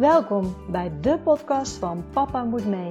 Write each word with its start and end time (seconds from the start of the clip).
Welkom 0.00 0.56
bij 0.70 0.92
de 1.00 1.18
podcast 1.18 1.76
van 1.76 2.04
Papa 2.12 2.44
Moet 2.44 2.66
Mee. 2.66 2.90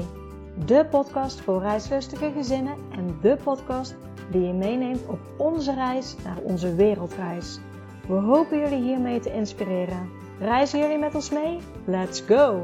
De 0.65 0.85
podcast 0.89 1.41
voor 1.41 1.61
reislustige 1.61 2.31
gezinnen 2.31 2.75
en 2.91 3.17
de 3.21 3.37
podcast 3.43 3.95
die 4.31 4.41
je 4.41 4.53
meeneemt 4.53 5.07
op 5.07 5.19
onze 5.37 5.73
reis 5.73 6.15
naar 6.23 6.37
onze 6.37 6.75
wereldreis. 6.75 7.59
We 8.07 8.13
hopen 8.13 8.59
jullie 8.59 8.81
hiermee 8.81 9.19
te 9.19 9.33
inspireren. 9.33 10.09
Reizen 10.39 10.79
jullie 10.79 10.97
met 10.97 11.15
ons 11.15 11.29
mee? 11.29 11.59
Let's 11.85 12.21
go! 12.21 12.63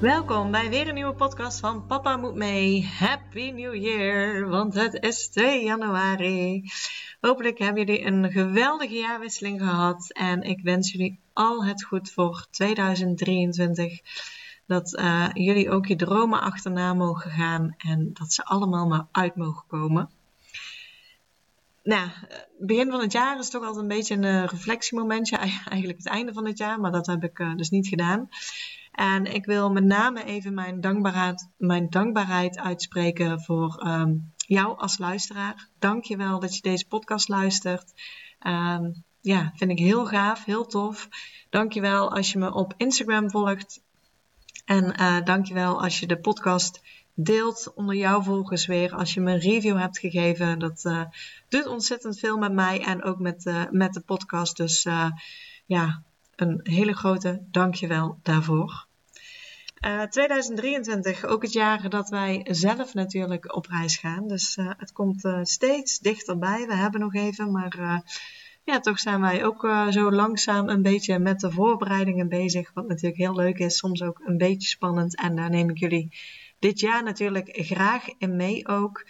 Welkom 0.00 0.50
bij 0.50 0.68
weer 0.68 0.88
een 0.88 0.94
nieuwe 0.94 1.14
podcast 1.14 1.60
van 1.60 1.86
Papa 1.86 2.16
Moet 2.16 2.34
Mee. 2.34 2.86
Happy 2.98 3.50
New 3.50 3.74
Year, 3.74 4.48
want 4.48 4.74
het 4.74 5.02
is 5.02 5.28
2 5.28 5.64
januari. 5.64 6.70
Hopelijk 7.20 7.58
hebben 7.58 7.84
jullie 7.84 8.04
een 8.04 8.30
geweldige 8.30 8.94
jaarwisseling 8.94 9.60
gehad 9.60 10.12
en 10.12 10.42
ik 10.42 10.60
wens 10.62 10.92
jullie 10.92 11.20
al 11.32 11.64
het 11.64 11.84
goed 11.84 12.10
voor 12.10 12.46
2023. 12.50 14.00
Dat 14.66 14.98
uh, 14.98 15.28
jullie 15.32 15.70
ook 15.70 15.86
je 15.86 15.96
dromen 15.96 16.40
achterna 16.40 16.94
mogen 16.94 17.30
gaan 17.30 17.74
en 17.78 18.10
dat 18.12 18.32
ze 18.32 18.44
allemaal 18.44 18.86
maar 18.86 19.06
uit 19.12 19.36
mogen 19.36 19.66
komen. 19.66 20.10
Nou, 21.82 22.08
begin 22.58 22.90
van 22.90 23.00
het 23.00 23.12
jaar 23.12 23.38
is 23.38 23.50
toch 23.50 23.62
altijd 23.62 23.82
een 23.82 23.88
beetje 23.88 24.14
een 24.14 24.46
reflectiemomentje. 24.46 25.36
Eigenlijk 25.70 25.98
het 25.98 26.08
einde 26.08 26.32
van 26.32 26.46
het 26.46 26.58
jaar, 26.58 26.80
maar 26.80 26.92
dat 26.92 27.06
heb 27.06 27.24
ik 27.24 27.36
dus 27.56 27.70
niet 27.70 27.88
gedaan. 27.88 28.28
En 28.92 29.34
ik 29.34 29.44
wil 29.44 29.70
met 29.70 29.84
name 29.84 30.24
even 30.24 30.54
mijn 30.54 30.80
dankbaarheid, 30.80 31.48
mijn 31.56 31.90
dankbaarheid 31.90 32.58
uitspreken 32.58 33.40
voor 33.40 33.86
um, 33.86 34.32
jou 34.48 34.78
als 34.78 34.98
luisteraar. 34.98 35.68
Dank 35.78 36.04
je 36.04 36.16
wel 36.16 36.40
dat 36.40 36.56
je 36.56 36.62
deze 36.62 36.86
podcast 36.86 37.28
luistert. 37.28 37.92
Um, 38.46 39.04
ja, 39.20 39.52
vind 39.54 39.70
ik 39.70 39.78
heel 39.78 40.06
gaaf, 40.06 40.44
heel 40.44 40.66
tof. 40.66 41.08
Dank 41.50 41.72
je 41.72 41.80
wel 41.80 42.10
als 42.10 42.32
je 42.32 42.38
me 42.38 42.54
op 42.54 42.74
Instagram 42.76 43.30
volgt. 43.30 43.80
En 44.64 45.00
uh, 45.00 45.24
dank 45.24 45.46
je 45.46 45.54
wel 45.54 45.82
als 45.82 46.00
je 46.00 46.06
de 46.06 46.18
podcast 46.18 46.80
deelt 47.14 47.72
onder 47.74 47.94
jouw 47.94 48.22
volgers 48.22 48.66
weer. 48.66 48.94
Als 48.94 49.14
je 49.14 49.20
me 49.20 49.32
een 49.32 49.38
review 49.38 49.78
hebt 49.78 49.98
gegeven. 49.98 50.58
Dat 50.58 50.84
uh, 50.84 51.02
doet 51.48 51.66
ontzettend 51.66 52.18
veel 52.18 52.38
met 52.38 52.52
mij 52.52 52.84
en 52.84 53.02
ook 53.02 53.18
met, 53.18 53.46
uh, 53.46 53.62
met 53.70 53.92
de 53.92 54.00
podcast. 54.00 54.56
Dus 54.56 54.86
ja, 55.66 56.02
een 56.36 56.60
hele 56.62 56.92
grote 56.92 57.42
dankjewel 57.50 58.18
daarvoor. 58.22 58.87
Uh, 59.84 60.02
2023, 60.02 61.24
ook 61.24 61.42
het 61.42 61.52
jaar 61.52 61.90
dat 61.90 62.08
wij 62.08 62.46
zelf 62.50 62.94
natuurlijk 62.94 63.56
op 63.56 63.66
reis 63.66 63.96
gaan. 63.96 64.28
Dus 64.28 64.56
uh, 64.56 64.70
het 64.76 64.92
komt 64.92 65.24
uh, 65.24 65.38
steeds 65.42 65.98
dichterbij. 65.98 66.66
We 66.66 66.74
hebben 66.74 67.00
nog 67.00 67.14
even, 67.14 67.52
maar 67.52 68.02
ja, 68.64 68.80
toch 68.80 68.98
zijn 68.98 69.20
wij 69.20 69.44
ook 69.44 69.68
zo 69.90 70.12
langzaam 70.12 70.68
een 70.68 70.82
beetje 70.82 71.18
met 71.18 71.40
de 71.40 71.50
voorbereidingen 71.50 72.28
bezig. 72.28 72.70
Wat 72.74 72.88
natuurlijk 72.88 73.16
heel 73.16 73.34
leuk 73.34 73.58
is, 73.58 73.76
soms 73.76 74.02
ook 74.02 74.20
een 74.24 74.36
beetje 74.36 74.68
spannend. 74.68 75.16
En 75.16 75.36
daar 75.36 75.50
neem 75.50 75.70
ik 75.70 75.78
jullie 75.78 76.10
dit 76.58 76.80
jaar 76.80 77.02
natuurlijk 77.02 77.48
graag 77.52 78.04
in 78.18 78.36
mee 78.36 78.68
ook. 78.68 79.06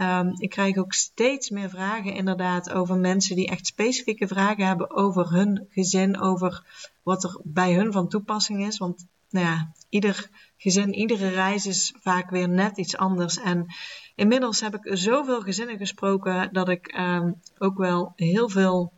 Um, 0.00 0.32
ik 0.38 0.50
krijg 0.50 0.76
ook 0.76 0.92
steeds 0.92 1.50
meer 1.50 1.70
vragen 1.70 2.14
inderdaad 2.14 2.72
over 2.72 2.96
mensen 2.96 3.36
die 3.36 3.48
echt 3.48 3.66
specifieke 3.66 4.28
vragen 4.28 4.66
hebben 4.66 4.90
over 4.90 5.30
hun 5.32 5.66
gezin, 5.70 6.20
over 6.20 6.64
wat 7.02 7.24
er 7.24 7.40
bij 7.42 7.74
hun 7.74 7.92
van 7.92 8.08
toepassing 8.08 8.66
is. 8.66 8.78
Want 8.78 9.06
nou 9.30 9.46
ja, 9.46 9.72
ieder 9.88 10.30
gezin, 10.56 10.94
iedere 10.94 11.28
reis 11.28 11.66
is 11.66 11.94
vaak 12.00 12.30
weer 12.30 12.48
net 12.48 12.78
iets 12.78 12.96
anders. 12.96 13.38
En 13.38 13.66
inmiddels 14.14 14.60
heb 14.60 14.74
ik 14.74 14.96
zoveel 14.96 15.40
gezinnen 15.40 15.78
gesproken 15.78 16.52
dat 16.52 16.68
ik 16.68 16.98
um, 16.98 17.40
ook 17.58 17.78
wel 17.78 18.12
heel 18.16 18.48
veel 18.48 18.92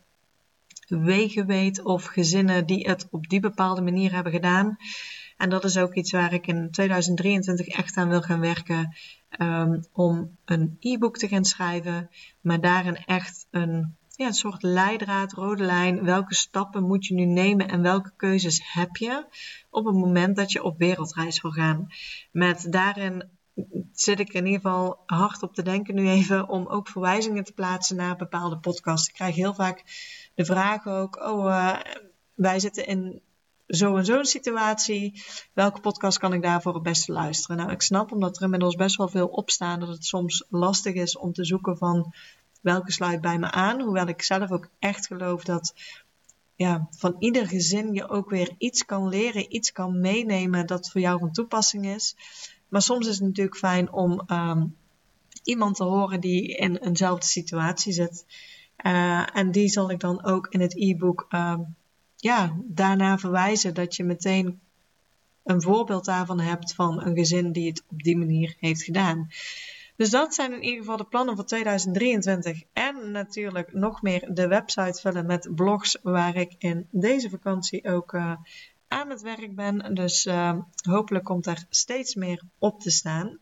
wegen 0.87 1.45
weet 1.45 1.83
of 1.83 2.05
gezinnen 2.05 2.65
die 2.65 2.87
het 2.87 3.07
op 3.11 3.27
die 3.27 3.39
bepaalde 3.39 3.81
manier 3.81 4.13
hebben 4.13 4.31
gedaan. 4.31 4.77
En 5.37 5.49
dat 5.49 5.63
is 5.63 5.77
ook 5.77 5.93
iets 5.93 6.11
waar 6.11 6.33
ik 6.33 6.47
in 6.47 6.71
2023 6.71 7.67
echt 7.67 7.97
aan 7.97 8.09
wil 8.09 8.21
gaan 8.21 8.39
werken. 8.39 8.95
Um, 9.37 9.83
om 9.93 10.37
een 10.45 10.77
e-book 10.79 11.17
te 11.17 11.27
gaan 11.27 11.45
schrijven, 11.45 12.09
maar 12.41 12.61
daarin 12.61 12.95
echt 12.95 13.47
een, 13.51 13.97
ja, 14.19 14.25
een 14.25 14.33
soort 14.33 14.63
leidraad, 14.63 15.31
rode 15.31 15.63
lijn. 15.63 16.03
Welke 16.03 16.35
stappen 16.35 16.83
moet 16.83 17.05
je 17.05 17.13
nu 17.13 17.25
nemen 17.25 17.67
en 17.67 17.81
welke 17.81 18.11
keuzes 18.15 18.73
heb 18.73 18.95
je 18.95 19.25
op 19.69 19.85
het 19.85 19.95
moment 19.95 20.35
dat 20.35 20.51
je 20.51 20.63
op 20.63 20.77
wereldreis 20.77 21.41
wil 21.41 21.51
gaan? 21.51 21.87
Met 22.31 22.71
daarin 22.71 23.29
zit 23.91 24.19
ik 24.19 24.33
in 24.33 24.45
ieder 24.45 24.61
geval 24.61 25.03
hard 25.05 25.43
op 25.43 25.53
te 25.53 25.61
denken 25.61 25.95
nu 25.95 26.09
even 26.09 26.49
om 26.49 26.67
ook 26.67 26.87
verwijzingen 26.87 27.43
te 27.43 27.53
plaatsen 27.53 27.95
naar 27.95 28.15
bepaalde 28.15 28.57
podcasts. 28.57 29.07
Ik 29.07 29.13
krijg 29.13 29.35
heel 29.35 29.53
vaak 29.53 29.83
de 30.35 30.45
vraag 30.45 30.87
ook, 30.87 31.15
oh, 31.15 31.45
uh, 31.45 31.79
wij 32.33 32.59
zitten 32.59 32.87
in 32.87 33.21
zo 33.67 33.97
en 33.97 34.05
zo'n 34.05 34.25
situatie. 34.25 35.23
Welke 35.53 35.79
podcast 35.79 36.17
kan 36.17 36.33
ik 36.33 36.41
daarvoor 36.41 36.73
het 36.73 36.83
beste 36.83 37.11
luisteren? 37.11 37.57
Nou, 37.57 37.71
ik 37.71 37.81
snap 37.81 38.11
omdat 38.11 38.37
er 38.37 38.43
inmiddels 38.43 38.75
best 38.75 38.95
wel 38.95 39.07
veel 39.07 39.27
opstaan 39.27 39.79
dat 39.79 39.89
het 39.89 40.05
soms 40.05 40.45
lastig 40.49 40.93
is 40.93 41.17
om 41.17 41.33
te 41.33 41.45
zoeken 41.45 41.77
van 41.77 42.13
welke 42.59 42.91
sluit 42.91 43.21
bij 43.21 43.39
me 43.39 43.51
aan. 43.51 43.81
Hoewel 43.81 44.07
ik 44.07 44.21
zelf 44.21 44.51
ook 44.51 44.69
echt 44.79 45.07
geloof 45.07 45.43
dat 45.43 45.73
ja, 46.55 46.87
van 46.91 47.15
ieder 47.19 47.47
gezin 47.47 47.93
je 47.93 48.09
ook 48.09 48.29
weer 48.29 48.55
iets 48.57 48.85
kan 48.85 49.07
leren, 49.07 49.55
iets 49.55 49.71
kan 49.71 49.99
meenemen 49.99 50.67
dat 50.67 50.89
voor 50.89 51.01
jou 51.01 51.19
van 51.19 51.31
toepassing 51.31 51.85
is. 51.85 52.15
Maar 52.67 52.81
soms 52.81 53.07
is 53.07 53.17
het 53.17 53.27
natuurlijk 53.27 53.57
fijn 53.57 53.91
om 53.91 54.21
um, 54.27 54.75
iemand 55.43 55.75
te 55.75 55.83
horen 55.83 56.19
die 56.19 56.55
in 56.55 56.75
eenzelfde 56.75 57.25
situatie 57.25 57.93
zit. 57.93 58.25
Uh, 58.85 59.37
en 59.37 59.51
die 59.51 59.67
zal 59.67 59.91
ik 59.91 59.99
dan 59.99 60.23
ook 60.23 60.47
in 60.47 60.61
het 60.61 60.75
e-book 60.75 61.27
um, 61.29 61.75
ja, 62.15 62.55
daarna 62.63 63.17
verwijzen 63.17 63.73
dat 63.73 63.95
je 63.95 64.03
meteen 64.03 64.59
een 65.43 65.61
voorbeeld 65.61 66.05
daarvan 66.05 66.39
hebt 66.39 66.73
van 66.73 67.01
een 67.05 67.15
gezin 67.15 67.51
die 67.51 67.67
het 67.67 67.83
op 67.87 68.03
die 68.03 68.17
manier 68.17 68.55
heeft 68.59 68.83
gedaan. 68.83 69.27
Dus 69.99 70.09
dat 70.09 70.33
zijn 70.33 70.53
in 70.53 70.63
ieder 70.63 70.79
geval 70.79 70.97
de 70.97 71.03
plannen 71.05 71.35
voor 71.35 71.45
2023. 71.45 72.63
En 72.73 73.11
natuurlijk 73.11 73.73
nog 73.73 74.01
meer 74.01 74.33
de 74.33 74.47
website 74.47 74.99
vullen 75.01 75.25
met 75.25 75.49
blogs 75.55 75.99
waar 76.01 76.35
ik 76.35 76.55
in 76.57 76.87
deze 76.91 77.29
vakantie 77.29 77.85
ook 77.85 78.13
uh, 78.13 78.35
aan 78.87 79.09
het 79.09 79.21
werk 79.21 79.55
ben. 79.55 79.93
Dus 79.93 80.25
uh, 80.25 80.57
hopelijk 80.81 81.25
komt 81.25 81.43
daar 81.43 81.65
steeds 81.69 82.15
meer 82.15 82.43
op 82.57 82.79
te 82.81 82.89
staan. 82.89 83.39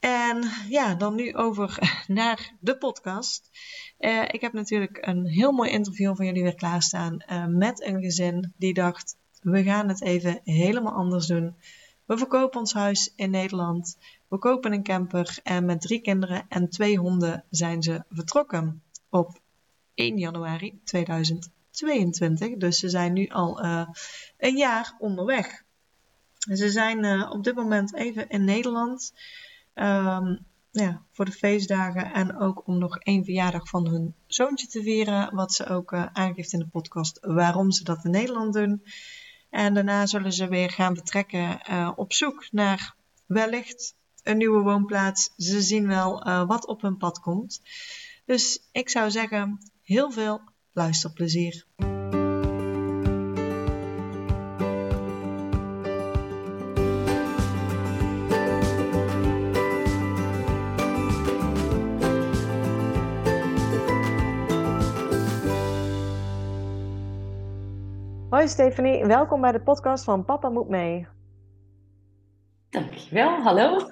En 0.00 0.42
ja, 0.68 0.94
dan 0.94 1.14
nu 1.14 1.34
over 1.34 1.78
naar 2.06 2.52
de 2.60 2.78
podcast. 2.78 3.50
Uh, 3.98 4.22
ik 4.22 4.40
heb 4.40 4.52
natuurlijk 4.52 4.98
een 5.00 5.26
heel 5.26 5.52
mooi 5.52 5.70
interview 5.70 6.16
van 6.16 6.26
jullie 6.26 6.42
weer 6.42 6.54
klaarstaan 6.54 7.24
uh, 7.30 7.46
met 7.46 7.82
een 7.82 8.00
gezin 8.00 8.52
die 8.56 8.74
dacht: 8.74 9.16
we 9.40 9.62
gaan 9.62 9.88
het 9.88 10.02
even 10.02 10.40
helemaal 10.44 10.94
anders 10.94 11.26
doen. 11.26 11.56
We 12.04 12.18
verkopen 12.18 12.60
ons 12.60 12.72
huis 12.72 13.12
in 13.16 13.30
Nederland. 13.30 13.98
We 14.28 14.38
kopen 14.38 14.72
een 14.72 14.82
camper 14.82 15.38
en 15.42 15.64
met 15.64 15.80
drie 15.80 16.00
kinderen 16.00 16.44
en 16.48 16.68
twee 16.68 16.98
honden 16.98 17.44
zijn 17.50 17.82
ze 17.82 18.04
vertrokken 18.08 18.82
op 19.08 19.40
1 19.94 20.18
januari 20.18 20.80
2022. 20.84 22.56
Dus 22.56 22.78
ze 22.78 22.88
zijn 22.88 23.12
nu 23.12 23.28
al 23.28 23.64
uh, 23.64 23.88
een 24.38 24.56
jaar 24.56 24.96
onderweg. 24.98 25.62
Ze 26.38 26.70
zijn 26.70 27.30
op 27.30 27.44
dit 27.44 27.54
moment 27.54 27.94
even 27.94 28.28
in 28.28 28.44
Nederland. 28.44 29.12
Um, 29.74 30.46
ja, 30.72 31.02
voor 31.10 31.24
de 31.24 31.32
feestdagen 31.32 32.12
en 32.12 32.38
ook 32.38 32.66
om 32.66 32.78
nog 32.78 32.98
één 32.98 33.24
verjaardag 33.24 33.68
van 33.68 33.88
hun 33.88 34.14
zoontje 34.26 34.66
te 34.66 34.82
vieren. 34.82 35.34
Wat 35.34 35.52
ze 35.52 35.66
ook 35.66 35.92
uh, 35.92 36.06
aangeeft 36.12 36.52
in 36.52 36.58
de 36.58 36.66
podcast 36.66 37.18
waarom 37.20 37.70
ze 37.70 37.84
dat 37.84 38.04
in 38.04 38.10
Nederland 38.10 38.54
doen. 38.54 38.82
En 39.52 39.74
daarna 39.74 40.06
zullen 40.06 40.32
ze 40.32 40.48
weer 40.48 40.70
gaan 40.70 40.94
vertrekken 40.94 41.60
uh, 41.70 41.92
op 41.96 42.12
zoek 42.12 42.48
naar 42.50 42.94
wellicht 43.26 43.94
een 44.22 44.36
nieuwe 44.36 44.62
woonplaats. 44.62 45.30
Ze 45.36 45.62
zien 45.62 45.86
wel 45.86 46.26
uh, 46.26 46.46
wat 46.46 46.66
op 46.66 46.82
hun 46.82 46.96
pad 46.96 47.20
komt. 47.20 47.60
Dus 48.24 48.68
ik 48.72 48.88
zou 48.88 49.10
zeggen, 49.10 49.58
heel 49.82 50.10
veel 50.10 50.40
luisterplezier. 50.72 51.66
Hoi 68.42 68.54
Stephanie, 68.54 69.06
welkom 69.06 69.40
bij 69.40 69.52
de 69.52 69.60
podcast 69.60 70.04
van 70.04 70.24
Papa 70.24 70.48
Moet 70.48 70.68
Mee. 70.68 71.06
Dankjewel, 72.70 73.28
hallo. 73.28 73.88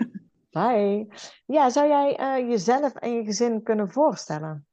Hi. 0.50 1.04
Ja, 1.46 1.70
zou 1.70 1.88
jij 1.88 2.20
uh, 2.20 2.50
jezelf 2.50 2.94
en 2.94 3.12
je 3.12 3.24
gezin 3.24 3.62
kunnen 3.62 3.90
voorstellen? 3.90 4.66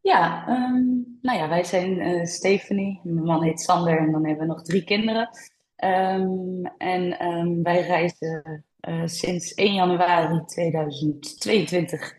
Ja, 0.00 0.48
um, 0.48 1.18
nou 1.20 1.38
ja, 1.38 1.48
wij 1.48 1.64
zijn 1.64 2.00
uh, 2.00 2.24
Stephanie, 2.24 3.00
mijn 3.02 3.24
man 3.24 3.42
heet 3.42 3.60
Sander 3.60 3.98
en 3.98 4.12
dan 4.12 4.26
hebben 4.26 4.46
we 4.46 4.52
nog 4.52 4.62
drie 4.62 4.84
kinderen. 4.84 5.28
Um, 5.76 6.66
en 6.78 7.26
um, 7.26 7.62
wij 7.62 7.80
reizen 7.80 8.64
uh, 8.88 9.02
sinds 9.04 9.54
1 9.54 9.74
januari 9.74 10.44
2022 10.44 12.14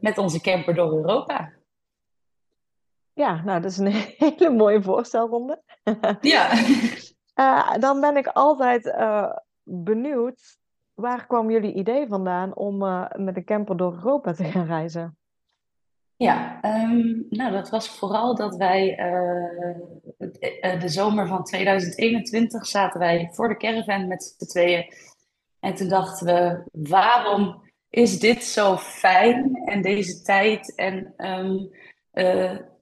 met 0.00 0.18
onze 0.18 0.40
camper 0.40 0.74
door 0.74 0.92
Europa. 0.92 1.55
Ja, 3.16 3.42
nou, 3.44 3.60
dat 3.60 3.70
is 3.70 3.78
een 3.78 3.86
hele 4.18 4.50
mooie 4.50 4.82
voorstelronde. 4.82 5.62
Ja. 6.20 6.52
Uh, 7.34 7.76
dan 7.84 8.00
ben 8.00 8.16
ik 8.16 8.26
altijd 8.26 8.86
uh, 8.86 9.32
benieuwd, 9.62 10.58
waar 10.94 11.26
kwam 11.26 11.50
jullie 11.50 11.74
idee 11.74 12.06
vandaan 12.06 12.54
om 12.54 12.82
uh, 12.82 13.06
met 13.16 13.36
een 13.36 13.44
camper 13.44 13.76
door 13.76 13.92
Europa 13.92 14.32
te 14.32 14.44
gaan 14.44 14.66
reizen? 14.66 15.18
Ja, 16.16 16.60
um, 16.64 17.26
nou 17.30 17.52
dat 17.52 17.70
was 17.70 17.98
vooral 17.98 18.34
dat 18.34 18.56
wij 18.56 18.94
de 20.78 20.88
zomer 20.88 21.26
van 21.26 21.44
2021 21.44 22.66
zaten 22.66 23.00
wij 23.00 23.30
voor 23.32 23.48
de 23.48 23.56
caravan 23.56 24.08
met 24.08 24.22
z'n 24.24 24.46
tweeën. 24.46 24.94
En 25.60 25.74
toen 25.74 25.88
dachten 25.88 26.26
we, 26.26 26.64
waarom 26.88 27.62
is 27.90 28.20
dit 28.20 28.44
zo 28.44 28.76
fijn 28.76 29.62
en 29.64 29.82
deze 29.82 30.22
tijd 30.22 30.74
en 30.74 31.14
um, 31.16 31.70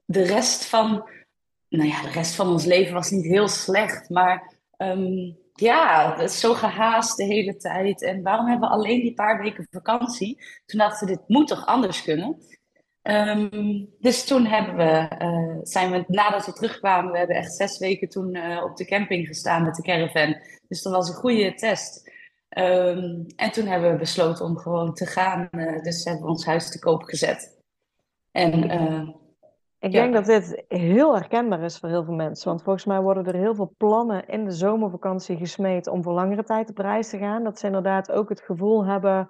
de 0.05 0.23
rest 0.23 0.65
van, 0.65 1.09
nou 1.69 1.89
ja, 1.89 2.03
de 2.03 2.11
rest 2.11 2.35
van 2.35 2.49
ons 2.49 2.65
leven 2.65 2.95
was 2.95 3.11
niet 3.11 3.25
heel 3.25 3.49
slecht, 3.49 4.11
maar 4.11 4.53
um, 4.79 5.37
ja, 5.53 6.15
het 6.17 6.31
is 6.31 6.41
zo 6.41 6.55
gehaast 6.55 7.17
de 7.17 7.25
hele 7.25 7.56
tijd. 7.56 8.03
En 8.03 8.23
waarom 8.23 8.49
hebben 8.49 8.69
we 8.69 8.75
alleen 8.75 9.01
die 9.01 9.15
paar 9.15 9.43
weken 9.43 9.67
vakantie? 9.71 10.45
Toen 10.67 10.79
dachten 10.79 11.06
we, 11.06 11.15
dit 11.15 11.29
moet 11.29 11.49
toch 11.49 11.67
anders 11.67 12.03
kunnen? 12.03 12.39
Um, 13.03 13.89
dus 14.01 14.25
toen 14.25 14.47
hebben 14.47 14.77
we, 14.77 15.09
uh, 15.23 15.59
zijn 15.62 15.91
we, 15.91 16.05
nadat 16.06 16.47
we 16.47 16.53
terugkwamen, 16.53 17.12
we 17.12 17.19
hebben 17.19 17.37
echt 17.37 17.55
zes 17.55 17.79
weken 17.79 18.09
toen 18.09 18.35
uh, 18.35 18.62
op 18.65 18.77
de 18.77 18.85
camping 18.85 19.27
gestaan 19.27 19.62
met 19.62 19.75
de 19.75 19.83
caravan. 19.83 20.37
Dus 20.69 20.83
dat 20.83 20.93
was 20.93 21.09
een 21.09 21.15
goede 21.15 21.55
test. 21.55 22.11
Um, 22.59 23.27
en 23.37 23.51
toen 23.53 23.67
hebben 23.67 23.93
we 23.93 23.99
besloten 23.99 24.45
om 24.45 24.59
gewoon 24.59 24.95
te 24.95 25.06
gaan. 25.06 25.49
Uh, 25.51 25.83
dus 25.83 26.05
hebben 26.05 26.23
we 26.23 26.29
ons 26.29 26.45
huis 26.45 26.71
te 26.71 26.79
koop 26.79 27.03
gezet. 27.03 27.59
En 28.31 28.71
ik 29.84 29.92
denk 29.92 30.12
dat 30.12 30.25
dit 30.25 30.64
heel 30.69 31.14
herkenbaar 31.14 31.62
is 31.62 31.78
voor 31.78 31.88
heel 31.88 32.04
veel 32.04 32.14
mensen. 32.14 32.48
Want 32.48 32.62
volgens 32.62 32.84
mij 32.84 33.00
worden 33.00 33.26
er 33.26 33.34
heel 33.34 33.54
veel 33.54 33.75
plannen 33.76 34.26
in 34.26 34.44
de 34.44 34.50
zomervakantie 34.50 35.36
gesmeed 35.36 35.86
om 35.86 36.02
voor 36.02 36.12
langere 36.12 36.44
tijd 36.44 36.70
op 36.70 36.78
reis 36.78 37.08
te 37.08 37.19
gaan. 37.19 37.44
Dat 37.44 37.58
ze 37.58 37.66
inderdaad 37.66 38.12
ook 38.12 38.28
het 38.28 38.40
gevoel 38.40 38.84
hebben, 38.84 39.28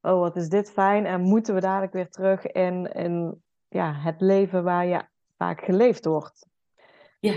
oh 0.00 0.18
wat 0.20 0.36
is 0.36 0.48
dit 0.48 0.70
fijn. 0.70 1.06
En 1.06 1.20
moeten 1.20 1.54
we 1.54 1.60
dadelijk 1.60 1.92
weer 1.92 2.08
terug 2.08 2.46
in, 2.46 2.92
in 2.92 3.42
ja, 3.68 3.92
het 3.92 4.20
leven 4.20 4.64
waar 4.64 4.86
je 4.86 5.02
vaak 5.36 5.64
geleefd 5.64 6.04
wordt. 6.04 6.46
Ja, 7.20 7.34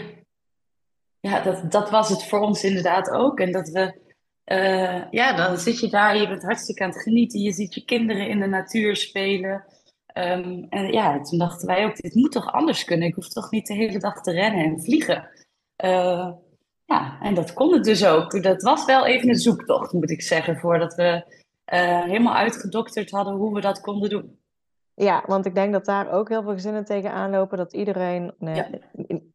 ja 1.20 1.42
dat, 1.42 1.72
dat 1.72 1.90
was 1.90 2.10
het 2.10 2.24
voor 2.24 2.40
ons 2.40 2.64
inderdaad 2.64 3.10
ook. 3.10 3.40
En 3.40 3.52
dat 3.52 3.70
we, 3.70 4.00
uh, 4.46 5.12
ja, 5.12 5.36
dan 5.36 5.58
zit 5.58 5.80
je 5.80 5.90
daar, 5.90 6.18
je 6.18 6.28
bent 6.28 6.44
hartstikke 6.44 6.84
aan 6.84 6.90
het 6.90 7.02
genieten. 7.02 7.40
Je 7.40 7.52
ziet 7.52 7.74
je 7.74 7.86
kinderen 7.86 8.28
in 8.28 8.40
de 8.40 8.48
natuur 8.48 8.96
spelen. 8.96 9.66
Um, 10.18 10.66
en 10.70 10.92
ja, 10.92 11.22
toen 11.22 11.40
dachten 11.40 11.68
wij 11.68 11.86
ook, 11.86 11.96
dit 11.96 12.16
moet 12.16 12.32
toch 12.32 12.52
anders 12.52 12.84
kunnen? 12.84 13.08
Ik 13.08 13.16
hoef 13.16 13.28
toch 13.28 13.52
niet 13.52 13.68
de 13.68 13.74
hele 13.74 14.00
dag 14.00 14.22
te 14.22 14.32
rennen 14.32 14.66
en 14.66 14.82
vliegen? 14.82 15.30
Uh, 15.84 16.32
ja, 16.86 17.20
en 17.22 17.34
dat 17.34 17.54
kon 17.54 17.74
het 17.74 17.84
dus 17.84 18.06
ook. 18.06 18.44
Dat 18.44 18.62
was 18.62 18.86
wel 18.86 19.06
even 19.06 19.30
een 19.30 19.36
zoektocht, 19.36 19.94
moet 19.94 20.10
ik 20.10 20.22
zeggen, 20.22 20.58
voordat 20.58 20.96
we 20.96 21.24
uh, 21.74 22.04
helemaal 22.04 22.36
uitgedokterd 22.36 23.12
hadden 23.12 23.34
hoe 23.34 23.54
we 23.54 23.62
dat 23.62 23.82
konden 23.82 24.10
doen. 24.10 24.40
Ja, 24.94 25.24
want 25.26 25.46
ik 25.46 25.56
denk 25.56 25.74
dat 25.74 25.86
daar 25.86 26.12
ook 26.12 26.30
heel 26.30 26.44
veel 26.44 26.54
gezinnen 26.54 26.86
tegen 26.86 27.12
aanlopen. 27.12 27.58
Dat 27.58 27.74
iedereen, 27.74 28.34
nee, 28.38 28.56
ja. 28.56 28.70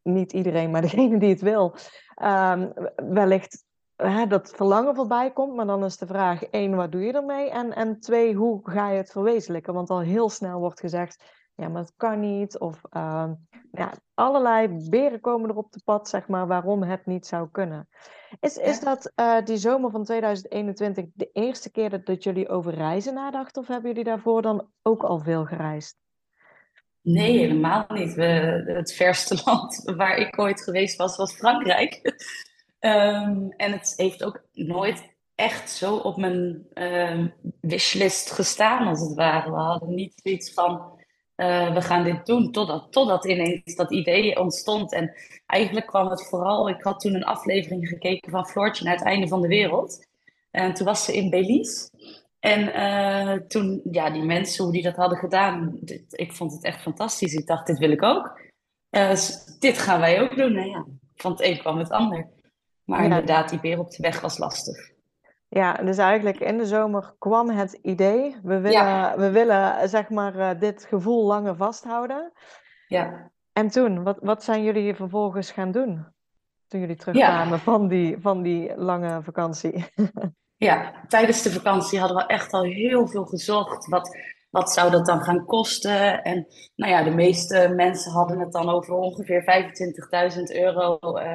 niet 0.03 0.33
iedereen, 0.33 0.71
maar 0.71 0.81
degene 0.81 1.19
die 1.19 1.29
het 1.29 1.41
wil, 1.41 1.75
um, 2.23 2.73
wellicht 2.97 3.65
hè, 4.03 4.27
dat 4.27 4.53
verlangen 4.57 4.95
voorbij 4.95 5.33
komt. 5.33 5.55
Maar 5.55 5.67
dan 5.67 5.85
is 5.85 5.97
de 5.97 6.07
vraag, 6.07 6.45
één, 6.45 6.75
wat 6.75 6.93
doe 6.93 7.03
je 7.03 7.13
ermee? 7.13 7.51
En, 7.51 7.75
en 7.75 8.01
twee, 8.01 8.35
hoe 8.35 8.61
ga 8.63 8.91
je 8.91 8.97
het 8.97 9.11
verwezenlijken? 9.11 9.75
Want 9.75 9.91
al 9.91 10.01
heel 10.01 10.31
snel 10.31 10.59
wordt 10.59 10.81
gezegd, 10.81 11.25
ja, 11.55 11.69
maar 11.69 11.83
het 11.83 11.93
kan 11.97 12.21
niet. 12.21 12.59
Of 12.59 12.81
uh, 12.97 13.31
ja, 13.73 13.93
allerlei 14.15 14.89
beren 14.91 15.21
komen 15.21 15.51
er 15.51 15.57
op 15.57 15.73
de 15.73 15.81
pad, 15.85 16.09
zeg 16.09 16.29
maar, 16.29 16.47
waarom 16.47 16.83
het 16.83 17.07
niet 17.07 17.27
zou 17.27 17.49
kunnen. 17.51 17.89
Is, 18.41 18.57
is 18.57 18.81
dat 18.81 19.13
uh, 19.17 19.45
die 19.45 19.57
zomer 19.57 19.91
van 19.91 20.05
2021 20.05 21.05
de 21.15 21.31
eerste 21.33 21.71
keer 21.71 21.91
dat, 21.91 22.07
dat 22.07 22.23
jullie 22.23 22.49
over 22.49 22.75
reizen 22.75 23.15
nadachten? 23.15 23.63
Of 23.63 23.69
hebben 23.69 23.91
jullie 23.91 24.05
daarvoor 24.05 24.43
dan 24.43 24.69
ook 24.83 25.03
al 25.03 25.19
veel 25.19 25.45
gereisd? 25.45 26.01
Nee, 27.01 27.39
helemaal 27.39 27.87
niet. 27.89 28.15
We, 28.15 28.63
het 28.67 28.93
verste 28.93 29.41
land 29.45 29.83
waar 29.97 30.17
ik 30.17 30.39
ooit 30.39 30.63
geweest 30.63 30.97
was, 30.97 31.17
was 31.17 31.35
Frankrijk. 31.35 32.01
Um, 32.85 33.53
en 33.57 33.73
het 33.73 33.95
heeft 33.97 34.25
ook 34.25 34.45
nooit 34.53 35.11
echt 35.35 35.71
zo 35.71 35.97
op 35.97 36.17
mijn 36.17 36.67
uh, 36.75 37.27
wishlist 37.61 38.31
gestaan, 38.31 38.87
als 38.87 39.01
het 39.01 39.15
ware. 39.15 39.51
We 39.51 39.57
hadden 39.57 39.95
niet 39.95 40.21
zoiets 40.23 40.53
van, 40.53 41.01
uh, 41.37 41.75
we 41.75 41.83
gaan 41.83 42.05
dit 42.05 42.27
doen, 42.27 42.53
totdat, 42.53 42.93
totdat 42.93 43.25
ineens 43.25 43.75
dat 43.75 43.93
idee 43.93 44.41
ontstond. 44.41 44.93
En 44.93 45.15
eigenlijk 45.47 45.87
kwam 45.87 46.09
het 46.09 46.27
vooral, 46.29 46.69
ik 46.69 46.83
had 46.83 47.01
toen 47.01 47.15
een 47.15 47.25
aflevering 47.25 47.89
gekeken 47.89 48.31
van 48.31 48.47
Floortje 48.47 48.85
naar 48.85 48.95
het 48.95 49.05
einde 49.05 49.29
van 49.29 49.41
de 49.41 49.49
wereld. 49.49 50.07
En 50.51 50.75
toen 50.75 50.87
was 50.87 51.05
ze 51.05 51.17
in 51.17 51.31
Belize. 51.31 51.91
En 52.41 52.61
uh, 52.61 53.47
toen, 53.47 53.81
ja, 53.91 54.11
die 54.11 54.23
mensen, 54.23 54.65
hoe 54.65 54.73
die 54.73 54.83
dat 54.83 54.97
hadden 54.97 55.19
gedaan, 55.19 55.77
dit, 55.81 56.05
ik 56.09 56.33
vond 56.33 56.53
het 56.53 56.65
echt 56.65 56.83
fantastisch. 56.83 57.35
Ik 57.35 57.47
dacht, 57.47 57.67
dit 57.67 57.79
wil 57.79 57.91
ik 57.91 58.03
ook. 58.03 58.41
Uh, 58.91 59.15
dit 59.59 59.79
gaan 59.79 60.01
wij 60.01 60.21
ook 60.21 60.37
doen. 60.37 60.53
Nou 60.53 60.69
ja, 60.69 60.87
van 61.17 61.31
het 61.31 61.41
een 61.41 61.59
kwam 61.59 61.79
het 61.79 61.91
ander. 61.91 62.29
Maar 62.93 63.05
inderdaad, 63.05 63.49
die 63.49 63.61
beer 63.61 63.79
op 63.79 63.91
de 63.91 64.03
weg 64.03 64.21
was 64.21 64.39
lastig. 64.39 64.91
Ja, 65.49 65.73
dus 65.73 65.99
eigenlijk 65.99 66.41
in 66.41 66.59
de 66.59 66.67
zomer 66.67 67.15
kwam 67.19 67.51
het 67.51 67.73
idee. 67.73 68.37
We 68.43 68.61
willen, 68.61 69.19
we 69.19 69.31
willen 69.31 69.89
zeg 69.89 70.09
maar 70.09 70.37
uh, 70.37 70.61
dit 70.61 70.87
gevoel 70.89 71.27
langer 71.27 71.57
vasthouden. 71.57 72.33
Ja. 72.87 73.31
En 73.53 73.69
toen, 73.69 74.03
wat, 74.03 74.19
wat 74.21 74.45
zijn 74.45 74.65
jullie 74.65 74.95
vervolgens 74.95 75.51
gaan 75.51 75.73
doen? 75.73 76.07
Toen 76.69 76.81
jullie 76.81 76.97
terugkwamen 76.97 77.57
ja. 77.57 77.59
van, 77.59 77.89
die, 77.89 78.17
van 78.21 78.43
die 78.43 78.77
lange 78.77 79.23
vakantie. 79.23 79.85
ja, 80.57 80.93
tijdens 81.09 81.43
de 81.43 81.51
vakantie 81.51 81.99
hadden 81.99 82.17
we 82.17 82.27
echt 82.27 82.53
al 82.53 82.63
heel 82.63 83.09
veel 83.09 83.25
gezocht. 83.25 83.89
Wat, 83.89 84.17
wat 84.51 84.73
zou 84.73 84.91
dat 84.91 85.07
dan 85.07 85.23
gaan 85.23 85.45
kosten? 85.45 86.23
En 86.23 86.47
nou 86.75 86.93
ja, 86.93 87.03
de 87.03 87.15
meeste 87.15 87.73
mensen 87.77 88.13
hadden 88.13 88.39
het 88.41 88.53
dan 88.53 88.69
over 88.69 88.95
ongeveer 88.95 89.43
25.000 90.37 90.43
euro 90.57 90.99
uh, 91.03 91.35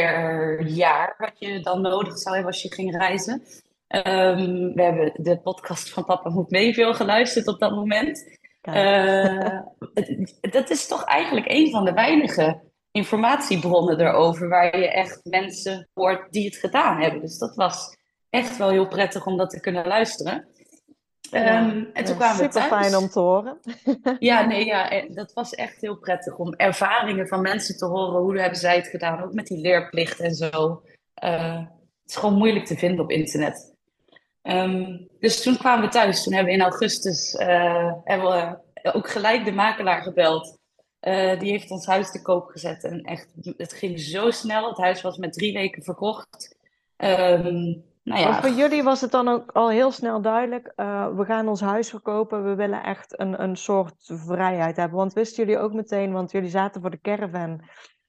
per 0.00 0.66
jaar 0.66 1.14
wat 1.18 1.32
je 1.38 1.60
dan 1.60 1.80
nodig 1.80 2.18
zou 2.18 2.34
hebben 2.34 2.52
als 2.52 2.62
je 2.62 2.74
ging 2.74 2.96
reizen. 2.96 3.42
Um, 3.88 4.74
we 4.74 4.82
hebben 4.82 5.12
de 5.16 5.38
podcast 5.38 5.90
van 5.90 6.04
Papa 6.04 6.30
Moet 6.30 6.50
Mee 6.50 6.74
veel 6.74 6.94
geluisterd 6.94 7.46
op 7.46 7.58
dat 7.58 7.70
moment. 7.70 8.38
Uh, 8.68 9.60
dat 10.40 10.70
is 10.70 10.86
toch 10.86 11.04
eigenlijk 11.04 11.46
een 11.48 11.70
van 11.70 11.84
de 11.84 11.92
weinige 11.92 12.60
informatiebronnen 12.90 14.00
erover 14.00 14.48
waar 14.48 14.78
je 14.78 14.90
echt 14.90 15.20
mensen 15.22 15.88
hoort 15.94 16.32
die 16.32 16.44
het 16.44 16.56
gedaan 16.56 17.00
hebben. 17.00 17.20
Dus 17.20 17.38
dat 17.38 17.54
was 17.54 17.96
echt 18.30 18.56
wel 18.56 18.70
heel 18.70 18.88
prettig 18.88 19.26
om 19.26 19.36
dat 19.36 19.50
te 19.50 19.60
kunnen 19.60 19.86
luisteren. 19.86 20.48
Ja, 21.30 21.60
um, 21.60 21.90
en 21.92 22.04
toen 22.04 22.16
kwamen 22.16 22.36
super 22.36 22.62
we 22.62 22.68
thuis. 22.68 22.82
fijn 22.82 22.96
om 23.02 23.08
te 23.08 23.20
horen. 23.20 23.58
ja, 24.18 24.46
nee, 24.46 24.64
ja, 24.64 25.04
dat 25.08 25.32
was 25.32 25.54
echt 25.54 25.80
heel 25.80 25.96
prettig 25.96 26.36
om 26.36 26.54
ervaringen 26.54 27.28
van 27.28 27.40
mensen 27.40 27.76
te 27.76 27.84
horen. 27.84 28.20
Hoe 28.20 28.40
hebben 28.40 28.58
zij 28.58 28.76
het 28.76 28.86
gedaan? 28.86 29.22
Ook 29.22 29.32
met 29.32 29.46
die 29.46 29.58
leerplicht 29.58 30.20
en 30.20 30.34
zo. 30.34 30.82
Uh, 31.24 31.56
het 31.56 32.10
is 32.10 32.16
gewoon 32.16 32.38
moeilijk 32.38 32.66
te 32.66 32.76
vinden 32.76 33.04
op 33.04 33.10
internet. 33.10 33.74
Um, 34.42 35.08
dus 35.20 35.42
toen 35.42 35.56
kwamen 35.56 35.84
we 35.84 35.90
thuis. 35.90 36.22
Toen 36.22 36.32
hebben 36.32 36.52
we 36.52 36.58
in 36.58 36.64
augustus 36.64 37.34
uh, 37.34 37.92
hebben 38.04 38.30
we 38.82 38.92
ook 38.92 39.08
gelijk 39.08 39.44
de 39.44 39.52
makelaar 39.52 40.02
gebeld. 40.02 40.58
Die 41.38 41.50
heeft 41.50 41.70
ons 41.70 41.86
huis 41.86 42.10
te 42.10 42.22
koop 42.22 42.48
gezet. 42.48 42.84
En 42.84 43.02
echt, 43.02 43.28
het 43.56 43.72
ging 43.72 44.00
zo 44.00 44.30
snel. 44.30 44.68
Het 44.68 44.78
huis 44.78 45.02
was 45.02 45.16
met 45.16 45.32
drie 45.32 45.52
weken 45.52 45.82
verkocht. 45.82 46.56
Um, 46.96 47.84
nou 48.06 48.20
ja. 48.20 48.40
voor 48.40 48.50
jullie 48.50 48.82
was 48.82 49.00
het 49.00 49.10
dan 49.10 49.28
ook 49.28 49.50
al 49.52 49.70
heel 49.70 49.90
snel 49.90 50.20
duidelijk, 50.20 50.72
uh, 50.76 51.16
we 51.16 51.24
gaan 51.24 51.48
ons 51.48 51.60
huis 51.60 51.90
verkopen, 51.90 52.44
we 52.44 52.54
willen 52.54 52.82
echt 52.82 53.20
een, 53.20 53.42
een 53.42 53.56
soort 53.56 53.94
vrijheid 53.98 54.76
hebben. 54.76 54.98
Want 54.98 55.12
wisten 55.12 55.44
jullie 55.44 55.60
ook 55.60 55.72
meteen, 55.72 56.12
want 56.12 56.30
jullie 56.30 56.50
zaten 56.50 56.80
voor 56.80 56.90
de 56.90 57.00
caravan, 57.00 57.60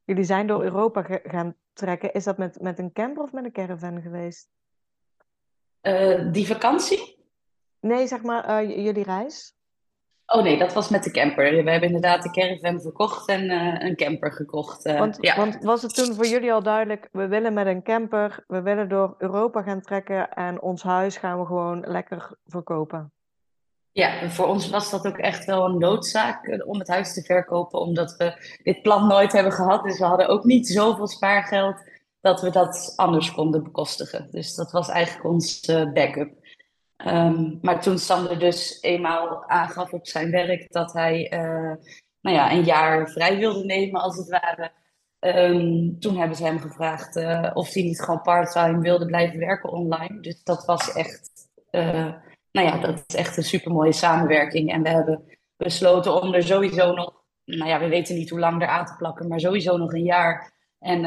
jullie 0.03 0.23
zijn 0.23 0.47
door 0.47 0.63
Europa 0.63 1.19
gaan 1.23 1.55
trekken. 1.73 2.13
Is 2.13 2.23
dat 2.23 2.37
met, 2.37 2.61
met 2.61 2.79
een 2.79 2.91
camper 2.91 3.23
of 3.23 3.31
met 3.31 3.45
een 3.45 3.51
caravan 3.51 4.01
geweest? 4.01 4.49
Uh, 5.81 6.31
die 6.31 6.47
vakantie? 6.47 7.25
Nee, 7.79 8.07
zeg 8.07 8.21
maar 8.21 8.63
uh, 8.63 8.83
jullie 8.83 9.03
reis. 9.03 9.56
Oh 10.27 10.43
nee, 10.43 10.57
dat 10.57 10.73
was 10.73 10.89
met 10.89 11.03
de 11.03 11.11
camper. 11.11 11.63
We 11.63 11.71
hebben 11.71 11.89
inderdaad 11.89 12.23
de 12.23 12.31
caravan 12.31 12.81
verkocht 12.81 13.27
en 13.27 13.43
uh, 13.43 13.75
een 13.79 13.95
camper 13.95 14.31
gekocht. 14.31 14.85
Uh, 14.85 14.99
want, 14.99 15.17
ja. 15.19 15.35
want, 15.35 15.57
was 15.63 15.81
het 15.81 15.95
toen 15.95 16.13
voor 16.13 16.25
jullie 16.25 16.53
al 16.53 16.63
duidelijk, 16.63 17.09
we 17.11 17.27
willen 17.27 17.53
met 17.53 17.67
een 17.67 17.83
camper, 17.83 18.43
we 18.47 18.61
willen 18.61 18.89
door 18.89 19.15
Europa 19.17 19.61
gaan 19.61 19.81
trekken 19.81 20.29
en 20.29 20.61
ons 20.61 20.83
huis 20.83 21.17
gaan 21.17 21.39
we 21.39 21.45
gewoon 21.45 21.83
lekker 21.85 22.29
verkopen? 22.45 23.11
Ja, 23.91 24.29
voor 24.29 24.47
ons 24.47 24.69
was 24.69 24.89
dat 24.91 25.07
ook 25.07 25.17
echt 25.17 25.45
wel 25.45 25.65
een 25.65 25.77
noodzaak 25.77 26.47
eh, 26.47 26.67
om 26.67 26.79
het 26.79 26.87
huis 26.87 27.13
te 27.13 27.21
verkopen, 27.21 27.79
omdat 27.79 28.15
we 28.17 28.57
dit 28.63 28.81
plan 28.81 29.07
nooit 29.07 29.31
hebben 29.31 29.53
gehad. 29.53 29.83
Dus 29.83 29.99
we 29.99 30.05
hadden 30.05 30.27
ook 30.27 30.43
niet 30.43 30.67
zoveel 30.67 31.07
spaargeld 31.07 31.75
dat 32.21 32.41
we 32.41 32.49
dat 32.49 32.93
anders 32.95 33.31
konden 33.31 33.63
bekostigen. 33.63 34.27
Dus 34.31 34.55
dat 34.55 34.71
was 34.71 34.89
eigenlijk 34.89 35.25
ons 35.25 35.59
backup. 35.93 36.31
Um, 37.05 37.59
maar 37.61 37.81
toen 37.81 37.97
Sander 37.97 38.39
dus 38.39 38.81
eenmaal 38.81 39.49
aangaf 39.49 39.93
op 39.93 40.07
zijn 40.07 40.31
werk 40.31 40.71
dat 40.71 40.93
hij 40.93 41.33
uh, 41.33 41.73
nou 42.21 42.35
ja, 42.35 42.51
een 42.51 42.63
jaar 42.63 43.09
vrij 43.09 43.37
wilde 43.37 43.65
nemen, 43.65 44.01
als 44.01 44.17
het 44.17 44.29
ware. 44.29 44.71
Ehm, 45.19 45.99
toen 45.99 46.17
hebben 46.17 46.37
ze 46.37 46.43
hem 46.43 46.59
gevraagd 46.59 47.15
of 47.53 47.73
hij 47.73 47.83
niet 47.83 48.01
gewoon 48.01 48.21
part-time 48.21 48.79
wilde 48.79 49.05
blijven 49.05 49.39
werken 49.39 49.69
online. 49.69 50.19
Dus 50.19 50.43
dat 50.43 50.65
was 50.65 50.93
echt, 50.93 51.31
nou 51.71 52.67
ja, 52.67 52.77
dat 52.77 53.03
is 53.07 53.15
echt 53.15 53.37
een 53.37 53.43
supermooie 53.43 53.91
samenwerking. 53.91 54.71
En 54.71 54.83
we 54.83 54.89
hebben 54.89 55.23
besloten 55.57 56.21
om 56.21 56.33
er 56.33 56.43
sowieso 56.43 56.93
nog, 56.93 57.13
nou 57.45 57.69
ja, 57.69 57.79
we 57.79 57.87
weten 57.87 58.15
niet 58.15 58.29
hoe 58.29 58.39
lang 58.39 58.61
er 58.61 58.67
aan 58.67 58.85
te 58.85 58.95
plakken, 58.97 59.27
maar 59.27 59.39
sowieso 59.39 59.77
nog 59.77 59.93
een 59.93 60.03
jaar. 60.03 60.53
En 60.79 61.03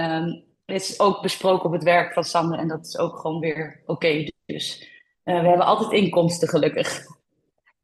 het 0.65 0.83
is 0.83 1.01
ook 1.01 1.23
besproken 1.23 1.65
op 1.65 1.73
het 1.73 1.83
werk 1.83 2.13
van 2.13 2.25
Sander 2.25 2.59
en 2.59 2.69
dat 2.69 2.87
is 2.87 2.99
ook 2.99 3.19
gewoon 3.19 3.41
weer 3.41 3.83
oké. 3.87 4.29
Dus 4.47 4.81
uh, 4.83 5.00
we 5.23 5.33
hebben 5.33 5.67
altijd 5.67 5.93
inkomsten, 5.93 6.49
gelukkig. 6.49 7.07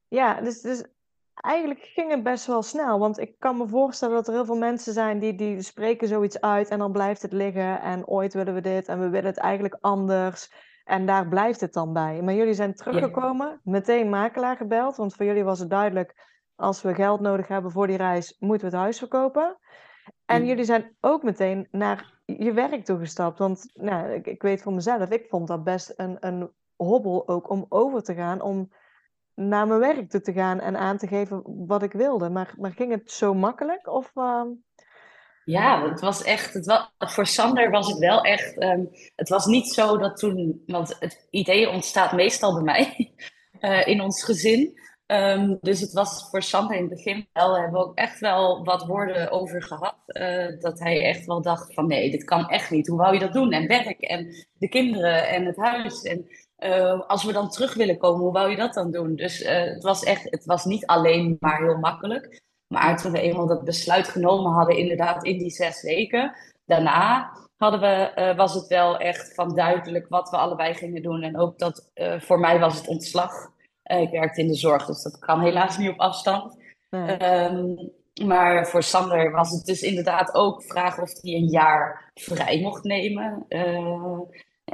Ja, 0.09 0.41
dus, 0.41 0.61
dus 0.61 0.85
eigenlijk 1.35 1.81
ging 1.81 2.11
het 2.11 2.23
best 2.23 2.47
wel 2.47 2.63
snel. 2.63 2.99
Want 2.99 3.19
ik 3.19 3.35
kan 3.39 3.57
me 3.57 3.67
voorstellen 3.67 4.15
dat 4.15 4.27
er 4.27 4.33
heel 4.35 4.45
veel 4.45 4.57
mensen 4.57 4.93
zijn 4.93 5.19
die, 5.19 5.35
die 5.35 5.63
spreken 5.63 6.09
zoiets 6.09 6.41
uit 6.41 6.69
en 6.69 6.79
dan 6.79 6.93
blijft 6.93 7.23
het 7.23 7.33
liggen. 7.33 7.81
En 7.81 8.07
ooit 8.07 8.35
willen 8.35 8.55
we 8.55 8.61
dit 8.61 8.89
en 8.89 9.01
we 9.01 9.09
willen 9.09 9.31
het 9.31 9.39
eigenlijk 9.39 9.79
anders. 9.81 10.53
En 10.85 11.07
daar 11.07 11.29
blijft 11.29 11.61
het 11.61 11.73
dan 11.73 11.93
bij. 11.93 12.23
Maar 12.23 12.35
jullie 12.35 12.55
zijn 12.55 12.75
teruggekomen, 12.75 13.61
meteen 13.65 14.09
makelaar 14.09 14.57
gebeld. 14.57 14.97
Want 14.97 15.15
voor 15.15 15.27
jullie 15.27 15.45
was 15.45 15.59
het 15.59 15.71
duidelijk, 15.71 16.15
als 16.55 16.83
we 16.83 16.95
geld 16.95 17.21
nodig 17.21 17.49
hebben 17.49 17.71
voor 17.71 17.87
die 17.87 17.97
reis, 17.97 18.37
moeten 18.39 18.69
we 18.69 18.75
het 18.75 18.83
huis 18.83 18.99
verkopen. 18.99 19.57
En 20.25 20.47
jullie 20.47 20.65
zijn 20.65 20.97
ook 21.01 21.23
meteen 21.23 21.69
naar 21.71 22.15
je 22.25 22.53
werk 22.53 22.85
toegestapt. 22.85 23.39
Want 23.39 23.71
nou, 23.75 24.13
ik, 24.13 24.27
ik 24.27 24.43
weet 24.43 24.63
voor 24.63 24.73
mezelf, 24.73 25.11
ik 25.11 25.27
vond 25.29 25.49
dat 25.49 25.65
best 25.65 25.93
een, 25.97 26.17
een 26.21 26.51
hobbel 26.77 27.29
ook 27.29 27.51
om 27.51 27.67
over 27.69 28.03
te 28.03 28.15
gaan. 28.15 28.41
Om 28.41 28.73
naar 29.35 29.67
mijn 29.67 29.81
werk 29.81 30.11
te 30.11 30.33
gaan 30.33 30.61
en 30.61 30.77
aan 30.77 30.99
te 30.99 31.07
geven 31.07 31.43
wat 31.67 31.83
ik 31.83 31.93
wilde. 31.93 32.31
Maar, 32.31 32.55
maar 32.59 32.73
ging 32.73 32.93
het 32.93 33.11
zo 33.11 33.35
makkelijk? 33.35 33.89
Of, 33.89 34.11
ehm? 34.15 34.49
Ja, 35.45 35.89
het 35.89 36.01
was 36.01 36.23
echt. 36.23 36.55
Het 36.55 36.67
was, 36.67 36.91
voor 36.99 37.27
Sander 37.27 37.71
was 37.71 37.87
het 37.87 37.99
wel 37.99 38.21
echt. 38.21 38.63
Um, 38.63 38.89
het 39.17 39.29
was 39.29 39.47
niet 39.47 39.69
zo 39.69 39.99
dat 39.99 40.17
toen. 40.17 40.63
Want 40.67 40.97
het 40.99 41.27
idee 41.31 41.71
ontstaat 41.71 42.13
meestal 42.13 42.55
bij 42.55 42.63
mij 42.63 43.15
uh, 43.61 43.87
in 43.93 44.01
ons 44.01 44.25
gezin. 44.25 44.81
Um, 45.07 45.59
dus 45.61 45.81
het 45.81 45.93
was 45.93 46.29
voor 46.31 46.43
Sander 46.43 46.77
in 46.77 46.83
het 46.83 46.91
begin 46.91 47.29
wel, 47.33 47.55
hebben 47.55 47.81
we 47.81 47.87
ook 47.87 47.97
echt 47.97 48.21
wel 48.21 48.65
wat 48.65 48.87
woorden 48.87 49.31
over 49.31 49.63
gehad. 49.63 49.97
Uh, 50.07 50.61
dat 50.61 50.79
hij 50.79 51.05
echt 51.05 51.27
wel 51.27 51.43
dacht 51.43 51.75
van 51.75 51.87
nee, 51.87 52.11
dit 52.11 52.25
kan 52.25 52.49
echt 52.49 52.71
niet. 52.71 52.87
Hoe 52.87 52.99
wou 52.99 53.15
je 53.15 53.21
dat 53.21 53.33
doen? 53.33 53.53
En 53.53 53.67
werk 53.67 54.01
en 54.01 54.47
de 54.59 54.69
kinderen 54.69 55.29
en 55.29 55.45
het 55.45 55.57
huis. 55.57 56.03
En 56.03 56.27
uh, 56.59 57.01
als 57.07 57.25
we 57.25 57.33
dan 57.33 57.51
terug 57.51 57.75
willen 57.75 57.99
komen, 57.99 58.21
hoe 58.21 58.33
wou 58.33 58.51
je 58.51 58.57
dat 58.57 58.75
dan 58.75 58.91
doen? 58.91 59.15
Dus 59.15 59.43
uh, 59.43 59.49
het 59.49 59.83
was 59.83 60.03
echt, 60.03 60.31
het 60.31 60.45
was 60.45 60.65
niet 60.65 60.87
alleen 60.87 61.37
maar 61.41 61.63
heel 61.63 61.79
makkelijk. 61.79 62.41
Maar 62.75 62.97
toen 62.97 63.13
we 63.13 63.21
eenmaal 63.21 63.47
dat 63.47 63.65
besluit 63.65 64.09
genomen 64.09 64.53
hadden, 64.53 64.77
inderdaad 64.77 65.25
in 65.25 65.39
die 65.39 65.51
zes 65.51 65.83
weken, 65.83 66.35
daarna 66.65 67.33
hadden 67.57 67.81
we, 67.81 68.33
was 68.37 68.55
het 68.55 68.67
wel 68.67 68.99
echt 68.99 69.35
van 69.35 69.55
duidelijk 69.55 70.09
wat 70.09 70.31
we 70.31 70.37
allebei 70.37 70.75
gingen 70.75 71.03
doen. 71.03 71.23
En 71.23 71.39
ook 71.39 71.59
dat 71.59 71.91
voor 72.19 72.41
mij 72.41 72.59
was 72.59 72.77
het 72.77 72.87
ontslag. 72.87 73.33
Ik 73.83 74.11
werkte 74.11 74.41
in 74.41 74.47
de 74.47 74.55
zorg, 74.55 74.87
dus 74.87 75.03
dat 75.03 75.19
kan 75.19 75.41
helaas 75.41 75.79
niet 75.79 75.91
op 75.91 76.01
afstand. 76.01 76.57
Um, 76.91 77.93
maar 78.25 78.67
voor 78.67 78.83
Sander 78.83 79.31
was 79.31 79.51
het 79.51 79.65
dus 79.65 79.83
inderdaad 79.83 80.35
ook 80.35 80.63
vragen 80.63 81.03
of 81.03 81.13
hij 81.21 81.33
een 81.33 81.49
jaar 81.49 82.11
vrij 82.15 82.61
mocht 82.61 82.85
nemen. 82.85 83.45
Uh, 83.49 84.21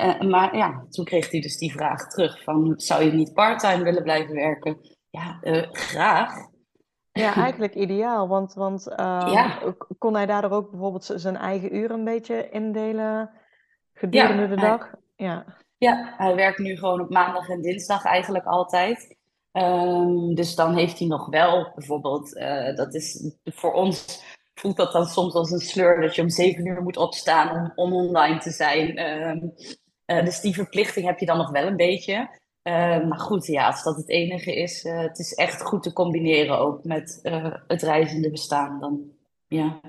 uh, 0.01 0.21
maar 0.21 0.57
ja, 0.57 0.87
toen 0.89 1.05
kreeg 1.05 1.31
hij 1.31 1.41
dus 1.41 1.57
die 1.57 1.73
vraag 1.73 2.09
terug 2.09 2.43
van 2.43 2.75
zou 2.77 3.05
je 3.05 3.13
niet 3.13 3.33
parttime 3.33 3.85
willen 3.85 4.03
blijven 4.03 4.35
werken? 4.35 4.79
Ja, 5.11 5.39
graag. 5.73 6.51
Ja, 7.13 7.35
eigenlijk 7.35 7.75
ideaal, 7.75 8.29
want, 8.29 8.55
want 8.55 8.85
ja. 8.97 9.75
kon 9.99 10.15
hij 10.15 10.27
daardoor 10.27 10.51
ook 10.51 10.71
bijvoorbeeld 10.71 11.13
zijn 11.15 11.37
eigen 11.37 11.77
uren 11.77 11.99
een 11.99 12.05
beetje 12.05 12.51
indelen 12.51 13.31
gedurende 13.93 14.43
ja, 14.43 14.49
de 14.49 14.57
dag? 14.57 14.91
Ja. 15.17 15.61
Ja, 15.77 16.15
hij 16.17 16.35
werkt 16.35 16.59
nu 16.59 16.77
gewoon 16.77 17.01
op 17.01 17.11
maandag 17.11 17.49
en 17.49 17.63
dinsdag 17.63 18.05
eigenlijk 18.05 18.45
altijd. 18.45 19.17
Um, 19.53 20.35
dus 20.35 20.55
dan 20.55 20.75
heeft 20.75 20.99
hij 20.99 21.09
nog 21.09 21.27
wel 21.27 21.73
bijvoorbeeld, 21.75 22.37
uh, 22.37 22.77
dat 22.77 22.95
is 22.95 23.35
voor 23.45 23.73
ons 23.73 24.25
voelt 24.55 24.77
dat 24.77 24.93
dan 24.93 25.07
soms 25.07 25.35
als 25.35 25.51
een 25.51 25.61
sleur 25.61 26.01
dat 26.01 26.15
je 26.15 26.23
om 26.23 26.31
zeven 26.31 26.67
uur 26.67 26.83
moet 26.83 26.97
opstaan 26.97 27.51
om, 27.51 27.73
om 27.75 27.93
online 27.93 28.39
te 28.39 28.51
zijn. 28.51 28.99
Um, 28.99 29.53
uh, 30.17 30.25
dus 30.25 30.41
die 30.41 30.55
verplichting 30.55 31.07
heb 31.07 31.19
je 31.19 31.27
dan 31.27 31.37
nog 31.37 31.51
wel 31.51 31.67
een 31.67 31.77
beetje. 31.77 32.41
Uh, 32.63 33.05
maar 33.05 33.19
goed, 33.19 33.47
ja, 33.47 33.67
als 33.67 33.83
dat 33.83 33.97
het 33.97 34.09
enige 34.09 34.55
is, 34.55 34.85
uh, 34.85 34.99
het 34.99 35.19
is 35.19 35.35
echt 35.35 35.63
goed 35.63 35.83
te 35.83 35.93
combineren 35.93 36.59
ook 36.59 36.85
met 36.85 37.21
het 37.67 37.83
reizende 37.83 38.31
bestaan 38.31 38.81
dan. 38.81 39.13
Ja. 39.47 39.81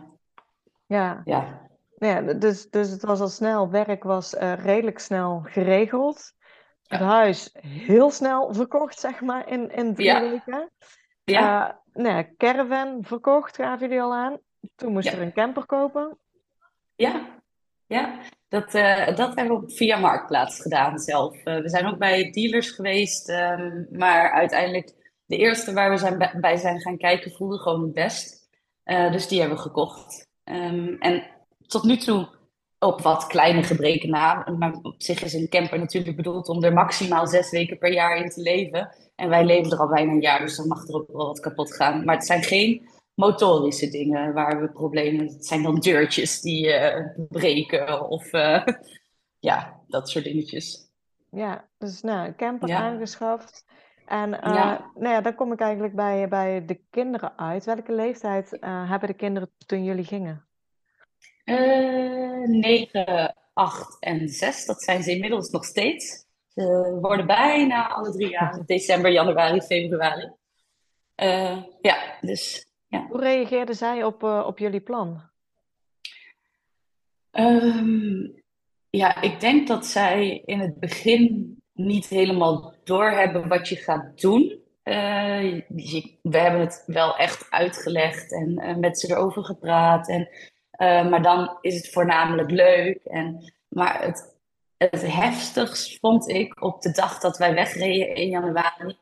Ja. 0.85 1.21
ja. 1.25 1.61
Ja, 1.97 2.21
dus, 2.21 2.69
dus 2.69 2.89
het 2.89 3.03
was 3.03 3.19
al 3.19 3.27
snel, 3.27 3.69
werk 3.69 4.03
was 4.03 4.33
redelijk 4.33 4.99
snel 4.99 5.41
geregeld. 5.45 6.33
Het 6.87 6.99
huis 6.99 7.49
heel 7.61 8.11
snel 8.11 8.53
verkocht, 8.53 8.99
zeg 8.99 9.21
maar, 9.21 9.49
in, 9.49 9.71
in 9.71 9.93
drie 9.93 10.07
ja. 10.07 10.21
weken. 10.21 10.69
Ja. 11.23 11.67
Uh, 11.93 12.03
nou 12.03 12.35
caravan 12.37 12.97
verkocht, 13.01 13.55
gaven 13.55 13.87
jullie 13.87 14.01
al 14.01 14.13
aan. 14.13 14.37
Toen 14.75 14.91
moest 14.91 15.07
Ja. 15.07 15.13
er 15.13 15.21
een 15.21 15.33
camper 15.33 15.65
kopen. 15.65 16.17
Ja, 16.95 17.27
ja. 17.85 18.19
Dat, 18.53 18.73
eh, 18.73 19.15
dat 19.15 19.35
hebben 19.35 19.61
we 19.61 19.69
via 19.75 19.97
Marktplaats 19.97 20.61
gedaan 20.61 20.99
zelf. 20.99 21.35
Eh, 21.43 21.61
we 21.61 21.69
zijn 21.69 21.85
ook 21.87 21.97
bij 21.97 22.31
dealers 22.31 22.69
geweest, 22.69 23.29
ehm, 23.29 23.83
maar 23.89 24.31
uiteindelijk 24.31 24.93
de 25.25 25.37
eerste 25.37 25.73
waar 25.73 25.89
we 25.89 25.97
zijn 25.97 26.31
bij- 26.41 26.57
zijn 26.57 26.81
gaan 26.81 26.97
kijken 26.97 27.31
voelde 27.31 27.57
gewoon 27.57 27.81
het 27.81 27.93
best. 27.93 28.49
Eh, 28.83 29.11
dus 29.11 29.27
die 29.27 29.39
hebben 29.39 29.57
we 29.57 29.63
gekocht. 29.63 30.27
Ehm, 30.43 30.95
en 30.99 31.23
tot 31.67 31.83
nu 31.83 31.97
toe 31.97 32.27
op 32.79 33.01
wat 33.01 33.27
kleine 33.27 33.63
gebreken 33.63 34.09
na. 34.09 34.47
Maar 34.57 34.73
op 34.81 34.95
zich 34.97 35.23
is 35.23 35.33
een 35.33 35.49
camper 35.49 35.79
natuurlijk 35.79 36.15
bedoeld 36.15 36.47
om 36.47 36.63
er 36.63 36.73
maximaal 36.73 37.27
zes 37.27 37.49
weken 37.49 37.77
per 37.77 37.93
jaar 37.93 38.17
in 38.17 38.29
te 38.29 38.41
leven. 38.41 38.95
En 39.15 39.29
wij 39.29 39.45
leven 39.45 39.71
er 39.71 39.79
al 39.79 39.87
bijna 39.87 40.11
een 40.11 40.21
jaar, 40.21 40.39
dus 40.39 40.55
dan 40.57 40.67
mag 40.67 40.87
er 40.87 40.95
ook 40.95 41.11
wel 41.11 41.27
wat 41.27 41.39
kapot 41.39 41.75
gaan. 41.75 42.05
Maar 42.05 42.15
het 42.15 42.25
zijn 42.25 42.43
geen 42.43 42.87
motorische 43.15 43.89
dingen 43.89 44.33
waar 44.33 44.61
we 44.61 44.71
problemen... 44.71 45.27
Het 45.27 45.45
zijn 45.45 45.63
dan 45.63 45.79
deurtjes 45.79 46.41
die 46.41 46.73
eh, 46.73 47.09
breken 47.29 48.09
of 48.09 48.31
eh, 48.31 48.65
ja, 49.49 49.81
dat 49.87 50.09
soort 50.09 50.23
dingetjes. 50.23 50.91
Ja, 51.29 51.69
dus 51.77 52.01
nou, 52.01 52.27
een 52.27 52.35
camper 52.35 52.67
Ja. 52.67 52.77
aangeschaft. 52.79 53.65
En 54.05 54.41
eh, 54.41 54.53
Ja. 54.53 54.91
nou 54.95 55.13
ja, 55.13 55.21
dan 55.21 55.35
kom 55.35 55.51
ik 55.51 55.59
eigenlijk 55.59 55.95
bij, 55.95 56.27
bij 56.27 56.65
de 56.65 56.79
kinderen 56.89 57.37
uit. 57.37 57.65
Welke 57.65 57.93
leeftijd 57.93 58.57
hebben 58.61 59.09
de 59.09 59.15
kinderen 59.15 59.51
toen 59.65 59.83
jullie 59.83 60.05
gingen? 60.05 60.47
9, 61.45 63.35
8 63.53 63.97
en 63.99 64.29
6, 64.29 64.65
dat 64.65 64.83
zijn 64.83 65.03
ze 65.03 65.11
inmiddels 65.11 65.49
nog 65.49 65.65
steeds. 65.65 66.25
Ze 66.47 66.97
worden 67.01 67.25
bijna 67.27 67.87
alle 67.89 68.11
drie 68.11 68.29
jaar, 68.29 68.65
december, 68.65 69.11
januari, 69.11 69.61
februari. 69.61 70.31
Ja, 71.81 72.17
dus 72.21 72.72
ja. 72.93 73.07
Hoe 73.09 73.19
reageerden 73.19 73.75
zij 73.75 74.03
op, 74.03 74.23
eh, 74.23 74.43
op 74.47 74.57
jullie 74.57 74.81
plan? 74.81 75.21
Ehm, 77.31 78.27
ja, 78.89 79.21
ik 79.21 79.39
denk 79.39 79.67
dat 79.67 79.85
zij 79.85 80.41
in 80.45 80.59
het 80.59 80.79
begin 80.79 81.55
niet 81.73 82.07
helemaal 82.07 82.73
doorhebben 82.83 83.47
wat 83.47 83.67
je 83.69 83.75
gaat 83.75 84.21
doen. 84.21 84.61
Eh, 84.83 85.53
je- 85.75 86.17
we 86.21 86.37
hebben 86.37 86.61
het 86.61 86.83
wel 86.85 87.15
echt 87.17 87.47
uitgelegd 87.51 88.31
en 88.33 88.57
eh, 88.57 88.75
met 88.75 88.99
ze 88.99 89.11
erover 89.11 89.43
gepraat. 89.45 90.09
En, 90.09 90.29
maar 91.09 91.21
dan 91.21 91.57
is 91.61 91.75
het 91.75 91.89
voornamelijk 91.91 92.51
leuk. 92.51 93.03
En, 93.03 93.53
maar 93.67 94.01
het, 94.03 94.37
het 94.77 95.01
heftigst 95.13 95.99
vond 95.99 96.27
ik 96.29 96.61
op 96.63 96.81
de 96.81 96.91
dag 96.91 97.19
dat 97.19 97.37
wij 97.37 97.53
wegreden 97.53 98.15
in 98.15 98.27
januari. 98.29 98.97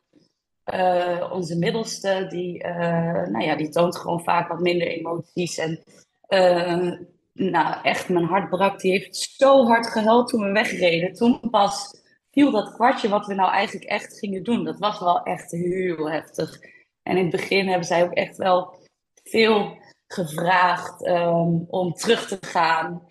Eh, 0.71 1.31
onze 1.31 1.57
middelste, 1.57 2.25
die, 2.29 2.63
eh, 2.63 3.27
nou 3.27 3.43
ja, 3.43 3.55
die 3.55 3.69
toont 3.69 3.97
gewoon 3.97 4.23
vaak 4.23 4.47
wat 4.47 4.59
minder 4.59 4.87
emoties. 4.87 5.57
En 5.57 5.83
eh, 6.21 6.91
nou, 7.33 7.81
echt, 7.83 8.09
mijn 8.09 8.25
hart 8.25 8.49
brak. 8.49 8.79
Die 8.79 8.91
heeft 8.91 9.15
zo 9.15 9.65
hard 9.65 9.87
gehuild 9.87 10.27
toen 10.27 10.43
we 10.43 10.51
wegreden. 10.51 11.13
Toen 11.13 11.39
pas 11.49 12.01
viel 12.31 12.51
dat 12.51 12.73
kwartje 12.73 13.09
wat 13.09 13.25
we 13.25 13.33
nou 13.33 13.51
eigenlijk 13.51 13.85
echt 13.85 14.19
gingen 14.19 14.43
doen. 14.43 14.63
Dat 14.63 14.79
was 14.79 14.99
wel 14.99 15.23
echt 15.23 15.51
heel 15.51 16.11
heftig. 16.11 16.59
En 17.03 17.17
in 17.17 17.23
het 17.23 17.31
begin 17.31 17.67
hebben 17.67 17.87
zij 17.87 18.03
ook 18.03 18.13
echt 18.13 18.37
wel 18.37 18.79
veel 19.23 19.77
gevraagd 20.07 21.05
ehm, 21.05 21.55
om 21.67 21.93
terug 21.93 22.27
te 22.27 22.37
gaan. 22.41 23.07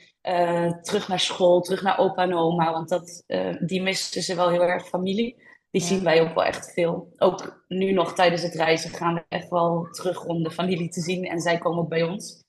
terug 0.82 1.08
naar 1.08 1.20
school, 1.20 1.60
terug 1.60 1.82
naar 1.82 1.98
opa 1.98 2.22
en 2.22 2.34
oma. 2.34 2.72
Want 2.72 2.88
dat, 2.88 3.24
die 3.60 3.82
misten 3.82 4.22
ze 4.22 4.34
wel 4.34 4.50
heel 4.50 4.62
erg 4.62 4.88
familie. 4.88 5.49
Die 5.70 5.80
Ja. 5.82 5.86
zien 5.86 6.04
wij 6.04 6.20
ook 6.20 6.34
wel 6.34 6.44
echt 6.44 6.72
veel. 6.72 7.12
Ook 7.16 7.64
nu 7.68 7.92
nog 7.92 8.14
tijdens 8.14 8.42
het 8.42 8.54
reizen 8.54 8.90
gaan 8.90 9.14
we 9.14 9.24
echt 9.28 9.48
wel 9.48 9.88
terug 9.90 10.24
om 10.24 10.42
de 10.42 10.50
familie 10.50 10.88
te 10.88 11.00
zien. 11.00 11.24
En 11.24 11.40
zij 11.40 11.58
komen 11.58 11.78
ook 11.78 11.88
bij 11.88 12.02
ons. 12.02 12.44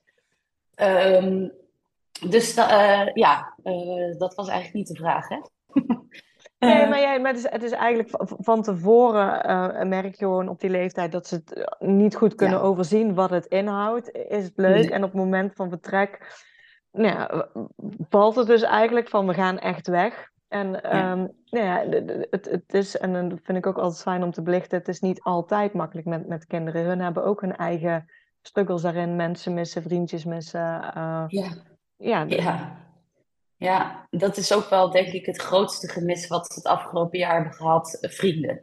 Ehm, 0.75 1.48
dus 2.30 2.54
eh, 2.56 3.08
ja, 3.13 3.54
eh, 3.63 4.18
dat 4.18 4.36
was 4.36 4.48
eigenlijk 4.48 4.74
niet 4.74 4.88
de 4.88 4.96
vraag, 5.04 5.28
hè? 5.28 5.38
Nee, 6.60 6.82
Eh, 6.82 6.90
maar, 6.90 7.00
jij, 7.00 7.20
maar 7.20 7.32
het 7.34 7.44
is, 7.46 7.50
het 7.51 7.63
is 7.63 7.72
eigenlijk 7.72 8.10
van, 8.40 8.62
tevoren 8.62 9.50
uh, 9.50 9.84
merk 9.84 10.06
je 10.06 10.18
gewoon 10.18 10.48
op 10.50 10.60
die 10.60 10.70
leeftijd 10.70 11.12
dat 11.12 11.28
ze 11.28 11.36
het 11.36 11.75
niet 11.80 12.16
goed 12.16 12.36
kunnen 12.36 12.62
overzien 12.62 13.13
wat 13.13 13.30
het 13.30 13.46
inhoudt. 13.46 14.12
Is 14.12 14.44
het 14.44 14.54
leuk? 14.56 14.90
En 14.90 15.04
op 15.04 15.12
het 15.12 15.20
moment 15.20 15.56
van 15.56 15.70
vertrek 15.70 16.40
nou 16.92 17.08
ja, 17.08 17.48
valt 18.10 18.36
het 18.36 18.48
dus 18.48 18.62
eigenlijk 18.62 19.10
van 19.10 19.28
we 19.28 19.34
gaan 19.34 19.60
echt 19.60 19.88
weg. 19.88 20.30
En 20.51 20.72
ja. 20.72 21.12
Um, 21.12 21.31
nou 21.50 21.65
ja, 21.65 22.00
het, 22.29 22.46
het 22.46 22.74
is, 22.74 22.98
en 22.98 23.29
dat 23.29 23.39
vind 23.43 23.58
ik 23.58 23.65
ook 23.65 23.77
altijd 23.77 24.01
fijn 24.01 24.24
om 24.24 24.31
te 24.31 24.41
belichten, 24.41 24.77
het 24.77 24.88
is 24.88 25.00
niet 25.00 25.22
altijd 25.22 25.74
makkelijk 25.74 26.08
met, 26.08 26.27
met 26.27 26.46
kinderen. 26.46 26.86
Hun 26.86 27.00
hebben 27.00 27.24
ook 27.24 27.41
hun 27.41 27.55
eigen 27.55 28.10
struggles 28.41 28.81
daarin. 28.81 29.15
Mensen 29.15 29.53
missen, 29.53 29.81
vriendjes 29.81 30.25
missen. 30.25 30.91
Uh, 30.98 31.24
ja. 31.27 31.50
Ja, 31.98 32.25
ja. 32.27 32.77
ja, 33.55 34.08
dat 34.10 34.38
is 34.38 34.53
ook 34.53 34.70
wel 34.70 34.91
denk 34.91 35.08
ik 35.08 35.25
het 35.25 35.41
grootste 35.41 35.88
gemis 35.88 36.27
wat 36.27 36.48
we 36.48 36.53
het 36.53 36.65
afgelopen 36.65 37.20
jaar 37.20 37.34
hebben 37.34 37.53
gehad. 37.53 37.98
Vrienden. 38.01 38.62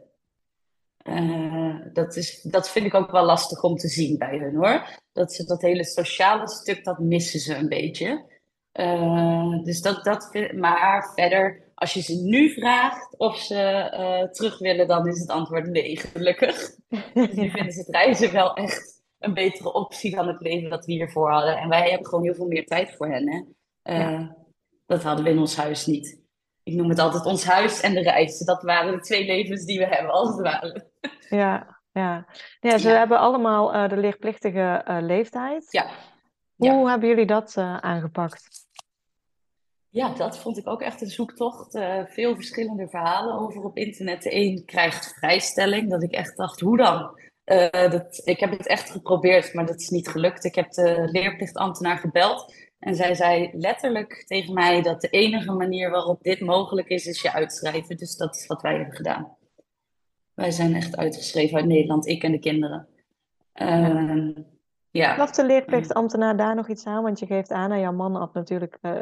Uh, 1.03 1.75
dat, 1.93 2.15
is, 2.15 2.41
dat 2.41 2.69
vind 2.69 2.85
ik 2.85 2.93
ook 2.93 3.11
wel 3.11 3.25
lastig 3.25 3.63
om 3.63 3.75
te 3.75 3.87
zien 3.87 4.17
bij 4.17 4.37
hun 4.37 4.55
hoor. 4.55 4.85
Dat 5.11 5.33
ze 5.33 5.43
dat 5.43 5.61
hele 5.61 5.85
sociale 5.85 6.49
stuk, 6.49 6.83
dat 6.83 6.99
missen 6.99 7.39
ze 7.39 7.55
een 7.55 7.69
beetje. 7.69 8.37
Uh, 8.73 9.63
dus 9.63 9.81
dat, 9.81 10.03
dat, 10.03 10.49
maar 10.55 11.11
verder, 11.15 11.68
als 11.79 11.93
je 11.93 12.01
ze 12.01 12.15
nu 12.15 12.49
vraagt 12.49 13.17
of 13.17 13.37
ze 13.37 13.91
uh, 13.93 14.31
terug 14.31 14.59
willen, 14.59 14.87
dan 14.87 15.07
is 15.07 15.19
het 15.19 15.29
antwoord 15.29 15.67
nee, 15.67 15.97
gelukkig. 15.97 16.75
Dus 17.13 17.33
nu 17.33 17.49
vinden 17.49 17.71
ze 17.71 17.79
het 17.79 17.89
reizen 17.89 18.31
wel 18.31 18.53
echt 18.53 19.03
een 19.19 19.33
betere 19.33 19.73
optie 19.73 20.15
dan 20.15 20.27
het 20.27 20.41
leven 20.41 20.69
dat 20.69 20.85
we 20.85 20.91
hiervoor 20.91 21.31
hadden. 21.31 21.57
En 21.57 21.69
wij 21.69 21.89
hebben 21.89 22.07
gewoon 22.07 22.23
heel 22.23 22.35
veel 22.35 22.47
meer 22.47 22.65
tijd 22.65 22.95
voor 22.95 23.07
hen. 23.07 23.55
Hè? 23.83 23.99
Uh, 23.99 24.29
Dat 24.85 25.03
hadden 25.03 25.25
we 25.25 25.31
in 25.31 25.39
ons 25.39 25.55
huis 25.55 25.85
niet. 25.85 26.21
Ik 26.63 26.73
noem 26.73 26.89
het 26.89 26.99
altijd 26.99 27.25
ons 27.25 27.45
huis 27.45 27.81
en 27.81 27.93
de 27.93 28.01
reis. 28.01 28.39
Dat 28.39 28.63
waren 28.63 28.91
de 28.91 28.99
twee 28.99 29.25
levens 29.25 29.65
die 29.65 29.79
we 29.79 29.85
hebben, 29.85 30.11
als 30.11 30.29
het 30.29 30.41
ware. 30.41 30.87
Ja, 31.29 31.79
ja. 31.91 32.25
ja 32.59 32.77
ze 32.77 32.89
hebben 32.89 33.19
allemaal 33.19 33.87
de 33.87 33.97
leerplichtige 33.97 34.83
leeftijd. 35.01 35.67
Ja. 35.69 35.89
Hoe 36.55 36.89
hebben 36.89 37.09
jullie 37.09 37.25
dat 37.25 37.57
aangepakt? 37.57 38.67
Ja, 39.91 40.13
dat 40.13 40.37
vond 40.37 40.57
ik 40.57 40.67
ook 40.67 40.81
echt 40.81 41.01
een 41.01 41.09
zoektocht. 41.09 41.75
Uh, 41.75 42.05
veel 42.05 42.35
verschillende 42.35 42.87
verhalen 42.87 43.39
over 43.39 43.63
op 43.63 43.77
internet. 43.77 44.23
De 44.23 44.35
een 44.35 44.63
krijgt 44.65 45.13
vrijstelling, 45.17 45.89
dat 45.89 46.03
ik 46.03 46.11
echt 46.11 46.37
dacht, 46.37 46.59
hoe 46.59 46.77
dan? 46.77 47.19
Uh, 47.45 47.91
dat, 47.91 48.21
ik 48.23 48.39
heb 48.39 48.51
het 48.51 48.67
echt 48.67 48.89
geprobeerd, 48.89 49.53
maar 49.53 49.65
dat 49.65 49.79
is 49.79 49.89
niet 49.89 50.07
gelukt. 50.07 50.43
Ik 50.43 50.55
heb 50.55 50.71
de 50.71 51.07
leerplichtambtenaar 51.11 51.97
gebeld 51.97 52.53
en 52.79 52.95
zij 52.95 53.15
zei 53.15 53.49
letterlijk 53.53 54.23
tegen 54.27 54.53
mij 54.53 54.81
dat 54.81 55.01
de 55.01 55.09
enige 55.09 55.51
manier 55.51 55.89
waarop 55.89 56.23
dit 56.23 56.39
mogelijk 56.39 56.87
is, 56.87 57.05
is 57.05 57.21
je 57.21 57.33
uitschrijven. 57.33 57.97
Dus 57.97 58.15
dat 58.15 58.35
is 58.35 58.47
wat 58.47 58.61
wij 58.61 58.75
hebben 58.75 58.95
gedaan. 58.95 59.37
Wij 60.33 60.51
zijn 60.51 60.75
echt 60.75 60.97
uitgeschreven 60.97 61.57
uit 61.57 61.65
Nederland, 61.65 62.07
ik 62.07 62.23
en 62.23 62.31
de 62.31 62.39
kinderen. 62.39 62.87
Uh, 63.61 64.35
ja. 64.91 65.13
Gaf 65.13 65.31
de 65.31 65.45
leerplichtambtenaar 65.45 66.37
daar 66.37 66.55
nog 66.55 66.67
iets 66.67 66.85
aan? 66.85 67.03
Want 67.03 67.19
je 67.19 67.25
geeft 67.25 67.51
aan, 67.51 67.71
en 67.71 67.79
jouw 67.79 67.91
man 67.91 68.15
had 68.15 68.33
natuurlijk, 68.33 68.77
uh, 68.81 68.93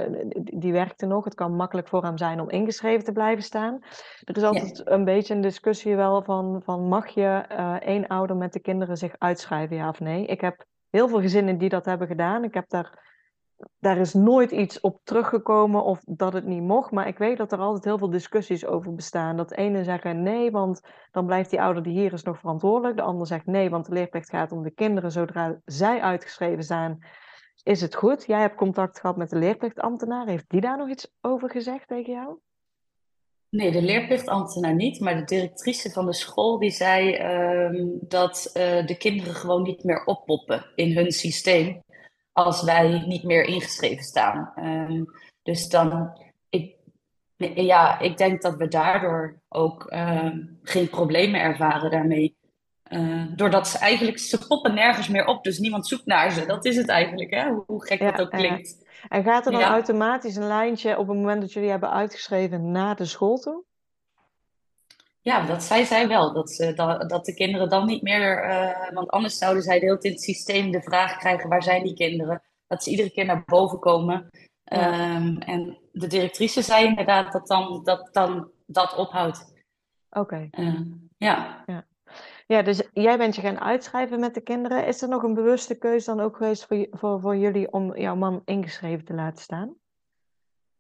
die 0.44 0.72
werkte 0.72 1.06
nog. 1.06 1.24
Het 1.24 1.36
kan 1.36 1.56
makkelijk 1.56 1.88
voor 1.88 2.04
hem 2.04 2.18
zijn 2.18 2.40
om 2.40 2.50
ingeschreven 2.50 3.04
te 3.04 3.12
blijven 3.12 3.44
staan. 3.44 3.80
Er 4.24 4.38
is 4.38 4.44
altijd 4.44 4.82
een 4.86 5.06
beetje 5.06 5.34
een 5.34 5.42
discussie 5.42 5.96
wel 5.96 6.24
van, 6.24 6.62
van 6.64 6.88
mag 6.88 7.08
je 7.08 7.46
uh, 7.52 7.74
één 7.74 8.08
ouder 8.08 8.36
met 8.36 8.54
de 8.54 8.60
kinderen 8.60 8.98
zich 8.98 9.16
uitschrijven, 9.18 9.76
ja 9.76 9.90
of 9.90 10.00
nee? 10.00 10.26
Ik 10.26 10.42
heb 10.42 10.66
heel 10.90 11.08
veel 11.08 11.22
gezinnen 11.22 11.58
die 11.58 11.70
dat 11.70 11.86
hebben 11.86 12.08
gedaan. 12.08 12.44
Ik 12.44 12.54
heb 12.54 12.70
daar 12.70 13.07
daar 13.80 13.98
is 13.98 14.14
nooit 14.14 14.52
iets 14.52 14.80
op 14.80 15.00
teruggekomen 15.04 15.84
of 15.84 16.02
dat 16.06 16.34
het 16.34 16.46
niet 16.46 16.62
mocht. 16.62 16.92
Maar 16.92 17.08
ik 17.08 17.18
weet 17.18 17.38
dat 17.38 17.52
er 17.52 17.60
altijd 17.60 17.84
heel 17.84 17.98
veel 17.98 18.10
discussies 18.10 18.66
over 18.66 18.96
bestaan. 18.96 19.38
Dat 19.38 19.50
de 19.50 19.56
ene 19.56 19.84
zeggen 19.84 20.24
nee, 20.24 20.52
want 20.52 20.82
dan 21.12 21.26
blijft 21.26 21.50
die 21.50 21.62
ouder 21.62 21.84
die 21.84 22.00
hier 22.00 22.14
is 22.14 22.24
nog 22.24 22.40
verantwoordelijk. 22.40 22.98
De 22.98 23.04
ander 23.04 23.28
zegt 23.28 23.46
nee, 23.46 23.70
want 23.70 23.86
de 23.86 23.94
leerplicht 23.94 24.30
gaat 24.30 24.52
om 24.52 24.64
de 24.64 24.72
kinderen. 24.72 25.12
Zodra 25.12 25.60
zij 25.66 26.02
uitgeschreven 26.02 26.64
zijn, 26.64 27.06
is 27.64 27.82
het 27.82 27.96
goed. 27.96 28.26
Jij 28.26 28.40
hebt 28.40 28.56
contact 28.56 29.00
gehad 29.00 29.18
met 29.18 29.30
de 29.30 29.38
leerplichtambtenaar. 29.38 30.28
Heeft 30.28 30.50
die 30.50 30.62
daar 30.62 30.78
nog 30.78 30.90
iets 30.90 31.14
over 31.22 31.50
gezegd 31.50 31.88
tegen 31.88 32.14
jou? 32.14 32.38
Nee, 33.50 33.72
de 33.72 33.82
leerplichtambtenaar 33.82 34.76
niet, 34.76 35.00
maar 35.00 35.16
de 35.16 35.24
directrice 35.24 35.92
van 35.92 36.06
de 36.06 36.14
school 36.14 36.60
die 36.60 36.72
zei 36.72 37.18
uh, 37.18 37.98
dat 38.02 38.52
uh, 38.54 38.86
de 38.86 38.98
kinderen 38.98 39.34
gewoon 39.34 39.62
niet 39.62 39.84
meer 39.84 40.06
oppoppen 40.06 40.66
in 40.76 40.96
hun 40.96 41.12
systeem 41.12 41.82
als 42.38 42.64
wij 42.64 43.04
niet 43.06 43.24
meer 43.24 43.44
ingeschreven 43.44 44.04
staan. 44.04 44.52
Um, 44.56 45.06
dus 45.44 45.70
dan, 45.70 46.18
ik, 46.50 46.76
ja, 47.56 48.00
ik 48.00 48.18
denk 48.18 48.42
dat 48.42 48.56
we 48.56 48.68
daardoor 48.68 49.40
ook 49.50 49.92
uh, 49.94 50.32
geen 50.62 50.90
problemen 50.90 51.42
ervaren 51.42 51.92
daarmee. 51.92 52.36
Uh, 52.90 53.24
doordat 53.36 53.68
ze 53.68 53.78
eigenlijk, 53.78 54.20
ze 54.20 54.48
poppen 54.48 54.74
nergens 54.74 55.08
meer 55.08 55.26
op, 55.26 55.44
dus 55.44 55.60
niemand 55.60 55.88
zoekt 55.88 56.06
naar 56.06 56.32
ze. 56.32 56.46
Dat 56.46 56.66
is 56.66 56.76
het 56.76 56.88
eigenlijk, 56.88 57.30
hè? 57.30 57.50
hoe 57.66 57.86
gek 57.86 58.00
dat 58.00 58.22
ook 58.22 58.32
klinkt. 58.32 58.86
En 59.10 59.24
gaat 59.24 59.46
er 59.46 59.52
dan 59.52 59.62
automatisch 59.62 60.36
een 60.36 60.48
lijntje 60.48 60.98
op 60.98 61.08
het 61.08 61.18
moment 61.18 61.42
dat 61.42 61.54
jullie 61.54 61.70
hebben 61.70 61.92
uitgeschreven 61.92 62.72
naar 62.72 62.96
de 62.96 63.06
school 63.06 63.38
toe? 63.38 63.64
Ja, 65.28 65.46
dat 65.46 65.64
zei 65.64 65.86
zij 65.86 66.08
wel. 66.08 66.34
Dat, 66.34 66.52
ze, 66.52 66.74
dat, 66.74 67.10
dat 67.10 67.26
de 67.26 67.34
kinderen 67.34 67.70
dan 67.70 67.86
niet 67.86 68.02
meer. 68.02 68.50
Uh, 68.50 68.94
want 68.94 69.10
anders 69.10 69.38
zouden 69.38 69.64
zij 69.64 69.80
de 69.80 69.86
hele 69.86 69.98
tijd 69.98 70.04
in 70.04 70.12
het 70.12 70.22
systeem 70.22 70.72
de 70.72 70.82
vraag 70.82 71.18
krijgen: 71.18 71.50
waar 71.50 71.64
zijn 71.64 71.84
die 71.84 71.94
kinderen? 71.94 72.42
Dat 72.68 72.84
ze 72.84 72.90
iedere 72.90 73.10
keer 73.10 73.26
naar 73.26 73.44
boven 73.46 73.80
komen. 73.80 74.30
Um, 74.74 75.38
en 75.38 75.78
de 75.92 76.08
directrice 76.08 76.62
zei 76.62 76.86
inderdaad 76.86 77.32
dat 77.32 77.48
dan 77.48 77.84
dat, 77.84 78.10
dan, 78.12 78.52
dat 78.66 78.96
ophoudt. 78.96 79.54
Oké. 80.10 80.20
Okay. 80.20 80.50
Uh, 80.52 80.82
ja. 81.18 81.64
ja. 81.66 81.86
Ja, 82.46 82.62
dus 82.62 82.88
jij 82.94 83.18
bent 83.18 83.36
je 83.36 83.42
gaan 83.42 83.60
uitschrijven 83.60 84.20
met 84.20 84.34
de 84.34 84.42
kinderen. 84.42 84.86
Is 84.86 85.02
er 85.02 85.10
nog 85.10 85.24
een 85.24 85.34
bewuste 85.34 85.78
keuze 85.78 86.16
dan 86.16 86.20
ook 86.20 86.38
geweest 86.38 86.66
voor, 86.66 86.88
voor, 86.92 87.20
voor 87.20 87.38
jullie 87.38 87.72
om 87.72 87.98
jouw 87.98 88.16
man 88.16 88.42
ingeschreven 88.46 89.06
te 89.06 89.14
laten 89.14 89.44
staan? 89.44 89.76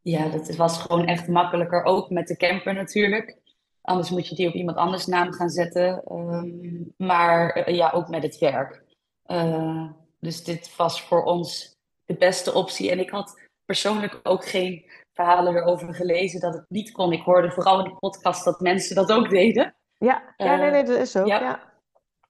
Ja, 0.01 0.29
dat 0.29 0.55
was 0.55 0.81
gewoon 0.81 1.05
echt 1.05 1.27
makkelijker. 1.27 1.83
Ook 1.83 2.09
met 2.09 2.27
de 2.27 2.37
camper 2.37 2.73
natuurlijk. 2.73 3.45
Anders 3.87 4.09
moet 4.09 4.27
je 4.27 4.35
die 4.35 4.47
op 4.47 4.53
iemand 4.53 4.77
anders 4.77 5.05
naam 5.05 5.33
gaan 5.33 5.49
zetten. 5.49 6.03
Um, 6.11 6.93
maar 6.97 7.67
uh, 7.69 7.75
ja, 7.75 7.91
ook 7.91 8.07
met 8.07 8.23
het 8.23 8.37
werk. 8.37 8.83
Uh, 9.27 9.89
dus 10.19 10.43
dit 10.43 10.75
was 10.75 11.01
voor 11.01 11.23
ons 11.23 11.75
de 12.05 12.15
beste 12.15 12.53
optie. 12.53 12.91
En 12.91 12.99
ik 12.99 13.09
had 13.09 13.41
persoonlijk 13.65 14.19
ook 14.23 14.45
geen 14.45 14.85
verhalen 15.13 15.55
erover 15.55 15.93
gelezen 15.93 16.39
dat 16.39 16.53
het 16.53 16.65
niet 16.67 16.91
kon. 16.91 17.11
Ik 17.11 17.21
hoorde 17.21 17.51
vooral 17.51 17.79
in 17.79 17.91
de 17.91 17.97
podcast 17.99 18.43
dat 18.43 18.59
mensen 18.59 18.95
dat 18.95 19.11
ook 19.11 19.29
deden. 19.29 19.75
Ja, 19.97 20.33
ja 20.37 20.55
nee, 20.55 20.71
nee, 20.71 20.83
dat 20.83 20.97
is 20.97 21.15
ook. 21.15 21.27
Ja. 21.27 21.39
ja. 21.39 21.75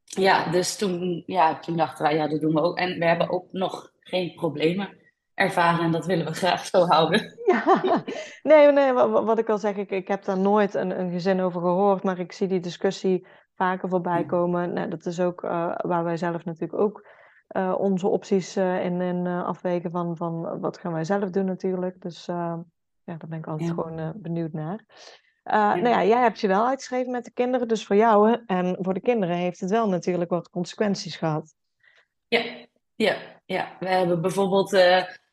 Ja, 0.04 0.52
dus 0.52 0.76
toen, 0.76 1.24
ja, 1.26 1.60
toen 1.60 1.78
dachten 1.78 2.06
wij, 2.06 2.16
ja, 2.16 2.28
dat 2.28 2.42
doen 2.42 2.54
we 2.54 2.62
ook. 2.62 2.78
En 2.78 3.00
we 3.00 3.06
hebben 3.06 3.30
ook 3.30 3.52
nog 3.52 3.92
geen 4.00 4.34
problemen 4.34 4.98
ervaren 5.38 5.86
en 5.86 5.92
dat 5.92 6.06
willen 6.06 6.26
we 6.26 6.34
graag 6.34 6.66
zo 6.66 6.86
houden. 6.86 7.36
Ja, 7.46 8.04
nee, 8.44 8.72
nee 8.72 8.94
wat, 8.94 9.40
ik 9.40 9.50
al 9.50 9.58
zeg, 9.58 9.76
ik, 9.76 9.90
ik 9.90 10.08
heb 10.08 10.24
daar 10.24 10.38
nooit 10.38 10.74
een, 10.74 11.00
een 11.00 11.12
gezin 11.12 11.42
over 11.42 11.62
gehoord, 11.62 12.04
maar 12.04 12.20
ik 12.20 12.32
zie 12.32 12.48
die 12.48 12.60
discussie 12.60 13.28
vaker 13.56 13.90
voorbij 13.90 14.26
komen. 14.26 14.74
Nou, 14.74 14.90
dat 14.90 15.06
is 15.06 15.20
ook 15.20 15.44
uh, 15.44 15.76
waar 15.78 16.04
wij 16.04 16.18
zelf 16.18 16.46
natuurlijk 16.46 16.82
ook 16.82 17.08
uh, 17.58 17.76
onze 17.78 18.08
opties 18.08 18.58
uh, 18.58 18.86
in, 18.86 19.02
in 19.02 19.28
afwegen 19.28 19.92
van, 19.92 20.18
van 20.18 20.60
wat 20.60 20.78
gaan 20.78 20.94
wij 20.94 21.04
zelf 21.04 21.30
doen 21.30 21.46
natuurlijk. 21.46 22.02
Dus 22.02 22.26
ja, 22.26 22.66
daar 23.04 23.28
ben 23.28 23.40
ik 23.40 23.48
altijd 23.48 23.70
ja. 23.70 23.76
gewoon 23.76 24.14
benieuwd 24.16 24.54
naar. 24.54 24.86
Ja. 25.44 25.76
Nou 25.76 25.90
ja, 25.90 26.04
jij 26.04 26.22
hebt 26.22 26.40
je 26.40 26.48
wel 26.48 26.68
uitgeschreven 26.68 27.12
met 27.12 27.26
de 27.26 27.34
kinderen, 27.34 27.68
dus 27.68 27.86
voor 27.86 27.96
jou 27.96 28.38
en 28.46 28.78
voor 28.80 28.94
de 28.94 29.02
kinderen 29.02 29.36
heeft 29.36 29.60
het 29.60 29.70
wel 29.70 29.90
natuurlijk 29.90 30.30
wat 30.30 30.50
consequenties 30.50 31.16
gehad. 31.16 31.56
Ja, 32.28 32.44
ja, 32.96 33.16
ja. 33.46 33.76
we 33.80 33.90
hebben 33.90 34.22
bijvoorbeeld 34.22 34.72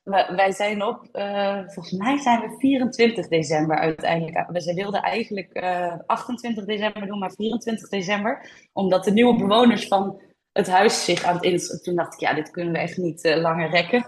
wij 0.05 0.53
zijn 0.53 0.83
op, 0.83 1.09
uh, 1.13 1.59
volgens 1.67 1.91
mij 1.91 2.19
zijn 2.19 2.41
we 2.41 2.57
24 2.59 3.29
december 3.29 3.79
uiteindelijk. 3.79 4.47
We 4.49 4.75
wilden 4.75 5.03
eigenlijk 5.03 5.51
uh, 5.53 5.85
eh, 5.85 5.99
28 6.07 6.65
december 6.65 7.07
doen, 7.07 7.19
maar 7.19 7.33
24 7.33 7.89
december. 7.89 8.51
Omdat 8.73 9.05
de 9.05 9.11
nieuwe 9.11 9.37
bewoners 9.37 9.89
van 9.89 10.21
het 10.53 10.67
huis 10.67 11.05
zich 11.05 11.25
aan 11.25 11.35
het 11.35 11.45
inschrijven. 11.45 11.85
Toen 11.85 11.95
dacht 11.95 12.15
ik, 12.15 12.21
ja, 12.21 12.35
dit 12.35 12.51
kunnen 12.51 12.73
we 12.73 12.79
echt 12.79 12.97
niet 12.97 13.25
uh, 13.25 13.37
langer 13.37 13.71
rekken. 13.71 14.07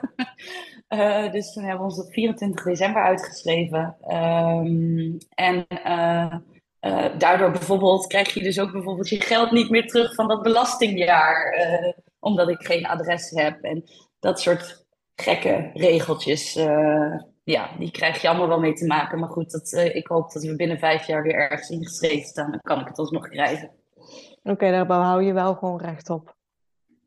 dus 1.33 1.53
toen 1.53 1.63
hebben 1.63 1.87
we 1.87 1.93
ons 1.93 2.01
op 2.01 2.13
24 2.13 2.65
december 2.65 3.03
uitgeschreven. 3.03 3.97
Um, 4.09 5.19
en 5.35 5.67
daardoor 7.19 7.51
bijvoorbeeld 7.51 8.07
krijg 8.07 8.35
je 8.35 8.43
dus 8.43 8.61
ook 8.61 8.73
bijvoorbeeld 8.73 9.09
je 9.09 9.21
geld 9.21 9.51
niet 9.51 9.71
meer 9.71 9.87
terug 9.87 10.15
van 10.15 10.29
dat 10.29 10.43
belastingjaar. 10.43 11.57
omdat 12.19 12.49
ik 12.49 12.67
geen 12.67 12.87
adres 12.87 13.31
heb. 13.31 13.63
En 13.63 13.85
dat 14.19 14.41
soort 14.41 14.86
gekke 15.17 15.71
regeltjes. 15.75 16.57
Uh, 16.57 17.21
ja, 17.45 17.71
die 17.79 17.91
krijg 17.91 18.23
je 18.23 18.29
allemaal 18.29 18.49
wel 18.49 18.61
mee 18.61 18.73
te 18.73 18.87
maken. 18.87 19.19
Maar 19.19 19.29
goed, 19.29 19.51
dat, 19.51 19.73
uh, 19.73 19.95
ik 19.95 20.07
hoop 20.07 20.33
dat 20.33 20.43
we 20.43 20.57
binnen 20.57 20.79
vijf 20.79 21.07
jaar 21.07 21.23
weer 21.23 21.35
ergens 21.35 21.71
ingeschreven 21.71 22.29
staan. 22.29 22.51
Dan 22.51 22.61
kan 22.61 22.81
ik 22.81 22.87
het 22.87 22.99
alsnog 22.99 23.29
krijgen. 23.29 23.71
Oké, 24.43 24.51
okay, 24.51 24.71
daar 24.71 24.87
hou 24.87 25.23
je 25.23 25.33
wel 25.33 25.55
gewoon 25.55 25.81
recht 25.81 26.11
op. 26.11 26.37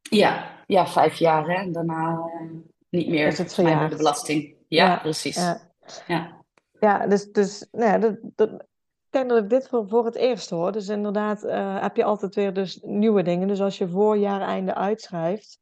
Ja, 0.02 0.64
ja 0.68 0.88
vijf 0.88 1.16
jaar 1.16 1.48
hè. 1.48 1.54
En 1.54 1.72
daarna 1.72 2.12
uh, 2.12 2.50
niet 2.90 3.08
meer. 3.08 3.28
Is 3.28 3.38
het 3.38 3.54
verjaard. 3.54 3.92
de 3.92 3.98
belasting. 3.98 4.56
Ja, 4.68 4.86
ja 4.86 4.98
precies. 4.98 5.36
Ja, 5.36 5.62
ja. 6.08 6.44
ja 6.80 7.08
dus, 7.08 7.32
dus 7.32 7.68
nou 7.72 7.92
ja, 7.92 7.98
dat, 7.98 8.18
dat, 8.22 8.66
denk 9.10 9.30
dat 9.30 9.44
ik 9.44 9.50
dit 9.50 9.68
voor, 9.68 9.88
voor 9.88 10.06
het 10.06 10.16
eerst 10.16 10.50
hoor. 10.50 10.72
Dus 10.72 10.88
inderdaad 10.88 11.42
heb 11.82 11.96
je 11.96 12.04
altijd 12.04 12.36
weer 12.36 12.54
dus 12.54 12.80
nieuwe 12.82 13.24
dingen. 13.24 13.48
Dus 13.48 13.62
als 13.62 13.78
je 13.78 13.90
voor 13.90 14.18
jaareinde 14.18 14.76
uitschrijft, 14.76 15.60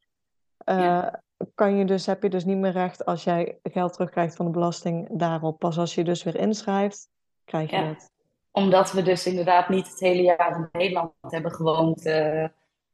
uh, 0.65 0.79
ja. 0.79 1.21
Kan 1.55 1.75
je 1.75 1.85
dus, 1.85 2.05
heb 2.05 2.23
je 2.23 2.29
dus 2.29 2.45
niet 2.45 2.57
meer 2.57 2.71
recht 2.71 3.05
als 3.05 3.23
jij 3.23 3.59
geld 3.63 3.93
terugkrijgt 3.93 4.35
van 4.35 4.45
de 4.45 4.51
belasting 4.51 5.07
daarop. 5.11 5.59
Pas 5.59 5.77
als 5.77 5.95
je 5.95 6.03
dus 6.03 6.23
weer 6.23 6.35
inschrijft, 6.35 7.09
krijg 7.45 7.69
je 7.69 7.75
ja. 7.75 7.83
het. 7.83 8.11
Omdat 8.51 8.91
we 8.91 9.01
dus 9.01 9.25
inderdaad 9.25 9.69
niet 9.69 9.87
het 9.89 9.99
hele 9.99 10.21
jaar 10.21 10.55
in 10.55 10.69
Nederland 10.71 11.11
hebben 11.21 11.51
gewoond, 11.51 12.05
uh, 12.05 12.45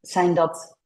zijn 0.02 0.34
dat 0.34 0.78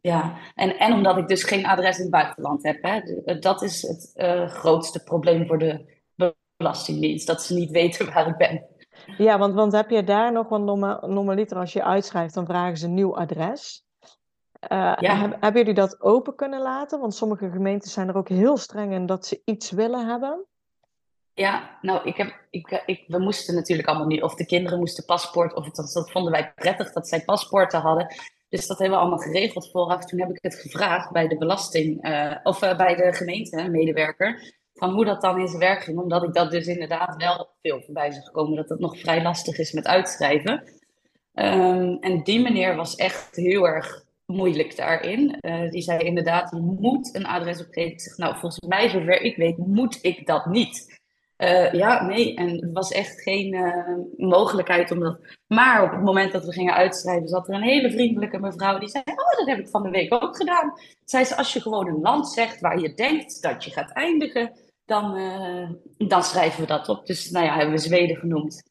ja, 0.00 0.36
en, 0.54 0.78
en 0.78 0.92
omdat 0.92 1.16
ik 1.16 1.28
dus 1.28 1.42
geen 1.42 1.66
adres 1.66 1.96
in 1.96 2.02
het 2.02 2.10
buitenland 2.10 2.62
heb. 2.62 2.82
Hè. 2.82 3.00
Dat 3.38 3.62
is 3.62 3.82
het 3.82 4.12
grootste 4.52 5.02
probleem 5.02 5.46
voor 5.46 5.58
de 5.58 5.96
Belastingdienst, 6.56 7.26
dat 7.26 7.42
ze 7.42 7.54
niet 7.54 7.70
weten 7.70 8.12
waar 8.12 8.28
ik 8.28 8.36
ben. 8.36 8.66
Ja, 9.18 9.38
want, 9.38 9.54
want 9.54 9.72
heb 9.72 9.90
je 9.90 10.04
daar 10.04 10.32
nog, 10.32 10.48
want 10.48 10.64
normaliter 11.06 11.56
als 11.56 11.72
je 11.72 11.84
uitschrijft, 11.84 12.34
dan 12.34 12.46
vragen 12.46 12.76
ze 12.76 12.86
een 12.86 12.94
nieuw 12.94 13.16
adres. 13.16 13.86
Uh, 14.60 14.94
ja. 15.00 15.16
heb, 15.16 15.36
hebben 15.40 15.60
jullie 15.60 15.74
dat 15.74 16.00
open 16.00 16.34
kunnen 16.34 16.60
laten? 16.60 17.00
Want 17.00 17.14
sommige 17.14 17.50
gemeentes 17.50 17.92
zijn 17.92 18.08
er 18.08 18.16
ook 18.16 18.28
heel 18.28 18.56
streng 18.56 18.92
in 18.92 19.06
dat 19.06 19.26
ze 19.26 19.42
iets 19.44 19.70
willen 19.70 20.06
hebben. 20.06 20.44
Ja, 21.34 21.78
nou, 21.82 22.08
ik 22.08 22.16
heb, 22.16 22.34
ik, 22.50 22.82
ik, 22.86 23.04
we 23.06 23.18
moesten 23.18 23.54
natuurlijk 23.54 23.88
allemaal 23.88 24.06
niet, 24.06 24.22
of 24.22 24.34
de 24.34 24.46
kinderen 24.46 24.78
moesten 24.78 25.04
paspoort, 25.04 25.54
of 25.54 25.70
dat, 25.70 25.92
dat 25.92 26.10
vonden 26.10 26.32
wij 26.32 26.52
prettig 26.54 26.92
dat 26.92 27.08
zij 27.08 27.24
paspoorten 27.24 27.80
hadden. 27.80 28.14
Dus 28.48 28.66
dat 28.66 28.78
hebben 28.78 28.96
we 28.96 29.02
allemaal 29.02 29.24
geregeld 29.24 29.70
vooraf. 29.70 30.04
Toen 30.04 30.20
heb 30.20 30.30
ik 30.30 30.38
het 30.42 30.54
gevraagd 30.54 31.12
bij 31.12 31.28
de 31.28 31.38
belasting, 31.38 32.08
uh, 32.08 32.36
of 32.42 32.62
uh, 32.62 32.76
bij 32.76 32.94
de 32.94 33.12
gemeente, 33.12 33.68
medewerker 33.68 34.52
van 34.74 34.90
hoe 34.90 35.04
dat 35.04 35.20
dan 35.20 35.40
in 35.40 35.48
zijn 35.48 35.60
werk 35.60 35.82
ging. 35.82 35.98
Omdat 35.98 36.22
ik 36.22 36.34
dat 36.34 36.50
dus 36.50 36.66
inderdaad 36.66 37.16
wel 37.16 37.48
veel 37.62 37.80
voorbij 37.80 38.10
zag 38.10 38.24
gekomen. 38.24 38.56
Dat 38.56 38.68
het 38.68 38.78
nog 38.78 38.98
vrij 38.98 39.22
lastig 39.22 39.58
is 39.58 39.72
met 39.72 39.86
uitschrijven. 39.86 40.52
Um, 41.34 41.98
en 42.00 42.22
die 42.22 42.40
meneer 42.40 42.76
was 42.76 42.96
echt 42.96 43.36
heel 43.36 43.68
erg 43.68 44.04
moeilijk 44.32 44.76
daarin. 44.76 45.38
Uh, 45.40 45.70
die 45.70 45.82
zei 45.82 45.98
inderdaad, 45.98 46.50
je 46.50 46.60
moet 46.60 47.14
een 47.14 47.26
adres 47.26 47.60
opgeven. 47.60 47.92
Ik 47.92 48.00
zeg, 48.00 48.16
nou, 48.16 48.32
volgens 48.38 48.60
mij, 48.60 48.88
zover 48.88 49.20
ik 49.20 49.36
weet, 49.36 49.56
moet 49.56 49.98
ik 50.02 50.26
dat 50.26 50.46
niet. 50.46 51.00
Uh, 51.38 51.72
ja, 51.72 52.06
nee, 52.06 52.34
en 52.34 52.48
het 52.48 52.72
was 52.72 52.90
echt 52.90 53.20
geen 53.22 53.54
uh, 53.54 53.96
mogelijkheid 54.16 54.90
om 54.90 55.00
dat. 55.00 55.18
Maar 55.46 55.82
op 55.82 55.90
het 55.90 56.02
moment 56.02 56.32
dat 56.32 56.44
we 56.44 56.52
gingen 56.52 56.74
uitschrijven, 56.74 57.28
zat 57.28 57.48
er 57.48 57.54
een 57.54 57.62
hele 57.62 57.90
vriendelijke 57.90 58.38
mevrouw 58.38 58.78
die 58.78 58.88
zei: 58.88 59.04
Oh, 59.06 59.38
dat 59.38 59.46
heb 59.46 59.58
ik 59.58 59.68
van 59.68 59.82
de 59.82 59.90
week 59.90 60.14
ook 60.14 60.36
gedaan. 60.36 60.72
Zei 61.04 61.24
ze: 61.24 61.36
Als 61.36 61.52
je 61.52 61.60
gewoon 61.60 61.88
een 61.88 62.00
land 62.00 62.28
zegt 62.28 62.60
waar 62.60 62.80
je 62.80 62.94
denkt 62.94 63.42
dat 63.42 63.64
je 63.64 63.70
gaat 63.70 63.92
eindigen, 63.92 64.52
dan, 64.84 65.18
dan 65.96 66.22
schrijven 66.22 66.60
we 66.60 66.66
dat 66.66 66.88
op. 66.88 67.06
Dus 67.06 67.30
nou 67.30 67.44
ja, 67.44 67.54
hebben 67.54 67.74
we 67.74 67.80
Zweden 67.80 68.16
genoemd. 68.16 68.62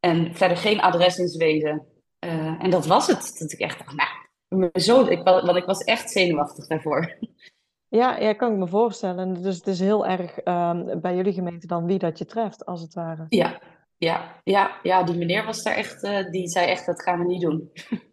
En 0.00 0.34
verder 0.34 0.56
geen 0.56 0.80
adres 0.80 1.18
in 1.18 1.28
Zweden. 1.28 1.86
Uh, 2.58 2.64
en 2.64 2.70
dat 2.70 2.86
was 2.86 3.06
het. 3.06 3.36
Dat 3.38 3.52
ik 3.52 3.58
echt 3.58 3.78
dacht, 3.78 3.94
nou, 4.48 4.70
zo, 4.80 5.06
ik, 5.06 5.22
want 5.24 5.56
ik 5.56 5.64
was 5.64 5.84
echt 5.84 6.10
zenuwachtig 6.10 6.66
daarvoor. 6.66 7.18
Ja, 7.88 8.18
ja, 8.18 8.32
kan 8.32 8.52
ik 8.52 8.58
me 8.58 8.68
voorstellen. 8.68 9.42
Dus 9.42 9.56
het 9.56 9.66
is 9.66 9.80
heel 9.80 10.06
erg 10.06 10.36
um, 10.44 11.00
bij 11.00 11.16
jullie 11.16 11.32
gemeente 11.32 11.66
dan 11.66 11.86
wie 11.86 11.98
dat 11.98 12.18
je 12.18 12.24
treft, 12.24 12.66
als 12.66 12.80
het 12.80 12.94
ware. 12.94 13.26
Ja, 13.28 13.60
ja, 13.96 14.40
ja, 14.44 14.78
ja 14.82 15.02
die 15.02 15.16
meneer 15.16 15.44
was 15.44 15.62
daar 15.62 15.74
echt, 15.74 16.30
die 16.30 16.48
zei 16.48 16.66
echt, 16.66 16.86
dat 16.86 17.02
gaan 17.02 17.18
we 17.18 17.24
niet 17.24 17.40
doen. 17.40 17.70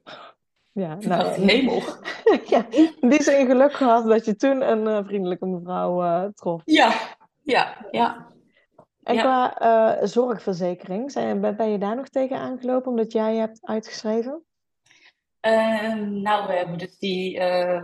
Ja, 0.75 0.97
nou, 1.07 1.41
hemel. 1.41 1.81
ja, 2.53 2.65
die 2.99 3.17
is 3.17 3.27
in 3.27 3.45
geluk 3.45 3.73
gehad 3.73 4.05
dat 4.05 4.25
je 4.25 4.35
toen 4.35 4.69
een 4.69 4.87
uh, 4.87 5.07
vriendelijke 5.07 5.45
mevrouw 5.45 6.03
uh, 6.03 6.25
trof. 6.33 6.61
Ja, 6.65 6.93
ja, 7.43 7.85
ja. 7.91 8.33
En 9.05 9.15
ja. 9.15 9.21
qua 9.21 9.61
uh, 9.61 10.07
zorgverzekering, 10.07 11.11
zijn, 11.11 11.41
ben 11.41 11.69
je 11.69 11.77
daar 11.77 11.95
nog 11.95 12.07
tegen 12.07 12.37
aangelopen 12.37 12.89
omdat 12.89 13.11
jij 13.11 13.35
hebt 13.35 13.59
uitgeschreven? 13.61 14.43
Ehm, 15.39 16.21
nou, 16.21 16.47
we 16.47 16.53
hebben 16.53 16.77
dus 16.77 16.97
die, 16.97 17.37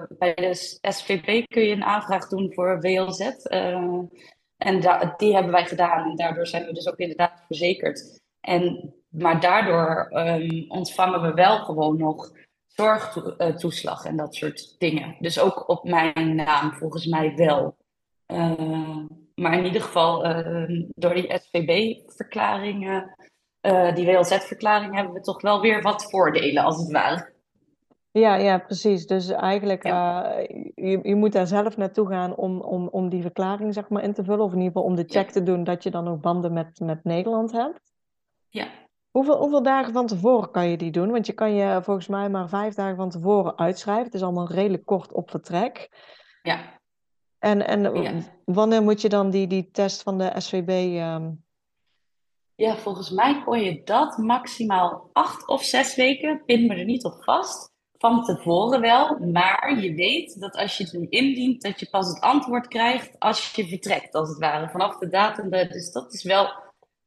bij 0.10 0.34
de 0.36 0.54
SVP 0.82 1.48
kun 1.48 1.64
je 1.64 1.76
een 1.76 1.84
aanvraag 1.84 2.28
doen 2.28 2.54
voor 2.54 2.80
WLZ. 2.80 3.20
en 4.58 4.80
die 5.18 5.34
hebben 5.34 5.52
wij 5.52 5.66
gedaan 5.66 6.10
en 6.10 6.16
daardoor 6.16 6.48
zijn 6.48 6.66
we 6.66 6.74
dus 6.74 6.88
ook 6.88 6.98
inderdaad 6.98 7.44
verzekerd. 7.48 8.22
En, 8.40 8.94
maar 9.10 9.40
daardoor 9.40 10.10
um, 10.12 10.66
ontvangen 10.68 11.22
we 11.22 11.34
wel 11.34 11.58
gewoon 11.58 11.98
nog 11.98 12.32
zorgtoeslag 12.68 14.06
en 14.06 14.18
dat 14.18 14.36
soort 14.36 14.76
dingen. 14.78 15.16
Dus 15.20 15.40
ook 15.40 15.70
op 15.70 15.84
mijn 15.84 16.36
naam 16.36 16.74
volgens 16.74 17.06
mij 17.06 17.36
wel. 17.36 17.76
Maar 19.36 19.58
in 19.58 19.66
ieder 19.66 19.82
geval 19.82 20.26
uh, 20.26 20.86
door 20.96 21.14
die 21.14 21.40
SVB-verklaringen, 21.40 23.16
uh, 23.62 23.96
die 23.96 24.06
WLZ-verklaring, 24.06 24.96
hebben 24.96 25.14
we 25.14 25.22
toch 25.22 25.42
wel 25.42 25.62
weer 25.62 25.82
wat 25.82 26.10
voordelen 26.10 26.64
als 26.64 26.78
het 26.78 26.92
ware. 26.92 27.32
Ja, 28.12 28.36
ja, 28.36 28.58
precies. 28.58 29.06
Dus 29.06 29.30
eigenlijk, 29.30 29.86
ja. 29.86 30.34
je, 30.76 31.00
je 31.04 31.16
moet 31.16 31.32
daar 31.32 31.48
zelf 31.48 31.78
naartoe 31.78 32.08
gaan 32.08 32.36
om, 32.36 32.62
om, 32.62 32.88
om 32.88 33.10
die 33.10 33.22
verklaring 33.22 33.74
zeg 33.74 33.90
maar, 33.90 34.04
in 34.04 34.14
te 34.14 34.24
vullen. 34.24 34.46
Of 34.46 34.52
in 34.52 34.58
ieder 34.58 34.72
geval 34.72 34.88
om 34.88 34.96
de 34.96 35.06
check 35.08 35.26
ja. 35.26 35.32
te 35.32 35.44
doen 35.44 35.64
dat 35.64 35.84
je 35.84 35.92
dan 35.92 36.08
ook 36.08 36.22
banden 36.22 36.54
met, 36.54 36.80
met 36.80 37.04
Nederland 37.04 37.52
hebt. 37.52 37.80
Ja. 38.50 38.68
Hoeveel, 39.12 39.38
hoeveel 39.38 39.64
dagen 39.64 39.94
van 39.94 40.08
tevoren 40.08 40.52
kan 40.52 40.70
je 40.70 40.78
die 40.78 40.92
doen? 40.92 41.12
Want 41.12 41.26
je 41.26 41.34
kan 41.34 41.54
je 41.54 41.80
volgens 41.84 42.08
mij 42.08 42.30
maar 42.30 42.50
vijf 42.50 42.74
dagen 42.74 42.96
van 42.96 43.10
tevoren 43.10 43.58
uitschrijven. 43.58 44.06
Het 44.06 44.14
is 44.14 44.24
allemaal 44.24 44.52
redelijk 44.52 44.86
kort 44.86 45.14
op 45.14 45.30
vertrek. 45.30 45.90
Ja. 46.42 46.80
En, 47.42 47.68
en 47.68 48.02
ja. 48.02 48.14
wanneer 48.46 48.82
moet 48.82 49.02
je 49.02 49.10
dan 49.10 49.30
die, 49.30 49.48
die 49.48 49.70
test 49.72 50.02
van 50.02 50.18
de 50.18 50.32
SVB... 50.38 50.70
Um... 50.70 50.98
Ehm, 50.98 51.32
ja, 52.56 52.76
volgens 52.78 53.10
mij 53.10 53.44
kon 53.44 53.62
je 53.62 53.82
dat 53.84 54.18
maximaal 54.18 55.10
acht 55.14 55.48
of 55.48 55.64
zes 55.64 55.96
weken, 55.96 56.44
pin 56.46 56.68
me 56.68 56.76
er 56.76 56.86
niet 56.86 57.06
op 57.06 57.24
vast, 57.24 57.72
van 57.98 58.24
tevoren 58.24 58.82
wel. 58.82 59.18
Maar 59.20 59.80
je 59.80 59.94
weet 59.94 60.40
dat 60.40 60.56
als 60.56 60.78
je 60.78 60.84
het 60.84 60.94
nu 60.94 61.08
indient, 61.10 61.62
dat 61.62 61.80
je 61.80 61.88
pas 61.90 62.08
het 62.08 62.20
antwoord 62.20 62.68
krijgt 62.68 63.20
als 63.20 63.52
je 63.52 63.68
vertrekt, 63.68 64.14
als 64.16 64.30
het 64.30 64.38
ware. 64.38 64.70
Vanaf 64.70 64.98
de 64.98 65.10
datum. 65.10 65.50
Dus 65.50 65.92
dat 65.92 66.14
is 66.14 66.24
wel 66.24 66.50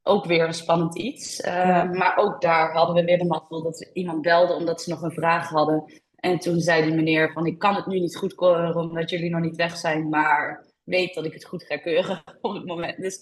ook 0.02 0.24
weer 0.24 0.46
een 0.46 0.54
spannend 0.54 0.98
iets. 0.98 1.40
Uh, 1.40 1.54
ja. 1.54 1.84
Maar 1.84 2.16
ook 2.16 2.40
daar 2.40 2.72
hadden 2.72 2.94
we 2.94 3.04
weer 3.04 3.18
de 3.18 3.26
mazzel 3.26 3.62
dat 3.62 3.78
we 3.78 3.90
iemand 3.92 4.22
belde 4.22 4.54
omdat 4.54 4.82
ze 4.82 4.90
nog 4.90 5.02
een 5.02 5.12
vraag 5.12 5.48
hadden. 5.48 6.02
En 6.24 6.38
toen 6.38 6.60
zei 6.60 6.82
die 6.82 6.94
meneer 6.94 7.32
van 7.32 7.46
ik 7.46 7.58
kan 7.58 7.74
het 7.74 7.86
nu 7.86 8.00
niet 8.00 8.16
goedkeuren 8.16 8.76
omdat 8.76 9.10
jullie 9.10 9.30
nog 9.30 9.40
niet 9.40 9.56
weg 9.56 9.76
zijn, 9.76 10.08
maar 10.08 10.64
weet 10.84 11.14
dat 11.14 11.24
ik 11.24 11.32
het 11.32 11.44
goed 11.44 11.62
ga 11.62 11.76
keuren 11.76 12.22
op 12.40 12.54
het 12.54 12.66
moment. 12.66 12.96
Dus 12.96 13.20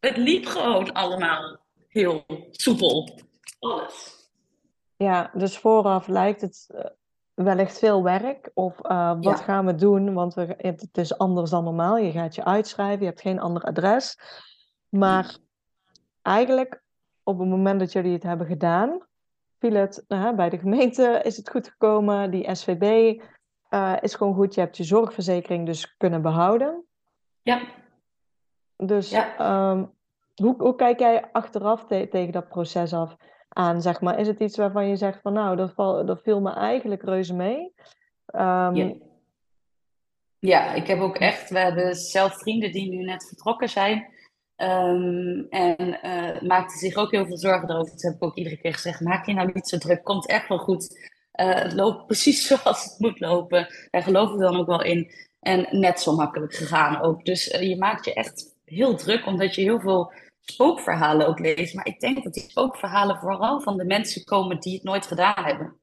het 0.00 0.16
liep 0.16 0.46
gewoon 0.46 0.92
allemaal 0.92 1.58
heel 1.88 2.24
soepel. 2.50 3.18
Alles. 3.58 4.28
Ja, 4.96 5.30
dus 5.34 5.58
vooraf 5.58 6.06
lijkt 6.06 6.40
het 6.40 6.68
uh, 6.74 6.84
wellicht 7.34 7.78
veel 7.78 8.02
werk. 8.02 8.50
Of 8.54 8.78
uh, 8.82 9.12
wat 9.12 9.38
ja. 9.38 9.44
gaan 9.44 9.66
we 9.66 9.74
doen? 9.74 10.14
Want 10.14 10.34
we, 10.34 10.54
het 10.56 10.98
is 10.98 11.18
anders 11.18 11.50
dan 11.50 11.64
normaal. 11.64 11.96
Je 11.96 12.10
gaat 12.10 12.34
je 12.34 12.44
uitschrijven, 12.44 13.00
je 13.00 13.06
hebt 13.06 13.20
geen 13.20 13.40
ander 13.40 13.62
adres. 13.62 14.18
Maar 14.88 15.36
eigenlijk 16.22 16.82
op 17.22 17.38
het 17.38 17.48
moment 17.48 17.80
dat 17.80 17.92
jullie 17.92 18.12
het 18.12 18.22
hebben 18.22 18.46
gedaan, 18.46 19.06
viel 19.64 19.80
het 19.80 20.04
uh, 20.08 20.32
bij 20.32 20.50
de 20.50 20.58
gemeente, 20.58 21.20
is 21.22 21.36
het 21.36 21.50
goed 21.50 21.68
gekomen. 21.68 22.30
Die 22.30 22.54
SVB 22.54 23.18
uh, 23.70 23.96
is 24.00 24.14
gewoon 24.14 24.34
goed. 24.34 24.54
Je 24.54 24.60
hebt 24.60 24.76
je 24.76 24.84
zorgverzekering 24.84 25.66
dus 25.66 25.96
kunnen 25.96 26.22
behouden. 26.22 26.84
Ja. 27.42 27.62
Dus 28.76 29.10
ja. 29.10 29.70
Um, 29.70 29.92
hoe, 30.34 30.54
hoe 30.58 30.74
kijk 30.74 30.98
jij 30.98 31.28
achteraf 31.32 31.84
te 31.84 32.08
tegen 32.10 32.32
dat 32.32 32.48
proces 32.48 32.92
af 32.92 33.16
aan? 33.48 33.82
Zeg 33.82 34.00
maar? 34.00 34.18
Is 34.18 34.26
het 34.26 34.40
iets 34.40 34.56
waarvan 34.56 34.88
je 34.88 34.96
zegt 34.96 35.20
van 35.20 35.32
nou, 35.32 35.56
dat, 35.56 35.72
val, 35.72 36.06
dat 36.06 36.22
viel 36.22 36.40
me 36.40 36.52
eigenlijk 36.52 37.02
reuze 37.02 37.34
mee? 37.34 37.72
Um, 38.26 38.74
ja. 38.74 38.94
ja, 40.38 40.74
ik 40.74 40.86
heb 40.86 41.00
ook 41.00 41.16
echt, 41.16 41.50
we 41.50 41.58
hebben 41.58 41.94
zelf 41.94 42.38
vrienden 42.38 42.72
die 42.72 42.90
nu 42.90 43.04
net 43.04 43.28
vertrokken 43.28 43.68
zijn. 43.68 44.13
Um, 44.56 45.46
en 45.50 45.98
uh, 46.02 46.40
maakte 46.40 46.78
zich 46.78 46.96
ook 46.96 47.10
heel 47.10 47.26
veel 47.26 47.38
zorgen 47.38 47.70
erover. 47.70 47.90
Dat 47.90 48.02
heb 48.02 48.14
ik 48.14 48.22
ook 48.22 48.36
iedere 48.36 48.56
keer 48.56 48.72
gezegd. 48.72 49.00
Maak 49.00 49.26
je 49.26 49.34
nou 49.34 49.50
niet 49.54 49.68
zo 49.68 49.78
druk. 49.78 50.04
Komt 50.04 50.28
echt 50.28 50.48
wel 50.48 50.58
goed. 50.58 51.10
Uh, 51.40 51.54
het 51.54 51.72
loopt 51.72 52.06
precies 52.10 52.46
zoals 52.46 52.84
het 52.84 52.94
moet 52.98 53.20
lopen. 53.20 53.88
Daar 53.90 54.02
geloven 54.02 54.36
we 54.36 54.42
dan 54.42 54.56
ook 54.56 54.66
wel 54.66 54.82
in. 54.82 55.12
En 55.40 55.66
net 55.70 56.00
zo 56.00 56.14
makkelijk 56.14 56.54
gegaan 56.54 57.00
ook. 57.00 57.24
Dus 57.24 57.52
uh, 57.52 57.68
je 57.68 57.76
maakt 57.76 58.04
je 58.04 58.14
echt 58.14 58.54
heel 58.64 58.96
druk. 58.96 59.26
Omdat 59.26 59.54
je 59.54 59.62
heel 59.62 59.80
veel 59.80 60.12
spookverhalen 60.40 61.26
ook 61.26 61.38
leest. 61.38 61.74
Maar 61.74 61.86
ik 61.86 62.00
denk 62.00 62.24
dat 62.24 62.34
die 62.34 62.50
spookverhalen 62.50 63.18
vooral 63.18 63.60
van 63.60 63.76
de 63.76 63.84
mensen 63.84 64.24
komen 64.24 64.60
die 64.60 64.74
het 64.74 64.82
nooit 64.82 65.06
gedaan 65.06 65.44
hebben. 65.44 65.76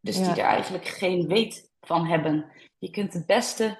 Dus 0.00 0.18
ja. 0.18 0.22
die 0.22 0.42
er 0.42 0.48
eigenlijk 0.48 0.86
geen 0.86 1.26
weet 1.26 1.70
van 1.80 2.06
hebben. 2.06 2.44
Je 2.78 2.90
kunt 2.90 3.12
het 3.12 3.26
beste 3.26 3.78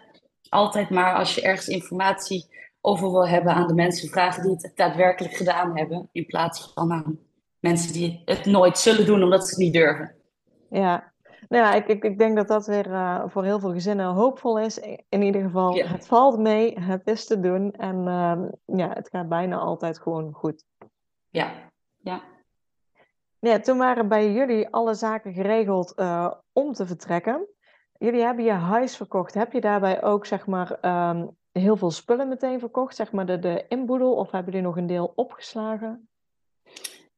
altijd 0.48 0.90
maar 0.90 1.14
als 1.14 1.35
je 1.35 1.42
ergens 1.42 1.68
informatie 1.68 2.46
over 2.85 3.11
wil 3.11 3.29
hebben 3.29 3.55
aan 3.55 3.66
de 3.66 3.75
mensen 3.75 4.09
vragen 4.09 4.42
die 4.42 4.57
het 4.61 4.73
daadwerkelijk 4.75 5.35
gedaan 5.35 5.79
hebben, 5.79 6.09
in 6.12 6.27
plaats 6.27 6.73
van 6.75 6.92
aan 6.92 7.18
mensen 7.59 7.92
die 7.92 8.23
het 8.25 8.45
nooit 8.45 8.79
zullen 8.79 9.07
doen 9.07 9.23
omdat 9.23 9.42
ze 9.42 9.49
het 9.49 9.59
niet 9.59 9.73
durven. 9.73 10.14
Ja, 10.68 11.12
nou 11.49 11.64
ja, 11.64 11.75
ik, 11.75 11.87
ik, 11.87 12.05
ik 12.05 12.18
denk 12.18 12.37
dat 12.37 12.49
dat 12.49 12.66
weer 12.66 12.87
uh, 12.87 13.23
voor 13.27 13.45
heel 13.45 13.61
veel 13.61 13.73
gezinnen 13.73 14.07
hoopvol 14.07 14.59
is. 14.59 14.79
In 15.09 15.23
ieder 15.23 15.42
geval, 15.42 15.75
ja. 15.75 15.87
het 15.87 16.07
valt 16.07 16.38
mee, 16.38 16.81
het 16.81 17.07
is 17.07 17.27
te 17.27 17.40
doen 17.40 17.73
en 17.73 17.97
uh, 17.97 18.79
ja, 18.79 18.88
het 18.88 19.09
gaat 19.09 19.29
bijna 19.29 19.57
altijd 19.57 19.99
gewoon 19.99 20.33
goed. 20.33 20.64
Ja, 21.29 21.53
ja. 21.99 22.23
Ja, 23.38 23.61
toen 23.61 23.79
waren 23.79 24.09
bij 24.09 24.33
jullie 24.33 24.68
alle 24.68 24.95
zaken 24.95 25.33
geregeld 25.33 25.92
uh, 25.97 26.33
om 26.53 26.73
te 26.73 26.87
vertrekken. 26.87 27.47
Jullie 27.99 28.23
hebben 28.23 28.45
je 28.45 28.51
huis 28.51 28.97
verkocht. 28.97 29.35
Heb 29.35 29.53
je 29.53 29.61
daarbij 29.61 30.03
ook 30.03 30.27
zeg 30.27 30.47
maar, 30.47 30.79
um, 31.11 31.37
heel 31.53 31.77
veel 31.77 31.91
spullen 31.91 32.29
meteen 32.29 32.59
verkocht? 32.59 32.97
Zeg 32.97 33.12
maar 33.12 33.27
de, 33.27 33.38
de 33.38 33.65
inboedel 33.69 34.15
of 34.15 34.31
hebben 34.31 34.53
jullie 34.53 34.67
nog 34.67 34.77
een 34.77 34.87
deel 34.87 35.12
opgeslagen? 35.15 36.09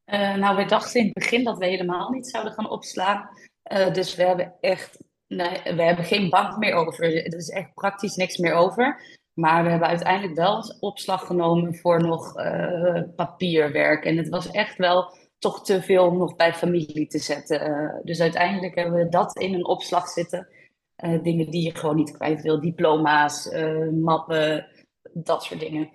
Uh, 0.06 0.34
nou, 0.34 0.56
we 0.56 0.64
dachten 0.64 1.00
in 1.00 1.04
het 1.04 1.14
begin 1.14 1.44
dat 1.44 1.58
we 1.58 1.66
helemaal 1.66 2.10
niet 2.10 2.26
zouden 2.26 2.52
gaan 2.52 2.70
opslaan. 2.70 3.28
Uh, 3.72 3.92
dus 3.92 4.14
we 4.14 4.22
hebben 4.22 4.54
echt, 4.60 4.98
nee, 5.26 5.60
we 5.62 5.82
hebben 5.82 6.04
geen 6.04 6.30
bank 6.30 6.56
meer 6.56 6.74
over. 6.74 7.04
Er 7.04 7.36
is 7.36 7.48
echt 7.48 7.74
praktisch 7.74 8.16
niks 8.16 8.36
meer 8.36 8.54
over. 8.54 9.02
Maar 9.34 9.64
we 9.64 9.70
hebben 9.70 9.88
uiteindelijk 9.88 10.36
wel 10.36 10.76
opslag 10.80 11.26
genomen 11.26 11.74
voor 11.74 12.00
nog 12.00 12.38
uh, 12.38 13.02
papierwerk. 13.16 14.04
En 14.04 14.16
het 14.16 14.28
was 14.28 14.50
echt 14.50 14.76
wel 14.76 15.16
toch 15.38 15.64
te 15.64 15.82
veel 15.82 16.06
om 16.06 16.18
nog 16.18 16.36
bij 16.36 16.54
familie 16.54 17.06
te 17.06 17.18
zetten. 17.18 18.00
dus 18.04 18.20
uiteindelijk 18.20 18.74
hebben 18.74 18.94
we 18.94 19.08
dat 19.08 19.38
in 19.38 19.54
een 19.54 19.66
opslag 19.66 20.08
zitten. 20.08 20.48
Dingen 20.96 21.50
die 21.50 21.62
je 21.62 21.74
gewoon 21.74 21.96
niet 21.96 22.16
kwijt 22.16 22.42
wil. 22.42 22.60
Diploma's, 22.60 23.48
mappen, 23.90 24.66
dat 25.12 25.44
soort 25.44 25.60
dingen. 25.60 25.90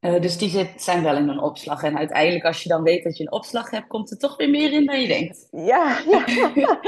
Uh, 0.00 0.20
dus 0.20 0.38
die 0.38 0.50
zit, 0.50 0.82
zijn 0.82 1.02
wel 1.02 1.16
in 1.16 1.28
een 1.28 1.40
opslag. 1.40 1.82
En 1.82 1.98
uiteindelijk, 1.98 2.44
als 2.44 2.62
je 2.62 2.68
dan 2.68 2.82
weet 2.82 3.04
dat 3.04 3.16
je 3.16 3.22
een 3.22 3.32
opslag 3.32 3.70
hebt, 3.70 3.86
komt 3.86 4.10
er 4.10 4.18
toch 4.18 4.36
weer 4.36 4.50
meer 4.50 4.72
in 4.72 4.86
dan 4.86 5.00
je 5.00 5.06
denkt. 5.06 5.48
Ja, 5.50 5.98
ja. 6.54 6.80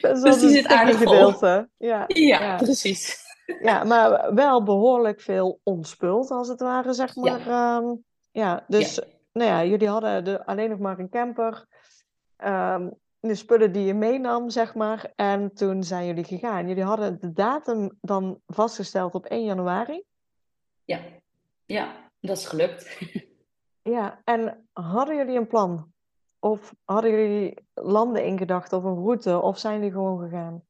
dus 0.22 0.40
die 0.40 0.48
zit 0.48 0.66
aardig 0.66 0.98
gedeelte. 0.98 1.68
Ja, 1.78 2.04
ja, 2.06 2.40
ja, 2.40 2.56
precies. 2.56 3.26
Ja, 3.62 3.84
maar 3.84 4.34
wel 4.34 4.62
behoorlijk 4.62 5.20
veel 5.20 5.60
onspult, 5.62 6.30
als 6.30 6.48
het 6.48 6.60
ware, 6.60 6.92
zeg 6.92 7.16
maar. 7.16 7.48
Ja, 7.48 7.76
um, 7.76 8.04
ja 8.30 8.64
dus. 8.68 9.00
Nou 9.32 9.50
ja, 9.50 9.64
jullie 9.64 9.88
hadden 9.88 10.24
de, 10.24 10.46
alleen 10.46 10.70
nog 10.70 10.78
maar 10.78 10.98
een 10.98 11.08
camper. 11.08 11.66
Um, 12.44 12.94
de 13.20 13.34
spullen 13.34 13.72
die 13.72 13.84
je 13.84 13.94
meenam, 13.94 14.50
zeg 14.50 14.74
maar. 14.74 15.12
En 15.16 15.54
toen 15.54 15.82
zijn 15.82 16.06
jullie 16.06 16.24
gegaan. 16.24 16.68
Jullie 16.68 16.82
hadden 16.82 17.20
de 17.20 17.32
datum 17.32 17.98
dan 18.00 18.40
vastgesteld 18.46 19.14
op 19.14 19.24
1 19.26 19.44
januari. 19.44 20.02
Ja, 20.84 21.00
ja. 21.66 22.10
Dat 22.20 22.36
is 22.36 22.46
gelukt. 22.46 22.98
Ja, 23.82 24.20
en 24.24 24.68
hadden 24.72 25.16
jullie 25.16 25.36
een 25.36 25.46
plan? 25.46 25.92
Of 26.38 26.74
hadden 26.84 27.10
jullie 27.10 27.54
landen 27.74 28.24
in 28.24 28.38
gedachten 28.38 28.78
of 28.78 28.84
een 28.84 28.94
route? 28.94 29.40
Of 29.40 29.58
zijn 29.58 29.74
jullie 29.74 29.90
gewoon 29.92 30.20
gegaan? 30.20 30.62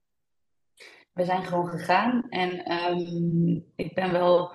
We 1.12 1.24
zijn 1.24 1.44
gewoon 1.44 1.68
gegaan. 1.68 2.26
En 2.28 2.72
um, 2.72 3.64
ik 3.76 3.94
ben 3.94 4.12
wel 4.12 4.52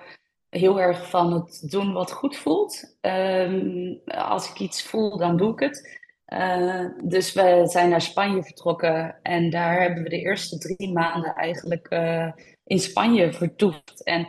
heel 0.48 0.80
erg 0.80 1.10
van 1.10 1.32
het 1.32 1.70
doen 1.70 1.92
wat 1.92 2.12
goed 2.12 2.36
voelt. 2.36 2.96
Um, 3.00 4.00
als 4.04 4.50
ik 4.50 4.58
iets 4.58 4.82
voel, 4.82 5.18
dan 5.18 5.36
doe 5.36 5.52
ik 5.52 5.58
het. 5.60 6.02
Uh, 6.28 6.86
dus 7.04 7.32
we 7.32 7.62
zijn 7.64 7.88
naar 7.88 8.00
Spanje 8.00 8.42
vertrokken. 8.42 9.18
En 9.22 9.50
daar 9.50 9.80
hebben 9.80 10.02
we 10.02 10.08
de 10.08 10.20
eerste 10.20 10.58
drie 10.58 10.92
maanden 10.92 11.34
eigenlijk 11.34 11.86
uh, 11.90 12.32
in 12.64 12.78
Spanje 12.78 13.32
vertoefd. 13.32 14.04
En 14.04 14.28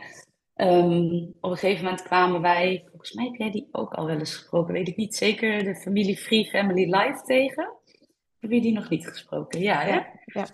Um, 0.58 1.34
op 1.40 1.50
een 1.50 1.56
gegeven 1.56 1.84
moment 1.84 2.02
kwamen 2.02 2.40
wij, 2.40 2.84
volgens 2.90 3.12
mij 3.12 3.24
heb 3.24 3.34
jij 3.34 3.50
die 3.50 3.68
ook 3.72 3.94
al 3.94 4.06
wel 4.06 4.18
eens 4.18 4.34
gesproken, 4.34 4.72
weet 4.72 4.88
ik 4.88 4.96
niet 4.96 5.16
zeker, 5.16 5.64
de 5.64 5.74
familie 5.74 6.16
Free 6.16 6.44
Family 6.44 6.94
Life 6.94 7.22
tegen. 7.24 7.72
Heb 8.40 8.50
je 8.50 8.60
die 8.60 8.72
nog 8.72 8.88
niet 8.88 9.08
gesproken? 9.08 9.60
Ja, 9.60 9.86
ja. 9.86 10.06
ja. 10.24 10.46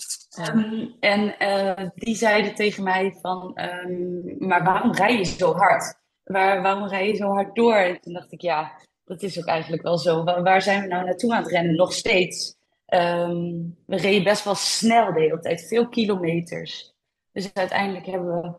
Um, 0.55 0.96
en 1.00 1.35
uh, 1.38 1.88
die 1.94 2.14
zeiden 2.14 2.55
tegen 2.55 2.83
mij 2.83 3.16
van, 3.20 3.61
um, 3.61 4.37
maar 4.38 4.64
waarom 4.64 4.92
rij 4.92 5.16
je 5.16 5.24
zo 5.24 5.55
hard? 5.55 6.00
Waar, 6.24 6.62
waarom 6.62 6.88
rij 6.88 7.07
je 7.07 7.16
zo 7.16 7.28
hard 7.28 7.55
door? 7.55 7.74
En 7.74 8.00
toen 8.00 8.12
dacht 8.12 8.33
ik, 8.33 8.40
ja, 8.40 8.72
dat 9.12 9.22
is 9.22 9.38
ook 9.38 9.46
eigenlijk 9.46 9.83
wel 9.83 9.98
zo. 9.98 10.25
Waar, 10.25 10.62
zijn 10.62 10.81
we 10.83 10.87
nou 10.87 11.05
naartoe 11.05 11.35
aan 11.35 11.42
het 11.42 11.53
rennen? 11.53 11.75
Nog 11.75 11.92
steeds. 11.92 12.57
we 12.87 13.72
reden 13.87 14.25
best 14.25 14.44
wel 14.44 14.55
snel 14.55 15.12
de 15.12 15.20
hele 15.20 15.40
tijd, 15.40 15.66
veel 15.68 15.88
kilometers. 15.88 16.92
Dus 17.33 17.55
uiteindelijk 17.55 18.07
hebben 18.07 18.40
we 18.40 18.53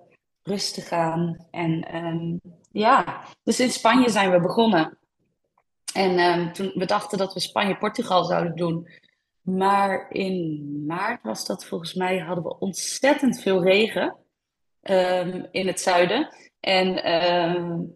rustig 0.44 0.92
aan. 0.92 1.48
En 1.52 1.96
um, 1.96 2.40
ja, 2.72 3.24
dus 3.44 3.60
in 3.60 3.72
Spanje 3.72 4.10
zijn 4.10 4.32
we 4.32 4.40
begonnen. 4.40 4.98
En 5.94 6.20
um, 6.20 6.54
toen 6.54 6.72
we 6.76 6.86
dachten 6.86 7.18
dat 7.18 7.34
we 7.34 7.40
Spanje-Portugal 7.40 8.24
zouden 8.24 8.56
doen. 8.56 8.88
Maar 9.42 10.12
in 10.12 10.64
maart 10.88 11.24
was 11.24 11.46
dat 11.46 11.66
volgens 11.66 11.94
mij, 11.94 12.18
hadden 12.18 12.44
we 12.44 12.60
ontzettend 12.60 13.42
veel 13.42 13.64
regen 13.64 14.18
in 15.52 15.68
het 15.68 15.80
zuiden. 15.80 16.30
En 16.64 16.94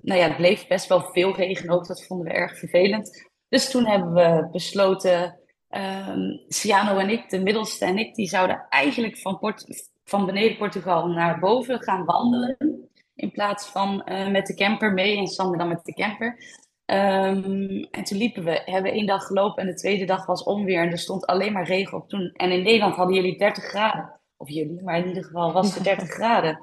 nou 0.02 0.20
ja, 0.20 0.28
het 0.28 0.38
bleef 0.38 0.68
best 0.68 0.88
wel 0.88 1.02
veel 1.02 1.36
regen 1.36 1.70
ook. 1.70 1.88
Dat 1.88 2.06
vonden 2.06 2.28
we 2.28 2.34
erg 2.34 2.58
vervelend. 2.58 3.30
Dus 3.50 3.72
toen 3.72 3.86
hebben 3.86 4.14
we 4.14 4.50
besloten, 4.52 5.40
um, 5.70 6.44
Ciano 6.48 6.98
en 6.98 7.10
ik, 7.10 7.30
de 7.30 7.40
middelste 7.40 7.86
en 7.86 7.98
ik, 7.98 8.16
die 8.16 8.28
zouden 8.28 8.66
eigenlijk 8.70 9.18
van 9.18 9.40
Port 9.40 9.66
van 10.04 10.26
beneden 10.26 10.58
Portugal 10.58 11.08
naar 11.08 11.40
boven 11.40 11.82
gaan 11.82 12.06
wandelen. 12.06 12.58
In 13.16 13.32
plaats 13.32 13.68
van 13.68 14.02
uh, 14.06 14.28
met 14.28 14.46
de 14.46 14.56
camper 14.56 14.94
mee 14.94 15.18
en 15.18 15.28
Sander 15.28 15.58
dan 15.58 15.68
met 15.68 15.86
de 15.86 15.94
camper. 15.94 16.28
Um, 16.86 17.88
en 17.92 18.04
toen 18.04 18.18
liepen 18.18 18.44
we, 18.44 18.62
hebben 18.66 18.92
één 18.92 19.06
dag 19.06 19.24
gelopen 19.24 19.64
en 19.64 19.70
de 19.70 19.76
tweede 19.76 20.06
dag 20.06 20.26
was 20.26 20.44
onweer 20.44 20.82
en 20.82 20.92
er 20.92 20.98
stond 20.98 21.26
alleen 21.26 21.54
maar 21.54 21.66
regen 21.66 21.98
op 21.98 22.10
toen. 22.10 22.32
En 22.34 22.52
in 22.52 22.64
Nederland 22.64 22.96
hadden 22.96 23.16
jullie 23.16 23.38
30 23.38 23.64
graden. 23.64 24.20
Of 24.38 24.50
jullie, 24.50 24.82
maar 24.84 24.98
in 24.98 25.08
ieder 25.08 25.24
geval 25.24 25.54
was 25.54 25.76
het 25.76 25.84
30 25.94 26.10
graden. 26.10 26.60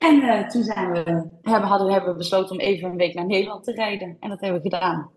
En 0.00 0.16
uh, 0.16 0.48
toen 0.48 0.62
zijn 0.62 0.90
we, 0.90 1.28
hebben, 1.42 1.68
hadden, 1.68 1.92
hebben 1.92 2.10
we 2.10 2.16
besloten 2.16 2.50
om 2.50 2.60
even 2.60 2.90
een 2.90 2.96
week 2.96 3.14
naar 3.14 3.26
Nederland 3.26 3.64
te 3.64 3.72
rijden. 3.72 4.16
En 4.20 4.28
dat 4.28 4.40
hebben 4.40 4.62
we 4.62 4.70
gedaan. 4.70 5.10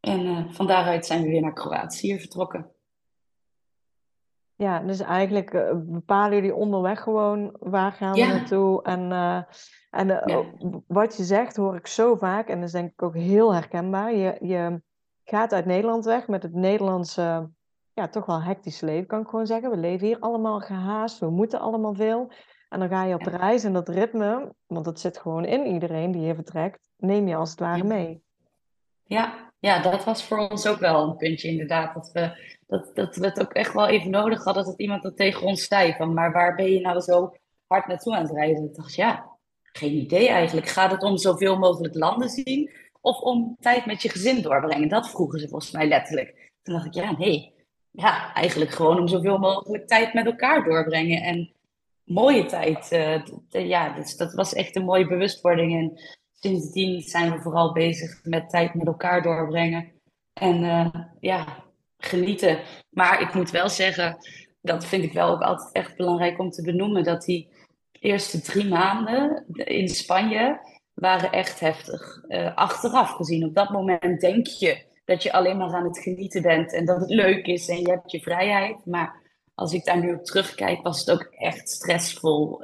En 0.00 0.26
uh, 0.26 0.52
van 0.52 0.66
daaruit 0.66 1.06
zijn 1.06 1.22
we 1.22 1.28
weer 1.28 1.40
naar 1.40 1.52
Kroatië 1.52 2.20
vertrokken. 2.20 2.70
Ja, 4.54 4.78
dus 4.80 5.00
eigenlijk 5.00 5.52
uh, 5.54 5.70
bepalen 5.74 6.34
jullie 6.34 6.54
onderweg 6.54 7.02
gewoon 7.02 7.56
waar 7.58 7.92
gaan 7.92 8.12
we 8.12 8.26
naartoe. 8.26 8.82
En, 8.82 9.12
en 9.90 10.22
wat 10.86 11.16
je 11.16 11.24
zegt 11.24 11.56
hoor 11.56 11.76
ik 11.76 11.86
zo 11.86 12.16
vaak, 12.16 12.48
en 12.48 12.56
dat 12.56 12.66
is 12.66 12.72
denk 12.72 12.92
ik 12.92 13.02
ook 13.02 13.14
heel 13.14 13.54
herkenbaar. 13.54 14.14
Je, 14.14 14.36
je 14.40 14.82
gaat 15.24 15.52
uit 15.52 15.66
Nederland 15.66 16.04
weg 16.04 16.28
met 16.28 16.42
het 16.42 16.54
Nederlandse, 16.54 17.50
ja, 17.92 18.08
toch 18.08 18.26
wel 18.26 18.42
hectische 18.42 18.84
leven, 18.84 19.06
kan 19.06 19.20
ik 19.20 19.28
gewoon 19.28 19.46
zeggen. 19.46 19.70
We 19.70 19.76
leven 19.76 20.06
hier 20.06 20.20
allemaal 20.20 20.60
gehaast, 20.60 21.18
we 21.18 21.30
moeten 21.30 21.60
allemaal 21.60 21.94
veel. 21.94 22.32
En 22.68 22.78
dan 22.78 22.88
ga 22.88 23.04
je 23.04 23.14
op 23.14 23.26
reis 23.26 23.64
en 23.64 23.72
dat 23.72 23.88
ritme, 23.88 24.54
want 24.66 24.84
dat 24.84 25.00
zit 25.00 25.18
gewoon 25.18 25.44
in 25.44 25.66
iedereen 25.66 26.10
die 26.10 26.22
hier 26.22 26.34
vertrekt, 26.34 26.88
neem 26.96 27.28
je 27.28 27.36
als 27.36 27.50
het 27.50 27.60
ware 27.60 27.84
mee. 27.84 28.22
Ja, 29.04 29.52
ja, 29.58 29.82
dat 29.82 30.04
was 30.04 30.24
voor 30.24 30.48
ons 30.48 30.66
ook 30.66 30.78
wel 30.78 31.02
een 31.02 31.16
puntje 31.16 31.48
inderdaad. 31.48 31.94
Dat 31.94 32.10
we 32.12 32.54
dat, 32.66 32.90
dat 32.94 33.16
we 33.16 33.26
het 33.26 33.40
ook 33.40 33.52
echt 33.52 33.72
wel 33.72 33.88
even 33.88 34.10
nodig 34.10 34.44
hadden 34.44 34.64
dat 34.64 34.78
iemand 34.80 35.02
dat 35.02 35.16
tegen 35.16 35.46
ons 35.46 35.66
zei. 35.66 35.94
Van, 35.94 36.14
maar 36.14 36.32
waar 36.32 36.54
ben 36.54 36.72
je 36.72 36.80
nou 36.80 37.00
zo 37.00 37.34
hard 37.66 37.86
naartoe 37.86 38.14
aan 38.14 38.22
het 38.22 38.32
rijden? 38.32 38.64
Ik 38.64 38.74
dacht, 38.74 38.94
ja, 38.94 39.36
geen 39.62 39.92
idee 39.92 40.28
eigenlijk. 40.28 40.66
Gaat 40.66 40.90
het 40.90 41.02
om 41.02 41.16
zoveel 41.16 41.58
mogelijk 41.58 41.94
landen 41.94 42.28
zien? 42.28 42.70
Of 43.00 43.20
om 43.20 43.56
tijd 43.60 43.86
met 43.86 44.02
je 44.02 44.08
gezin 44.08 44.42
doorbrengen? 44.42 44.88
Dat 44.88 45.10
vroegen 45.10 45.40
ze 45.40 45.48
volgens 45.48 45.70
mij 45.70 45.88
letterlijk. 45.88 46.52
Toen 46.62 46.74
dacht 46.74 46.86
ik, 46.86 46.94
ja, 46.94 47.16
nee. 47.16 47.54
Ja, 47.90 48.34
eigenlijk 48.34 48.70
gewoon 48.70 48.98
om 48.98 49.08
zoveel 49.08 49.38
mogelijk 49.38 49.86
tijd 49.86 50.14
met 50.14 50.26
elkaar 50.26 50.64
doorbrengen. 50.64 51.22
En 51.22 51.52
mooie 52.06 52.44
tijd. 52.44 52.92
Uh, 52.92 53.68
ja, 53.68 53.94
dus 53.94 54.16
dat 54.16 54.34
was 54.34 54.52
echt 54.52 54.76
een 54.76 54.84
mooie 54.84 55.06
bewustwording. 55.06 55.74
En 55.74 56.00
sindsdien 56.32 57.00
zijn 57.00 57.32
we 57.32 57.40
vooral 57.40 57.72
bezig 57.72 58.20
met 58.22 58.50
tijd 58.50 58.74
met 58.74 58.86
elkaar 58.86 59.22
doorbrengen. 59.22 59.92
En 60.32 60.62
uh, 60.62 60.94
ja, 61.20 61.64
genieten. 61.98 62.58
Maar 62.90 63.20
ik 63.20 63.34
moet 63.34 63.50
wel 63.50 63.68
zeggen, 63.68 64.16
dat 64.60 64.84
vind 64.84 65.04
ik 65.04 65.12
wel 65.12 65.30
ook 65.30 65.42
altijd 65.42 65.72
echt 65.72 65.96
belangrijk 65.96 66.38
om 66.38 66.50
te 66.50 66.62
benoemen, 66.62 67.04
dat 67.04 67.24
die 67.24 67.48
eerste 67.92 68.40
drie 68.40 68.68
maanden 68.68 69.44
in 69.48 69.88
Spanje 69.88 70.60
waren 70.94 71.32
echt 71.32 71.60
heftig. 71.60 72.24
Uh, 72.28 72.54
achteraf 72.54 73.10
gezien, 73.10 73.44
op 73.44 73.54
dat 73.54 73.70
moment 73.70 74.20
denk 74.20 74.46
je 74.46 74.84
dat 75.04 75.22
je 75.22 75.32
alleen 75.32 75.56
maar 75.56 75.74
aan 75.74 75.84
het 75.84 75.98
genieten 75.98 76.42
bent 76.42 76.72
en 76.72 76.84
dat 76.84 77.00
het 77.00 77.10
leuk 77.10 77.46
is 77.46 77.68
en 77.68 77.80
je 77.80 77.90
hebt 77.90 78.10
je 78.10 78.20
vrijheid. 78.20 78.86
Maar 78.86 79.20
als 79.56 79.72
ik 79.72 79.84
daar 79.84 79.98
nu 79.98 80.14
op 80.14 80.24
terugkijk, 80.24 80.82
was 80.82 80.98
het 80.98 81.10
ook 81.10 81.22
echt 81.30 81.68
stressvol. 81.68 82.58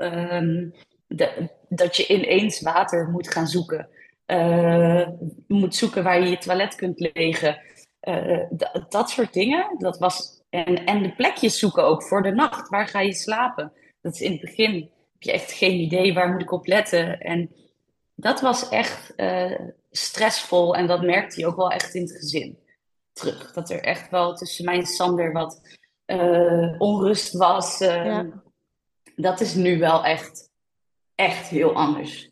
De, 1.06 1.48
dat 1.68 1.96
je 1.96 2.06
ineens 2.06 2.60
water 2.60 3.08
moet 3.08 3.28
gaan 3.28 3.46
zoeken. 3.46 3.88
Uh, 4.26 5.08
moet 5.46 5.74
zoeken 5.74 6.02
waar 6.02 6.20
je 6.20 6.28
je 6.28 6.38
toilet 6.38 6.74
kunt 6.74 7.10
legen. 7.12 7.60
Uh, 8.08 8.42
dat 8.88 9.10
soort 9.10 9.32
dingen. 9.32 9.74
Dat 9.78 9.98
was, 9.98 10.42
en, 10.50 10.84
en 10.84 11.02
de 11.02 11.14
plekjes 11.14 11.58
zoeken 11.58 11.84
ook 11.84 12.02
voor 12.02 12.22
de 12.22 12.30
nacht. 12.30 12.68
Waar 12.68 12.88
ga 12.88 13.00
je 13.00 13.14
slapen? 13.14 13.72
Dat 14.00 14.14
is 14.14 14.20
in 14.20 14.32
het 14.32 14.40
begin 14.40 14.74
heb 15.12 15.22
je 15.22 15.32
echt 15.32 15.52
geen 15.52 15.78
idee 15.78 16.14
waar 16.14 16.32
moet 16.32 16.42
ik 16.42 16.52
op 16.52 16.66
letten. 16.66 17.20
En 17.20 17.50
dat 18.14 18.40
was 18.40 18.68
echt 18.68 19.12
uh, 19.16 19.60
stressvol 19.90 20.76
en 20.76 20.86
dat 20.86 21.02
merkte 21.02 21.40
je 21.40 21.46
ook 21.46 21.56
wel 21.56 21.70
echt 21.70 21.94
in 21.94 22.02
het 22.02 22.12
gezin 22.12 22.58
terug. 23.12 23.52
Dat 23.52 23.70
er 23.70 23.80
echt 23.80 24.10
wel 24.10 24.34
tussen 24.34 24.64
mij 24.64 24.78
en 24.78 24.86
Sander 24.86 25.32
wat 25.32 25.60
uh, 26.12 26.80
onrust 26.80 27.32
was. 27.32 27.78
Ja. 27.78 28.26
Dat 29.16 29.40
is 29.40 29.54
nu 29.54 29.78
wel 29.78 30.04
echt, 30.04 30.50
echt 31.14 31.48
heel 31.48 31.72
anders. 31.74 32.30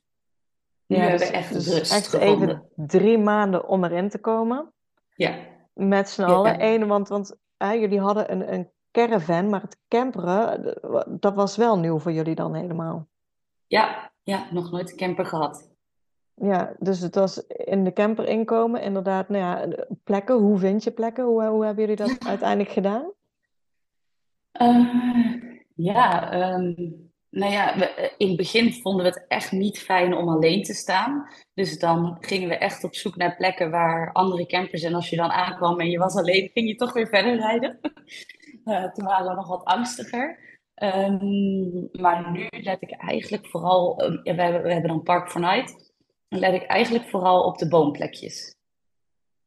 Nu 0.86 0.96
ja, 0.96 1.02
hebben 1.02 1.18
we 1.18 1.24
dus 1.24 1.34
echt 1.34 1.50
rust 1.50 1.92
echt 1.92 2.12
even 2.12 2.68
drie 2.76 3.18
maanden 3.18 3.68
om 3.68 3.84
erin 3.84 4.08
te 4.08 4.18
komen. 4.18 4.72
Ja. 5.14 5.34
Met 5.72 6.08
z'n 6.08 6.22
allen. 6.22 6.64
Eén, 6.64 6.86
want, 6.86 7.08
want 7.08 7.36
jullie 7.58 8.00
hadden 8.00 8.32
een, 8.32 8.52
een 8.52 8.70
caravan, 8.92 9.48
maar 9.48 9.60
het 9.60 9.78
camperen, 9.88 10.74
dat 11.20 11.34
was 11.34 11.56
wel 11.56 11.78
nieuw 11.78 11.98
voor 11.98 12.12
jullie 12.12 12.34
dan 12.34 12.54
helemaal. 12.54 13.08
Ja, 13.66 14.12
ja, 14.22 14.46
nog 14.50 14.70
nooit 14.70 14.90
een 14.90 14.96
camper 14.96 15.26
gehad. 15.26 15.68
Ja, 16.34 16.74
dus 16.78 17.00
het 17.00 17.14
was 17.14 17.46
in 17.46 17.84
de 17.84 17.92
camper 17.92 18.26
inkomen, 18.26 18.82
inderdaad, 18.82 19.28
nou 19.28 19.42
ja, 19.42 19.84
plekken. 20.04 20.36
Hoe 20.36 20.58
vind 20.58 20.84
je 20.84 20.90
plekken? 20.90 21.24
Hoe, 21.24 21.44
hoe 21.44 21.64
hebben 21.64 21.84
jullie 21.86 22.06
dat 22.06 22.26
uiteindelijk 22.26 22.70
gedaan? 22.70 23.12
Uh, 24.62 25.34
ja, 25.74 26.32
um, 26.54 26.74
nou 27.30 27.52
ja, 27.52 27.78
we, 27.78 28.14
in 28.16 28.28
het 28.28 28.36
begin 28.36 28.72
vonden 28.72 29.04
we 29.04 29.10
het 29.10 29.24
echt 29.28 29.52
niet 29.52 29.78
fijn 29.78 30.14
om 30.14 30.28
alleen 30.28 30.62
te 30.62 30.74
staan. 30.74 31.28
Dus 31.54 31.78
dan 31.78 32.16
gingen 32.20 32.48
we 32.48 32.56
echt 32.56 32.84
op 32.84 32.94
zoek 32.94 33.16
naar 33.16 33.36
plekken 33.36 33.70
waar 33.70 34.12
andere 34.12 34.46
campers. 34.46 34.82
En 34.82 34.94
als 34.94 35.10
je 35.10 35.16
dan 35.16 35.30
aankwam 35.30 35.80
en 35.80 35.90
je 35.90 35.98
was 35.98 36.14
alleen, 36.14 36.50
ging 36.52 36.68
je 36.68 36.74
toch 36.74 36.92
weer 36.92 37.08
verder 37.08 37.36
rijden. 37.36 37.78
Uh, 38.64 38.84
toen 38.92 39.04
waren 39.04 39.28
we 39.28 39.34
nog 39.34 39.48
wat 39.48 39.64
angstiger. 39.64 40.38
Um, 40.82 41.88
maar 41.92 42.30
nu 42.30 42.46
let 42.50 42.82
ik 42.82 42.90
eigenlijk 42.90 43.46
vooral, 43.46 43.96
we, 43.96 44.20
hebben, 44.22 44.62
we 44.62 44.72
hebben 44.72 44.90
dan 44.90 45.02
Park 45.02 45.30
for 45.30 45.40
Night. 45.40 45.92
Dan 46.28 46.40
let 46.40 46.54
ik 46.54 46.62
eigenlijk 46.62 47.08
vooral 47.08 47.42
op 47.42 47.58
de 47.58 47.68
boomplekjes. 47.68 48.54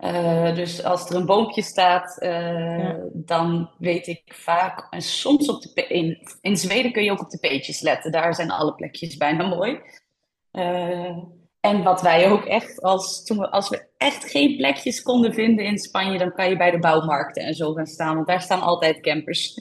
Uh, 0.04 0.56
dus 0.56 0.84
als 0.84 1.10
er 1.10 1.16
een 1.16 1.26
boompje 1.26 1.62
staat, 1.62 2.18
uh, 2.20 2.80
ja. 2.80 3.00
dan 3.13 3.70
weet 3.78 4.08
ik 4.08 4.22
vaak, 4.26 4.88
en 4.89 5.02
soms 5.02 5.50
op 5.50 5.62
de, 5.62 5.88
in, 5.88 6.28
in 6.42 6.58
Zweden 6.58 6.92
kun 6.92 7.04
je 7.04 7.12
ook 7.12 7.22
op 7.22 7.30
de 7.30 7.39
peetjes 7.39 7.82
letten. 7.82 8.12
Daar 8.12 8.36
zijn 8.36 8.52
alle 8.52 8.76
plekjes 8.76 9.18
bijna 9.18 9.48
mooi. 9.48 9.80
Uh, 10.52 11.18
en 11.60 11.84
wat 11.84 12.02
wij 12.02 12.32
ook 12.32 12.46
echt, 12.46 12.82
als, 12.82 13.24
toen 13.24 13.38
we, 13.38 13.52
als 13.52 13.70
we 13.70 13.88
echt 13.98 14.30
geen 14.32 14.56
plekjes 14.58 15.02
konden 15.02 15.34
vinden 15.34 15.66
in 15.66 15.78
Spanje, 15.78 16.18
dan 16.18 16.34
kan 16.34 16.50
je 16.50 16.58
bij 16.58 16.72
de 16.72 16.80
bouwmarkten 16.80 17.44
en 17.44 17.54
zo 17.54 17.74
gaan 17.74 17.88
staan, 17.88 18.16
want 18.16 18.28
daar 18.28 18.42
staan 18.42 18.62
altijd 18.62 19.02
campers. 19.02 19.54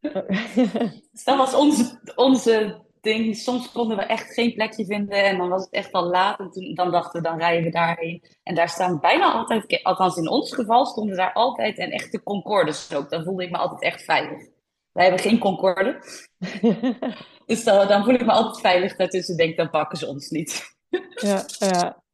dus 1.12 1.24
dat 1.24 1.36
was 1.36 1.54
onze, 1.54 2.00
onze 2.14 2.84
ding. 3.06 3.36
Soms 3.36 3.72
konden 3.72 3.96
we 3.96 4.02
echt 4.02 4.34
geen 4.34 4.54
plekje 4.54 4.84
vinden 4.84 5.24
en 5.24 5.38
dan 5.38 5.48
was 5.48 5.64
het 5.64 5.72
echt 5.72 5.92
al 5.92 6.04
laat. 6.04 6.38
En 6.38 6.50
toen, 6.50 6.74
dan 6.74 6.90
dachten 6.90 7.22
we, 7.22 7.28
dan 7.28 7.38
rijden 7.38 7.64
we 7.64 7.70
daarheen. 7.70 8.22
En 8.42 8.54
daar 8.54 8.68
staan 8.68 9.00
bijna 9.00 9.32
altijd, 9.32 9.80
althans 9.82 10.16
in 10.16 10.28
ons 10.28 10.54
geval, 10.54 10.86
stonden 10.86 11.16
daar 11.16 11.32
altijd 11.32 11.78
en 11.78 11.90
echte 11.90 12.22
Concordes 12.22 12.94
ook. 12.94 13.10
Dan 13.10 13.24
voelde 13.24 13.44
ik 13.44 13.50
me 13.50 13.56
altijd 13.56 13.82
echt 13.82 14.02
veilig. 14.02 14.48
Wij 14.92 15.04
hebben 15.04 15.22
geen 15.22 15.38
Concorde. 15.38 16.02
dus 17.46 17.64
dan, 17.64 17.88
dan, 17.88 18.04
voel 18.04 18.14
ik 18.14 18.26
me 18.26 18.32
altijd 18.32 18.60
veilig 18.60 18.96
daartussen. 18.96 19.36
Denk, 19.36 19.56
dan 19.56 19.70
pakken 19.70 19.98
ze 19.98 20.06
ons 20.06 20.30
niet. 20.30 20.76
ja, 21.14 21.44
ja. 21.58 21.96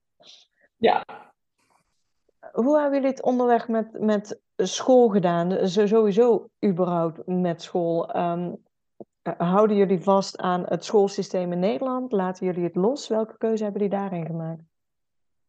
Ja. 0.76 1.05
Hoe 2.52 2.81
hebben 2.81 2.94
jullie 2.94 3.14
het 3.14 3.22
onderweg 3.22 3.68
met, 3.68 4.00
met 4.00 4.40
school 4.57 5.09
gedaan? 5.09 5.68
Sowieso 5.68 6.48
überhaupt 6.64 7.26
met 7.26 7.62
school. 7.62 8.16
Um, 8.16 8.62
houden 9.23 9.77
jullie 9.77 10.01
vast 10.01 10.39
aan 10.39 10.65
het 10.67 10.85
schoolsysteem 10.85 11.53
in 11.53 11.59
Nederland? 11.59 12.13
Laten 12.13 12.47
jullie 12.47 12.65
het 12.65 12.75
los? 12.75 13.09
Welke 13.09 13.39
keuze 13.39 13.63
hebben 13.63 13.83
jullie 13.83 13.99
daarin 13.99 14.27
gemaakt? 14.27 14.63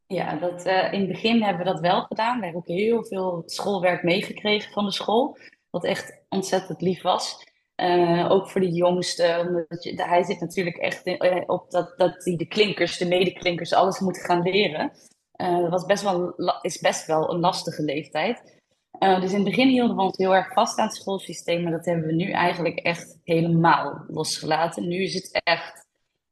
Ja, 0.08 0.36
dat, 0.36 0.66
uh, 0.66 0.94
in 0.94 1.00
het 1.00 1.08
begin 1.08 1.44
hebben 1.44 1.66
we 1.66 1.72
dat 1.72 1.80
wel 1.80 2.02
gedaan. 2.02 2.38
We 2.38 2.44
hebben 2.44 2.62
ook 2.62 2.78
heel 2.78 3.06
veel 3.06 3.44
schoolwerk 3.46 4.04
meegekregen 4.04 4.72
van 4.72 4.86
de 4.86 4.92
school. 4.92 5.38
Wat 5.70 5.84
echt 5.84 6.22
ontzettend 6.30 6.82
lief 6.82 7.02
was. 7.02 7.52
Uh, 7.76 8.32
ook 8.32 8.50
voor 8.50 8.62
de 8.62 8.72
jongste. 8.72 9.46
Omdat 9.48 10.08
hij 10.08 10.24
zit 10.24 10.40
natuurlijk 10.40 10.78
echt 10.78 11.20
op 11.48 11.72
dat, 11.72 11.94
dat 11.98 12.22
de 12.24 12.46
klinkers, 12.48 12.98
de 12.98 13.08
medeklinkers, 13.08 13.74
alles 13.74 14.00
moet 14.00 14.18
gaan 14.18 14.42
leren. 14.42 14.92
dat 15.38 15.70
was 15.70 15.86
best 15.86 16.04
wel, 16.04 16.34
is 16.62 16.80
best 16.80 17.06
wel 17.06 17.34
een 17.34 17.40
lastige 17.40 17.84
leeftijd. 17.84 18.62
Uh, 18.99 19.21
dus 19.21 19.29
in 19.29 19.36
het 19.36 19.45
begin 19.45 19.67
hielden 19.67 19.95
we 19.95 20.01
ons 20.01 20.17
heel 20.17 20.36
erg 20.36 20.53
vast 20.53 20.77
aan 20.77 20.88
het 20.88 20.95
schoolsysteem, 20.95 21.63
maar 21.63 21.71
dat 21.71 21.86
hebben 21.86 22.06
we 22.06 22.13
nu 22.13 22.32
eigenlijk 22.32 22.79
echt 22.79 23.17
helemaal 23.23 24.03
losgelaten. 24.08 24.88
Nu 24.88 25.03
is 25.03 25.13
het 25.13 25.41
echt, 25.43 25.86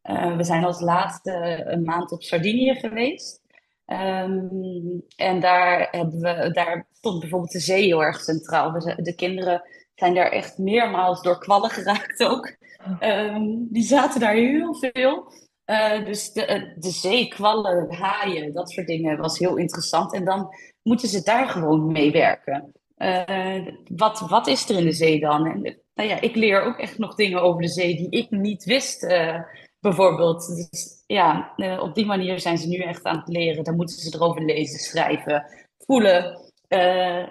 uh, 0.04 0.36
we 0.38 0.44
zijn 0.44 0.64
als 0.64 0.82
laatste 0.82 1.64
een 1.66 1.84
maand 1.84 2.12
op 2.12 2.24
Sardinië 2.24 2.76
geweest. 2.76 3.42
Um, 3.86 5.04
en 5.16 5.40
daar, 5.40 5.88
hebben 5.92 6.20
we, 6.20 6.50
daar 6.52 6.88
stond 6.92 7.20
bijvoorbeeld 7.20 7.52
de 7.52 7.60
zee 7.60 7.86
heel 7.86 8.04
erg 8.04 8.20
centraal. 8.22 8.72
De 8.96 9.16
kinderen 9.16 9.62
zijn 9.96 10.14
daar 10.14 10.32
echt 10.32 10.58
meermaals 10.58 11.22
door 11.22 11.40
kwallen 11.40 11.70
geraakt 11.70 12.24
ook. 12.24 12.56
Um, 13.00 13.68
die 13.70 13.84
zaten 13.84 14.20
daar 14.20 14.34
heel 14.34 14.76
veel. 14.76 15.32
Uh, 15.66 16.06
dus 16.06 16.32
de, 16.34 16.74
de 16.80 16.90
zee, 16.90 17.28
kwallen, 17.28 17.94
haaien, 17.94 18.54
dat 18.54 18.72
soort 18.72 18.88
dingen 18.88 19.18
was 19.18 19.40
heel 19.40 19.58
interessant. 19.58 20.14
En 20.14 20.26
dan 20.26 20.56
moeten 20.84 21.08
ze 21.08 21.24
daar 21.24 21.50
gewoon 21.50 21.92
mee 21.92 22.12
werken. 22.12 22.72
Uh, 22.98 23.68
wat, 23.96 24.20
wat 24.20 24.48
is 24.48 24.70
er 24.70 24.78
in 24.78 24.84
de 24.84 24.92
zee 24.92 25.20
dan? 25.20 25.46
En, 25.46 25.62
nou 25.94 26.10
ja, 26.10 26.22
ik 26.22 26.36
leer 26.36 26.62
ook 26.62 26.78
echt 26.78 26.98
nog 26.98 27.16
dingen 27.16 27.42
over 27.42 27.62
de 27.62 27.68
zee 27.68 27.96
die 27.96 28.10
ik 28.10 28.30
niet 28.30 28.64
wist, 28.64 29.04
uh, 29.04 29.40
bijvoorbeeld. 29.80 30.48
Dus 30.48 31.04
ja, 31.08 31.54
uh, 31.58 31.80
op 31.82 31.96
die 31.96 32.06
manier 32.06 32.40
zijn 32.40 32.58
ze 32.58 32.68
nu 32.68 32.78
echt 32.78 33.04
aan 33.04 33.18
het 33.18 33.28
leren. 33.28 33.64
Dan 33.64 33.76
moeten 33.76 33.96
ze 33.96 34.16
erover 34.16 34.46
lezen, 34.46 34.80
schrijven, 34.80 35.46
voelen. 35.78 36.40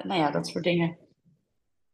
nou 0.03 0.15
ja, 0.15 0.31
dat 0.31 0.47
soort 0.47 0.65
dingen. 0.65 0.99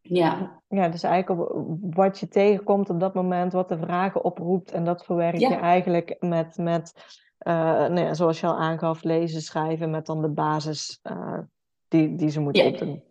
Ja. 0.08 0.60
ja, 0.68 0.88
dus 0.88 1.02
eigenlijk 1.02 1.50
wat 1.80 2.18
je 2.20 2.28
tegenkomt 2.28 2.90
op 2.90 3.00
dat 3.00 3.14
moment, 3.14 3.52
wat 3.52 3.68
de 3.68 3.78
vragen 3.78 4.24
oproept. 4.24 4.72
En 4.72 4.84
dat 4.84 5.04
verwerk 5.04 5.36
je 5.36 5.54
eigenlijk 5.54 6.16
met, 6.20 6.56
met 6.56 6.92
nou 7.38 8.00
ja, 8.00 8.14
zoals 8.14 8.40
je 8.40 8.46
al 8.46 8.56
aangaf, 8.56 9.02
lezen, 9.02 9.42
schrijven 9.42 9.90
met 9.90 10.06
dan 10.06 10.22
de 10.22 10.28
basis 10.28 11.00
uh, 11.02 11.38
die, 11.88 12.14
die 12.14 12.30
ze 12.30 12.40
moeten 12.40 12.64
ja. 12.64 12.70
opdoen. 12.70 13.02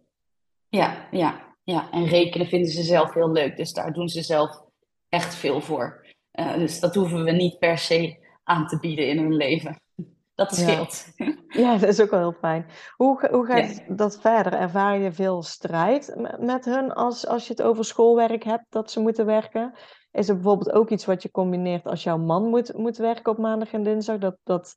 Ja, 0.70 1.08
ja, 1.12 1.56
ja. 1.64 1.92
En 1.92 2.06
rekenen 2.06 2.48
vinden 2.48 2.72
ze 2.72 2.84
zelf 2.84 3.14
heel 3.14 3.32
leuk. 3.32 3.58
Dus 3.58 3.74
daar 3.74 3.94
doen 3.94 4.10
ze 4.10 4.22
zelf 4.22 4.64
echt 5.10 5.36
veel 5.36 5.62
voor. 5.62 6.06
Uh, 6.40 6.54
dus 6.54 6.80
dat 6.80 6.96
hoeven 6.96 7.24
we 7.24 7.32
niet 7.32 7.60
per 7.60 7.78
se 7.78 8.18
aan 8.44 8.68
te 8.68 8.80
bieden 8.80 9.08
in 9.08 9.18
hun 9.18 9.36
leven. 9.36 9.80
Dat 10.36 10.56
scheelt. 10.56 11.08
Ja, 11.16 11.36
ja 11.64 11.78
dat 11.78 11.90
is 11.90 12.02
ook 12.02 12.10
wel 12.10 12.20
heel 12.20 12.38
fijn. 12.40 12.66
Hoe, 12.96 13.28
hoe 13.32 13.46
gaat 13.46 13.84
ja. 13.88 13.96
dat 13.96 14.22
verder? 14.22 14.54
Ervaar 14.54 15.00
je 15.00 15.12
veel 15.12 15.44
strijd 15.44 16.16
met 16.40 16.66
hun 16.66 16.94
als, 16.94 17.28
als 17.28 17.48
je 17.48 17.54
het 17.54 17.62
over 17.62 17.86
schoolwerk 17.86 18.44
hebt 18.44 18.66
dat 18.70 18.92
ze 18.92 19.00
moeten 19.00 19.26
werken? 19.26 19.74
Is 20.16 20.30
er 20.30 20.36
bijvoorbeeld 20.36 20.72
ook 20.72 20.90
iets 20.90 21.06
wat 21.06 21.24
je 21.24 21.32
combineert 21.32 21.86
als 21.86 22.04
jouw 22.04 22.18
man 22.18 22.50
moet, 22.50 22.78
moet 22.78 22.98
werken 22.98 23.32
op 23.32 23.38
maandag 23.38 23.74
en 23.74 23.84
dinsdag? 23.84 24.18
Dat, 24.18 24.38
dat, 24.44 24.76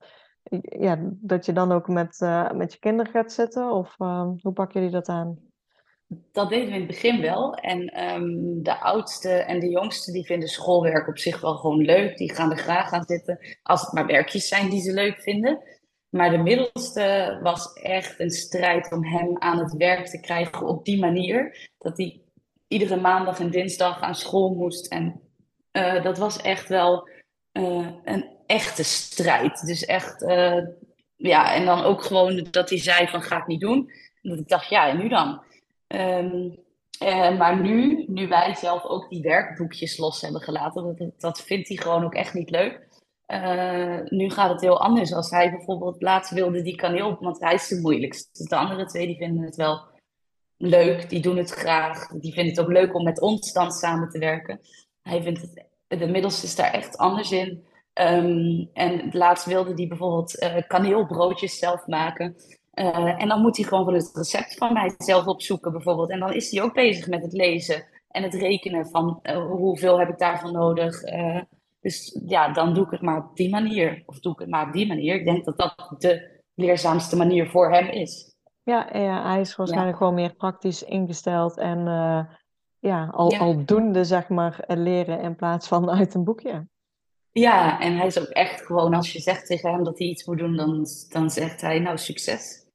ja, 0.61 0.99
dat 1.03 1.47
je 1.47 1.53
dan 1.53 1.73
ook 1.73 1.89
met, 1.89 2.21
uh, 2.21 2.53
met 2.53 2.73
je 2.73 2.79
kinderen 2.79 3.13
gaat 3.13 3.33
zitten? 3.33 3.71
Of 3.71 3.95
uh, 3.99 4.29
hoe 4.43 4.53
pakken 4.53 4.81
jullie 4.81 4.95
dat 4.95 5.09
aan? 5.09 5.39
Dat 6.33 6.49
deden 6.49 6.67
we 6.69 6.73
in 6.73 6.79
het 6.79 6.87
begin 6.87 7.21
wel. 7.21 7.55
En 7.55 8.05
um, 8.05 8.63
de 8.63 8.81
oudste 8.81 9.29
en 9.29 9.61
de 9.61 9.69
jongste 9.69 10.13
die 10.13 10.27
vinden 10.27 10.49
schoolwerk 10.49 11.09
op 11.09 11.19
zich 11.19 11.41
wel 11.41 11.55
gewoon 11.55 11.85
leuk. 11.85 12.17
Die 12.17 12.35
gaan 12.35 12.51
er 12.51 12.59
graag 12.59 12.93
aan 12.93 13.05
zitten. 13.05 13.39
Als 13.63 13.81
het 13.81 13.93
maar 13.93 14.07
werkjes 14.07 14.49
zijn 14.49 14.71
die 14.71 14.81
ze 14.81 14.93
leuk 14.93 15.21
vinden. 15.21 15.63
Maar 16.09 16.31
de 16.31 16.39
middelste 16.39 17.39
was 17.43 17.73
echt 17.73 18.21
een 18.21 18.31
strijd 18.31 18.93
om 18.93 19.05
hem 19.05 19.39
aan 19.39 19.59
het 19.59 19.77
werk 19.77 20.07
te 20.07 20.21
krijgen 20.21 20.67
op 20.67 20.85
die 20.85 20.99
manier. 20.99 21.71
Dat 21.79 21.97
hij 21.97 22.23
iedere 22.69 22.97
maandag 22.97 23.41
en 23.41 23.51
dinsdag 23.51 24.01
aan 24.01 24.15
school 24.15 24.55
moest. 24.55 24.87
En 24.87 25.28
uh, 25.73 26.03
dat 26.03 26.19
was 26.19 26.41
echt 26.41 26.69
wel 26.69 27.09
uh, 27.53 27.89
een 28.05 28.37
echte 28.47 28.83
strijd. 28.83 29.67
Dus 29.67 29.85
echt, 29.85 30.23
uh, 30.23 30.67
ja, 31.17 31.55
en 31.55 31.65
dan 31.65 31.83
ook 31.83 32.03
gewoon 32.03 32.47
dat 32.51 32.69
hij 32.69 32.79
zei 32.79 33.09
van 33.09 33.23
ga 33.23 33.37
ik 33.39 33.47
niet 33.47 33.61
doen. 33.61 33.91
En 34.23 34.31
dat 34.31 34.39
ik 34.39 34.49
dacht, 34.49 34.69
ja, 34.69 34.89
en 34.89 34.99
nu 34.99 35.09
dan? 35.09 35.43
Um, 35.87 36.67
maar 37.39 37.61
nu, 37.61 38.05
nu 38.09 38.29
wij 38.29 38.55
zelf 38.55 38.85
ook 38.85 39.09
die 39.11 39.23
werkboekjes 39.23 39.99
los 39.99 40.21
hebben 40.21 40.41
gelaten, 40.41 40.97
dat, 40.97 41.21
dat 41.21 41.43
vindt 41.43 41.69
hij 41.69 41.77
gewoon 41.77 42.05
ook 42.05 42.15
echt 42.15 42.35
niet 42.35 42.51
leuk. 42.51 42.89
nu 44.09 44.31
gaat 44.31 44.51
het 44.51 44.61
heel 44.61 44.81
anders. 44.81 45.13
Als 45.13 45.31
hij 45.31 45.51
bijvoorbeeld 45.51 46.03
laatst 46.03 46.31
wilde 46.31 46.63
die 46.63 46.77
kaneel, 46.77 47.17
want 47.21 47.41
hij 47.41 47.55
is 47.55 47.69
de 47.69 47.81
moeilijkste. 47.81 48.49
De 48.49 48.57
andere 48.57 48.87
twee 48.87 49.07
die 49.07 49.17
vinden 49.17 49.45
het 49.45 49.57
wel 49.57 49.81
leuk, 50.59 51.09
die 51.09 51.21
doen 51.21 51.37
het 51.37 51.51
graag. 51.51 52.07
Die 52.07 52.33
vinden 52.33 52.55
het 52.55 52.61
ook 52.61 52.73
leuk 52.73 52.95
om 52.95 53.05
met 53.05 53.21
ons 53.21 53.53
dan 53.53 53.71
samen 53.71 54.09
te 54.09 54.19
werken. 54.19 54.61
Hij 55.09 55.23
vindt 55.23 55.41
het 55.41 55.69
de 55.89 56.07
middelste 56.07 56.47
is 56.47 56.57
daar 56.57 56.73
echt 56.73 56.99
anders 56.99 57.33
in. 57.33 57.67
Um, 57.95 58.71
en 58.73 59.09
laatst 59.13 59.45
wilde 59.45 59.73
hij 59.75 59.87
bijvoorbeeld 59.87 60.43
uh, 60.43 60.57
kaneelbroodjes 60.67 61.59
zelf 61.59 61.87
maken. 61.87 62.37
Uh, 62.75 63.23
en 63.23 63.29
dan 63.29 63.41
moet 63.41 63.57
hij 63.57 63.67
gewoon 63.67 63.85
van 63.85 63.95
het 63.95 64.11
recept 64.15 64.55
van 64.55 64.73
mij 64.73 64.95
zelf 64.99 65.27
opzoeken 65.27 65.73
bijvoorbeeld. 65.73 66.11
En 66.11 66.19
dan 66.19 66.33
is 66.33 66.51
hij 66.51 66.63
ook 66.63 66.75
bezig 66.75 67.07
met 67.07 67.23
het 67.23 67.33
lezen 67.33 67.85
en 68.09 68.23
het 68.23 68.35
rekenen 68.35 68.87
van 68.87 69.21
uh, 69.23 69.47
hoeveel 69.47 69.99
heb 69.99 70.09
ik 70.09 70.19
daarvan 70.19 70.53
nodig. 70.53 71.01
dus 71.81 72.21
ja, 72.27 72.53
dan 72.53 72.75
doe 72.75 72.85
ik 72.85 72.91
het 72.91 73.01
maar 73.01 73.19
op 73.19 73.37
die 73.37 73.51
manier. 73.51 74.03
Of 74.07 74.21
doe 74.21 74.33
ik 74.33 74.39
het 74.39 74.49
maar 74.49 74.67
op 74.67 74.73
die 74.73 74.87
manier. 74.87 75.15
Ik 75.15 75.25
denk 75.25 75.45
dat 75.45 75.59
dat 75.59 75.95
de 75.99 76.41
leerzaamste 76.55 77.17
manier 77.17 77.51
voor 77.51 77.73
hem 77.73 77.89
is. 77.89 78.37
Ja, 78.63 78.89
ja 78.93 79.31
hij 79.31 79.41
is 79.41 79.57
waarschijnlijk 79.57 79.93
ja. 79.93 79.99
gewoon 79.99 80.15
meer 80.15 80.35
praktisch 80.35 80.83
ingesteld 80.83 81.59
en 81.59 81.87
ja, 82.81 83.09
al, 83.13 83.33
ja. 83.33 83.39
aldoende 83.39 84.05
zeg 84.05 84.29
maar 84.29 84.65
leren 84.67 85.21
in 85.21 85.37
plaats 85.37 85.69
van 85.69 85.91
uit 85.91 86.15
een 86.15 86.25
boekje. 86.25 86.67
Ja, 87.33 87.81
en 87.81 87.97
hij 87.97 88.07
is 88.07 88.19
ook 88.19 88.29
echt 88.29 88.67
gewoon, 88.67 88.95
als 88.95 89.13
je 89.13 89.21
zegt 89.21 89.47
tegen 89.47 89.71
hem 89.71 89.85
dat 89.85 89.99
hij 89.99 90.07
iets 90.07 90.25
moet 90.25 90.39
doen, 90.39 90.57
dan, 90.57 90.87
dan 91.09 91.31
zegt 91.31 91.61
hij 91.61 91.79
nou 91.79 91.99
succes. 91.99 92.67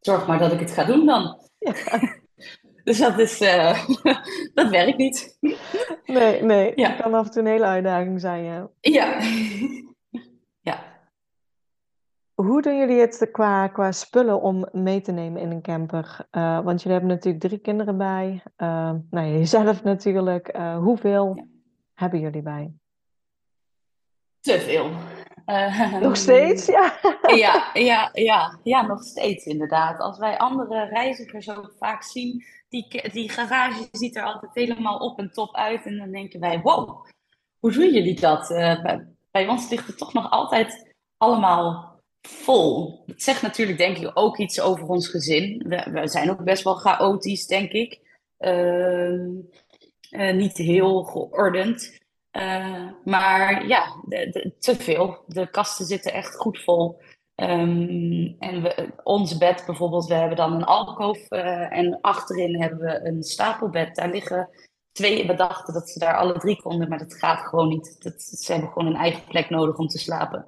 zorg 0.00 0.26
maar 0.26 0.38
dat 0.38 0.52
ik 0.52 0.60
het 0.60 0.70
ga 0.70 0.84
doen 0.84 1.06
dan. 1.06 1.38
Ja. 1.58 1.74
dus 2.84 2.98
dat 2.98 3.18
is, 3.18 3.40
uh, 3.40 3.88
dat 4.54 4.70
werkt 4.70 4.96
niet. 4.96 5.38
Nee, 6.04 6.42
nee. 6.42 6.72
Ja. 6.74 6.88
Dat 6.88 7.00
kan 7.00 7.14
af 7.14 7.26
en 7.26 7.30
toe 7.30 7.42
een 7.42 7.48
hele 7.48 7.64
uitdaging 7.64 8.20
zijn. 8.20 8.44
Ja. 8.44 8.70
ja. 8.80 9.20
Hoe 12.34 12.62
doen 12.62 12.76
jullie 12.76 13.00
het 13.00 13.28
qua, 13.32 13.68
qua 13.68 13.92
spullen 13.92 14.40
om 14.40 14.68
mee 14.72 15.00
te 15.00 15.12
nemen 15.12 15.40
in 15.40 15.50
een 15.50 15.62
camper? 15.62 16.26
Uh, 16.32 16.60
want 16.60 16.82
jullie 16.82 16.98
hebben 16.98 17.16
natuurlijk 17.16 17.44
drie 17.44 17.58
kinderen 17.58 17.96
bij. 17.96 18.42
Uh, 18.56 18.92
nou, 19.10 19.26
jezelf 19.38 19.82
natuurlijk. 19.82 20.56
hoeveel 20.56 21.46
hebben 21.94 22.20
jullie 22.20 22.42
bij? 22.42 22.72
Te 24.40 24.60
veel. 24.60 24.90
Uh, 25.46 26.00
nog 26.00 26.16
steeds, 26.16 26.66
ja. 26.66 26.92
ja. 27.36 27.70
Ja, 27.74 28.10
ja, 28.12 28.58
ja, 28.62 28.86
nog 28.86 29.02
steeds 29.02 29.44
inderdaad. 29.44 29.98
Als 29.98 30.18
wij 30.18 30.38
andere 30.38 30.84
reizigers 30.84 31.50
ook 31.50 31.72
vaak 31.78 32.02
zien, 32.02 32.44
die, 32.68 33.10
die 33.12 33.28
garage 33.28 33.88
ziet 33.90 34.16
er 34.16 34.22
altijd 34.22 34.54
helemaal 34.54 34.98
op 34.98 35.18
en 35.18 35.30
top 35.32 35.54
uit. 35.54 35.86
En 35.86 35.98
dan 35.98 36.10
denken 36.10 36.40
wij, 36.40 36.60
wow, 36.60 37.06
hoe 37.58 37.72
doen 37.72 37.92
jullie 37.92 38.20
dat? 38.20 38.48
Bij, 38.48 39.06
bij, 39.30 39.48
ons 39.48 39.68
ligt 39.70 39.86
het 39.86 39.98
toch 39.98 40.12
nog 40.12 40.30
altijd 40.30 40.94
allemaal 41.16 41.93
vol. 42.28 43.02
Het 43.06 43.22
zegt 43.22 43.42
natuurlijk 43.42 43.78
denk 43.78 43.96
ik 43.96 44.10
ook 44.14 44.38
iets 44.38 44.60
over 44.60 44.88
ons 44.88 45.08
gezin. 45.08 45.64
We, 45.92 46.08
zijn 46.08 46.30
ook 46.30 46.44
best 46.44 46.64
wel 46.64 46.74
chaotisch, 46.74 47.46
denk 47.46 47.70
ik. 47.70 48.00
Uh, 48.38 50.32
niet 50.32 50.56
heel 50.56 51.02
geordend. 51.02 52.02
Uh, 52.32 52.88
maar 53.04 53.66
ja, 53.66 54.02
te 54.58 54.76
veel. 54.76 55.24
De 55.26 55.50
kasten 55.50 55.86
zitten 55.86 56.12
echt 56.12 56.36
goed 56.36 56.62
vol. 56.62 57.00
Um, 57.36 58.36
en 58.38 58.62
we, 58.62 58.92
ons 59.02 59.38
bed 59.38 59.62
bijvoorbeeld, 59.66 60.06
we 60.06 60.14
hebben 60.14 60.36
dan 60.36 60.52
een 60.52 60.64
alkoof 60.64 61.30
uh, 61.30 61.76
en 61.76 61.98
achterin 62.00 62.60
hebben 62.60 62.78
we 62.78 63.06
een 63.06 63.22
stapelbed. 63.22 63.94
Daar 63.94 64.10
liggen 64.10 64.48
twee, 64.92 65.26
we 65.26 65.34
dachten 65.34 65.74
dat 65.74 65.90
ze 65.90 65.98
daar 65.98 66.16
alle 66.16 66.38
drie 66.38 66.62
konden, 66.62 66.88
maar 66.88 66.98
dat 66.98 67.14
gaat 67.14 67.40
gewoon 67.40 67.68
niet. 67.68 68.02
Dat, 68.02 68.22
ze 68.22 68.52
hebben 68.52 68.70
gewoon 68.70 68.88
een 68.88 69.00
eigen 69.00 69.24
plek 69.24 69.50
nodig 69.50 69.76
om 69.76 69.86
te 69.86 69.98
slapen. 69.98 70.46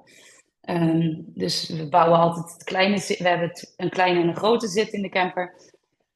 Um, 0.69 1.23
dus 1.27 1.69
we 1.69 1.89
bouwen 1.89 2.19
altijd 2.19 2.53
het 2.53 2.63
kleine, 2.63 2.95
we 2.95 3.27
hebben 3.27 3.51
een 3.77 3.89
kleine 3.89 4.21
en 4.21 4.27
een 4.27 4.35
grote 4.35 4.67
zit 4.67 4.93
in 4.93 5.01
de 5.01 5.09
camper. 5.09 5.53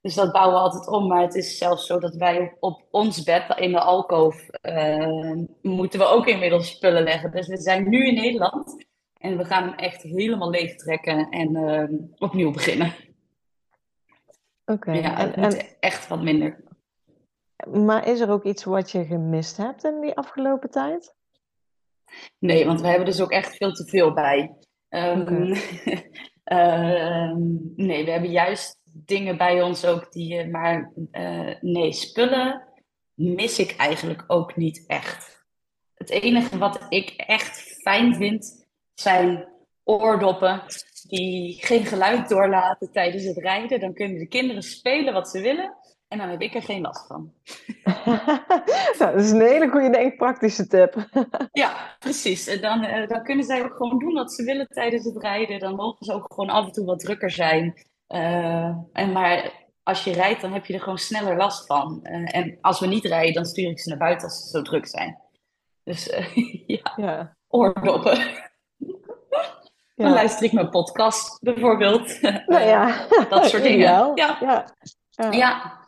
Dus 0.01 0.13
dat 0.13 0.31
bouwen 0.31 0.55
we 0.55 0.61
altijd 0.61 0.87
om. 0.87 1.07
Maar 1.07 1.21
het 1.21 1.35
is 1.35 1.57
zelfs 1.57 1.85
zo 1.85 1.99
dat 1.99 2.15
wij 2.15 2.57
op 2.59 2.85
ons 2.91 3.23
bed 3.23 3.43
in 3.57 3.71
de 3.71 3.79
alkoof 3.79 4.47
uh, 4.61 5.37
moeten 5.61 5.99
we 5.99 6.05
ook 6.05 6.27
inmiddels 6.27 6.69
spullen 6.69 7.03
leggen. 7.03 7.31
Dus 7.31 7.47
we 7.47 7.57
zijn 7.57 7.89
nu 7.89 8.07
in 8.07 8.13
Nederland 8.13 8.85
en 9.17 9.37
we 9.37 9.45
gaan 9.45 9.63
hem 9.63 9.73
echt 9.73 10.01
helemaal 10.01 10.49
leeg 10.49 10.75
trekken 10.75 11.29
en 11.29 11.55
uh, 11.55 11.99
opnieuw 12.17 12.51
beginnen. 12.51 12.93
Oké. 14.65 14.91
Ja, 14.91 15.15
het 15.15 15.35
en, 15.35 15.41
moet 15.41 15.75
echt 15.79 16.07
wat 16.07 16.21
minder. 16.21 16.63
Maar 17.71 18.07
is 18.07 18.19
er 18.19 18.29
ook 18.29 18.43
iets 18.43 18.63
wat 18.63 18.91
je 18.91 19.05
gemist 19.05 19.57
hebt 19.57 19.83
in 19.83 19.99
die 20.01 20.15
afgelopen 20.15 20.69
tijd? 20.69 21.15
Nee, 22.39 22.65
want 22.65 22.81
we 22.81 22.87
hebben 22.87 23.05
dus 23.05 23.21
ook 23.21 23.31
echt 23.31 23.55
veel 23.55 23.71
te 23.71 23.85
veel 23.85 24.13
bij. 24.13 24.55
Um, 24.89 25.23
nee, 27.75 28.05
we 28.05 28.11
hebben 28.11 28.31
juist 28.31 28.79
dingen 28.83 29.37
bij 29.37 29.61
ons 29.61 29.85
ook 29.85 30.11
die 30.11 30.35
je, 30.35 30.47
maar 30.47 30.91
uh, 31.11 31.53
nee, 31.61 31.93
spullen 31.93 32.67
mis 33.13 33.59
ik 33.59 33.75
eigenlijk 33.75 34.23
ook 34.27 34.55
niet 34.55 34.83
echt. 34.87 35.45
Het 35.95 36.09
enige 36.09 36.57
wat 36.57 36.85
ik 36.89 37.09
echt 37.09 37.79
fijn 37.81 38.15
vind 38.15 38.67
zijn 38.93 39.47
oordoppen 39.83 40.63
die 41.07 41.65
geen 41.65 41.85
geluid 41.85 42.29
doorlaten 42.29 42.91
tijdens 42.91 43.23
het 43.23 43.37
rijden. 43.37 43.79
Dan 43.79 43.93
kunnen 43.93 44.17
de 44.17 44.27
kinderen 44.27 44.63
spelen 44.63 45.13
wat 45.13 45.29
ze 45.29 45.41
willen 45.41 45.77
en 46.11 46.17
dan 46.17 46.29
heb 46.29 46.41
ik 46.41 46.55
er 46.55 46.61
geen 46.61 46.81
last 46.81 47.07
van. 47.07 47.33
nou, 48.99 49.13
dat 49.15 49.15
is 49.15 49.31
een 49.31 49.41
hele 49.41 49.69
goede, 49.69 49.89
denk 49.89 50.17
praktische 50.17 50.67
tip. 50.67 51.07
ja, 51.51 51.95
precies. 51.99 52.47
En 52.47 52.61
dan, 52.61 52.83
uh, 52.83 53.07
dan 53.07 53.23
kunnen 53.23 53.45
zij 53.45 53.63
ook 53.63 53.75
gewoon 53.75 53.99
doen 53.99 54.13
wat 54.13 54.33
ze 54.33 54.43
willen 54.43 54.67
tijdens 54.67 55.05
het 55.05 55.17
rijden. 55.17 55.59
Dan 55.59 55.75
mogen 55.75 56.05
ze 56.05 56.13
ook 56.13 56.33
gewoon 56.33 56.49
af 56.49 56.65
en 56.65 56.71
toe 56.71 56.85
wat 56.85 56.99
drukker 56.99 57.31
zijn. 57.31 57.85
Uh, 58.07 58.75
en 58.93 59.11
maar 59.11 59.51
als 59.83 60.03
je 60.03 60.13
rijdt, 60.13 60.41
dan 60.41 60.53
heb 60.53 60.65
je 60.65 60.73
er 60.73 60.79
gewoon 60.79 60.97
sneller 60.97 61.37
last 61.37 61.65
van. 61.65 61.99
Uh, 62.03 62.35
en 62.35 62.57
als 62.61 62.79
we 62.79 62.87
niet 62.87 63.05
rijden, 63.05 63.33
dan 63.33 63.45
stuur 63.45 63.69
ik 63.69 63.79
ze 63.79 63.89
naar 63.89 63.97
buiten 63.97 64.27
als 64.27 64.41
ze 64.41 64.49
zo 64.49 64.61
druk 64.61 64.87
zijn. 64.87 65.17
Dus 65.83 66.07
uh, 66.07 66.35
ja, 66.77 66.93
ja, 66.95 67.35
oordoppen. 67.47 68.17
Ja. 69.95 70.07
Dan 70.07 70.13
luister 70.13 70.45
ik 70.45 70.51
mijn 70.51 70.69
podcast 70.69 71.39
bijvoorbeeld. 71.41 72.21
Nou 72.21 72.63
ja, 72.63 73.07
dat 73.29 73.45
soort 73.45 73.63
dingen. 73.63 73.79
Ja. 74.15 74.37
Ja. 74.39 74.65
ja. 75.31 75.79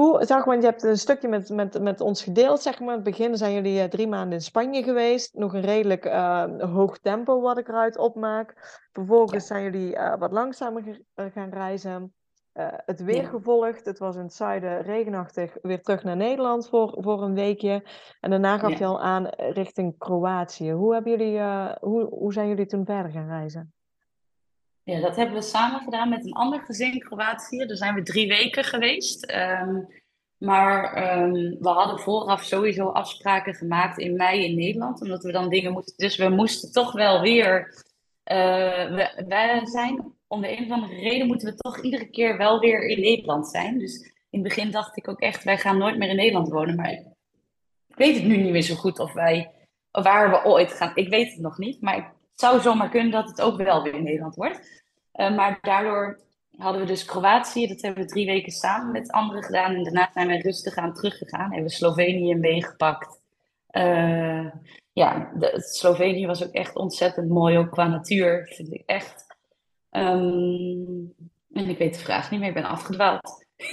Hoe, 0.00 0.24
zag, 0.24 0.44
want 0.44 0.62
je 0.62 0.68
hebt 0.68 0.82
een 0.82 0.98
stukje 0.98 1.28
met, 1.28 1.48
met, 1.48 1.82
met 1.82 2.00
ons 2.00 2.22
gedeeld, 2.22 2.62
zeg 2.62 2.80
maar. 2.80 2.88
In 2.88 2.94
het 2.94 3.02
begin 3.02 3.36
zijn 3.36 3.52
jullie 3.52 3.82
uh, 3.82 3.84
drie 3.84 4.08
maanden 4.08 4.32
in 4.32 4.44
Spanje 4.44 4.82
geweest. 4.82 5.34
Nog 5.34 5.54
een 5.54 5.60
redelijk 5.60 6.04
uh, 6.04 6.44
hoog 6.58 6.98
tempo 6.98 7.40
wat 7.40 7.58
ik 7.58 7.68
eruit 7.68 7.96
opmaak. 7.96 8.78
Vervolgens 8.92 9.46
zijn 9.46 9.62
jullie 9.62 9.94
uh, 9.94 10.16
wat 10.18 10.32
langzamer 10.32 11.00
gaan 11.14 11.50
reizen. 11.50 12.14
het 12.84 13.02
weer 13.02 13.22
ja. 13.22 13.28
gevolgd. 13.28 13.84
Het 13.84 13.98
was 13.98 14.16
in 14.16 14.22
het 14.22 14.34
zuiden 14.34 14.82
regenachtig. 14.82 15.56
Weer 15.62 15.82
terug 15.82 16.04
naar 16.04 16.16
Nederland 16.16 16.68
voor, 16.68 16.96
voor 17.00 17.22
een 17.22 17.34
weekje. 17.34 17.82
En 18.20 18.30
daarna 18.30 18.58
gaf 18.58 18.70
ja. 18.70 18.78
je 18.78 18.84
al 18.84 19.00
aan 19.00 19.26
richting 19.28 19.98
Kroatië. 19.98 20.72
Hoe, 20.72 20.94
hebben 20.94 21.12
jullie, 21.12 21.40
hoe, 21.80 22.04
hoe 22.04 22.32
zijn 22.32 22.48
jullie 22.48 22.66
toen 22.66 22.84
verder 22.84 23.12
gaan 23.12 23.28
reizen? 23.28 23.72
Ja, 24.88 25.00
dat 25.00 25.16
hebben 25.16 25.34
we 25.34 25.42
samen 25.42 25.80
gedaan 25.80 26.08
met 26.08 26.24
een 26.24 26.32
ander 26.32 26.60
gezin 26.60 26.92
in 26.92 26.98
Kroatië. 26.98 27.66
Daar 27.66 27.76
zijn 27.76 27.94
we 27.94 28.02
drie 28.02 28.28
weken 28.28 28.64
geweest. 28.64 29.32
Um, 29.32 29.88
maar 30.38 30.82
um, 31.22 31.32
we 31.60 31.68
hadden 31.68 31.98
vooraf 31.98 32.42
sowieso 32.42 32.88
afspraken 32.88 33.54
gemaakt 33.54 33.98
in 33.98 34.16
mei 34.16 34.44
in 34.44 34.54
Nederland, 34.54 35.00
omdat 35.02 35.22
we 35.22 35.32
dan 35.32 35.48
dingen 35.48 35.72
moesten. 35.72 35.96
Dus 35.96 36.16
we 36.16 36.28
moesten 36.28 36.72
toch 36.72 36.92
wel 36.92 37.20
weer. 37.20 37.66
Uh, 38.32 38.94
we, 38.94 39.60
zijn, 39.64 40.14
om 40.26 40.40
de 40.40 40.58
een 40.58 40.64
of 40.64 40.70
andere 40.70 40.94
reden, 40.94 41.26
moeten 41.26 41.48
we 41.48 41.54
toch 41.54 41.80
iedere 41.80 42.10
keer 42.10 42.36
wel 42.36 42.58
weer 42.58 42.82
in 42.82 43.00
Nederland 43.00 43.48
zijn. 43.48 43.78
Dus 43.78 44.02
in 44.30 44.40
het 44.40 44.48
begin 44.48 44.70
dacht 44.70 44.96
ik 44.96 45.08
ook 45.08 45.20
echt, 45.20 45.44
wij 45.44 45.58
gaan 45.58 45.78
nooit 45.78 45.98
meer 45.98 46.08
in 46.08 46.16
Nederland 46.16 46.48
wonen. 46.48 46.76
Maar 46.76 46.90
ik 46.90 47.96
weet 47.96 48.14
het 48.14 48.24
nu 48.24 48.36
niet 48.36 48.52
meer 48.52 48.62
zo 48.62 48.74
goed 48.74 48.98
of 48.98 49.12
wij, 49.12 49.50
of 49.92 50.04
waar 50.04 50.30
we 50.30 50.44
ooit 50.44 50.72
gaan. 50.72 50.92
Ik 50.94 51.08
weet 51.08 51.30
het 51.30 51.40
nog 51.40 51.58
niet, 51.58 51.80
maar 51.80 51.94
het 51.94 52.06
zou 52.34 52.60
zomaar 52.60 52.88
kunnen 52.88 53.10
dat 53.10 53.28
het 53.28 53.40
ook 53.40 53.56
wel 53.56 53.82
weer 53.82 53.94
in 53.94 54.02
Nederland 54.02 54.34
wordt. 54.34 54.77
Uh, 55.20 55.36
maar 55.36 55.58
daardoor 55.60 56.20
hadden 56.56 56.80
we 56.80 56.86
dus 56.86 57.04
Kroatië. 57.04 57.66
Dat 57.66 57.80
hebben 57.80 58.02
we 58.02 58.08
drie 58.08 58.26
weken 58.26 58.52
samen 58.52 58.92
met 58.92 59.10
anderen 59.10 59.42
gedaan. 59.42 59.74
En 59.74 59.84
daarna 59.84 60.10
zijn 60.12 60.28
we 60.28 60.38
rustig 60.38 60.76
aan 60.76 60.94
teruggegaan. 60.94 61.50
Hebben 61.50 61.62
we 61.62 61.76
Slovenië 61.76 62.34
meegepakt. 62.34 63.20
Uh, 63.70 64.46
ja, 64.92 65.32
de, 65.34 65.52
Slovenië 65.56 66.26
was 66.26 66.44
ook 66.44 66.52
echt 66.52 66.76
ontzettend 66.76 67.28
mooi, 67.28 67.58
ook 67.58 67.70
qua 67.70 67.86
natuur, 67.86 68.52
vind 68.54 68.72
ik 68.72 68.82
echt. 68.86 69.26
Um, 69.90 71.14
en 71.52 71.68
ik 71.68 71.78
weet 71.78 71.94
de 71.94 72.00
vraag 72.00 72.30
niet 72.30 72.40
meer, 72.40 72.48
ik 72.48 72.54
ben 72.54 72.64
afgedwaald. 72.64 73.46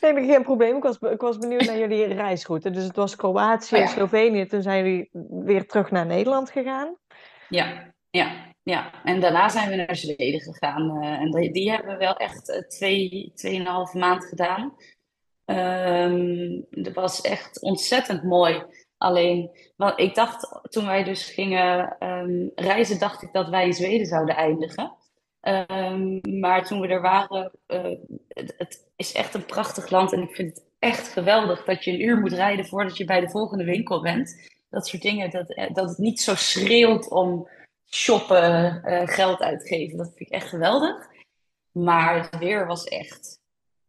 nee, 0.00 0.26
geen 0.26 0.42
probleem. 0.42 0.76
Ik 0.76 0.82
was, 0.82 0.98
ik 0.98 1.20
was 1.20 1.38
benieuwd 1.38 1.64
naar 1.64 1.78
jullie 1.78 2.04
reisroute. 2.04 2.70
Dus 2.70 2.84
het 2.84 2.96
was 2.96 3.16
Kroatië 3.16 3.76
en 3.76 3.82
oh, 3.82 3.88
ja. 3.88 3.92
Slovenië. 3.92 4.46
Toen 4.46 4.62
zijn 4.62 4.84
jullie 4.84 5.08
weer 5.44 5.66
terug 5.66 5.90
naar 5.90 6.06
Nederland 6.06 6.50
gegaan. 6.50 6.96
Ja, 7.48 7.94
ja. 8.10 8.54
Ja, 8.68 9.04
en 9.04 9.20
daarna 9.20 9.48
zijn 9.48 9.70
we 9.70 9.76
naar 9.76 9.96
Zweden 9.96 10.40
gegaan. 10.40 11.04
Uh, 11.04 11.20
en 11.20 11.52
die, 11.52 11.70
hebben 11.70 11.92
we 11.92 11.96
wel 11.96 12.16
echt 12.16 12.48
uh, 12.48 12.56
twee, 12.56 13.32
tweeënhalve 13.34 13.98
maand 13.98 14.24
gedaan. 14.24 14.74
Um, 15.44 16.66
dat 16.70 16.94
was 16.94 17.20
echt 17.20 17.62
ontzettend 17.62 18.22
mooi. 18.22 18.64
Alleen, 18.98 19.50
wat 19.76 20.00
ik 20.00 20.14
dacht 20.14 20.60
toen 20.62 20.86
wij 20.86 21.04
dus 21.04 21.30
gingen 21.30 21.96
um, 22.00 22.50
reizen, 22.54 22.98
dacht 22.98 23.22
ik 23.22 23.32
dat 23.32 23.48
wij 23.48 23.66
in 23.66 23.72
Zweden 23.72 24.06
zouden 24.06 24.36
eindigen. 24.36 24.92
Um, 25.40 26.20
maar 26.40 26.64
toen 26.64 26.80
we 26.80 26.88
er 26.88 27.00
waren, 27.00 27.52
uh, 27.66 27.98
het, 28.28 28.54
het, 28.56 28.88
is 28.96 29.12
echt 29.12 29.34
een 29.34 29.46
prachtig 29.46 29.90
land. 29.90 30.12
En 30.12 30.22
ik 30.22 30.34
vind 30.34 30.54
het 30.54 30.64
echt 30.78 31.08
geweldig 31.08 31.64
dat 31.64 31.84
je 31.84 31.90
een 31.92 32.04
uur 32.04 32.20
moet 32.20 32.32
rijden 32.32 32.66
voordat 32.66 32.96
je 32.96 33.04
bij 33.04 33.20
de 33.20 33.30
volgende 33.30 33.64
winkel 33.64 34.02
bent. 34.02 34.50
Dat 34.70 34.86
soort 34.86 35.02
dingen, 35.02 35.30
dat, 35.30 35.46
dat 35.72 35.88
het 35.88 35.98
niet 35.98 36.20
zo 36.20 36.34
schreeuwt 36.34 37.10
om 37.10 37.48
shoppen, 37.90 38.82
uh, 38.84 39.02
geld 39.04 39.40
uitgeven. 39.40 39.98
Dat 39.98 40.06
vind 40.06 40.20
ik 40.20 40.28
echt 40.28 40.48
geweldig. 40.48 41.06
Maar 41.72 42.20
het 42.20 42.38
weer 42.38 42.66
was 42.66 42.84
echt. 42.84 43.40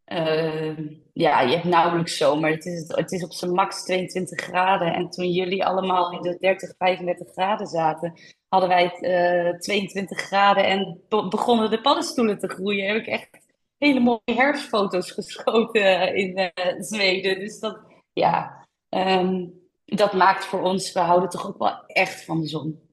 Uh, 0.05 0.77
ja, 1.13 1.41
je 1.41 1.53
hebt 1.53 1.63
nauwelijks 1.63 2.17
zomer. 2.17 2.49
Het 2.49 2.65
is, 2.65 2.87
het 2.87 3.11
is 3.11 3.23
op 3.23 3.33
zijn 3.33 3.51
max 3.51 3.83
22 3.83 4.41
graden. 4.41 4.93
En 4.93 5.09
toen 5.09 5.31
jullie 5.31 5.65
allemaal 5.65 6.11
in 6.11 6.21
de 6.21 6.37
30, 6.39 6.73
35 6.77 7.31
graden 7.31 7.67
zaten, 7.67 8.13
hadden 8.47 8.69
wij 8.69 8.97
uh, 8.99 9.47
eh, 9.49 9.59
22 9.59 10.19
graden 10.19 10.65
en 10.65 11.01
be 11.09 11.27
begonnen 11.27 11.69
de 11.69 11.81
paddenstoelen 11.81 12.39
te 12.39 12.47
groeien. 12.47 12.87
Heb 12.87 12.97
ik 12.97 13.07
echt 13.07 13.29
hele 13.77 13.99
mooie 13.99 14.21
herfstfoto's 14.25 15.11
geschoten 15.11 16.15
in 16.15 16.51
Zweden. 16.79 17.39
Dus 17.39 17.59
dat, 17.59 17.79
ja, 18.13 18.65
um, 18.89 19.53
dat 19.85 20.13
maakt 20.13 20.45
voor 20.45 20.61
ons, 20.61 20.93
we 20.93 20.99
houden 20.99 21.29
toch 21.29 21.47
ook 21.47 21.57
wel 21.57 21.85
echt 21.87 22.25
van 22.25 22.41
de 22.41 22.47
zon. 22.47 22.86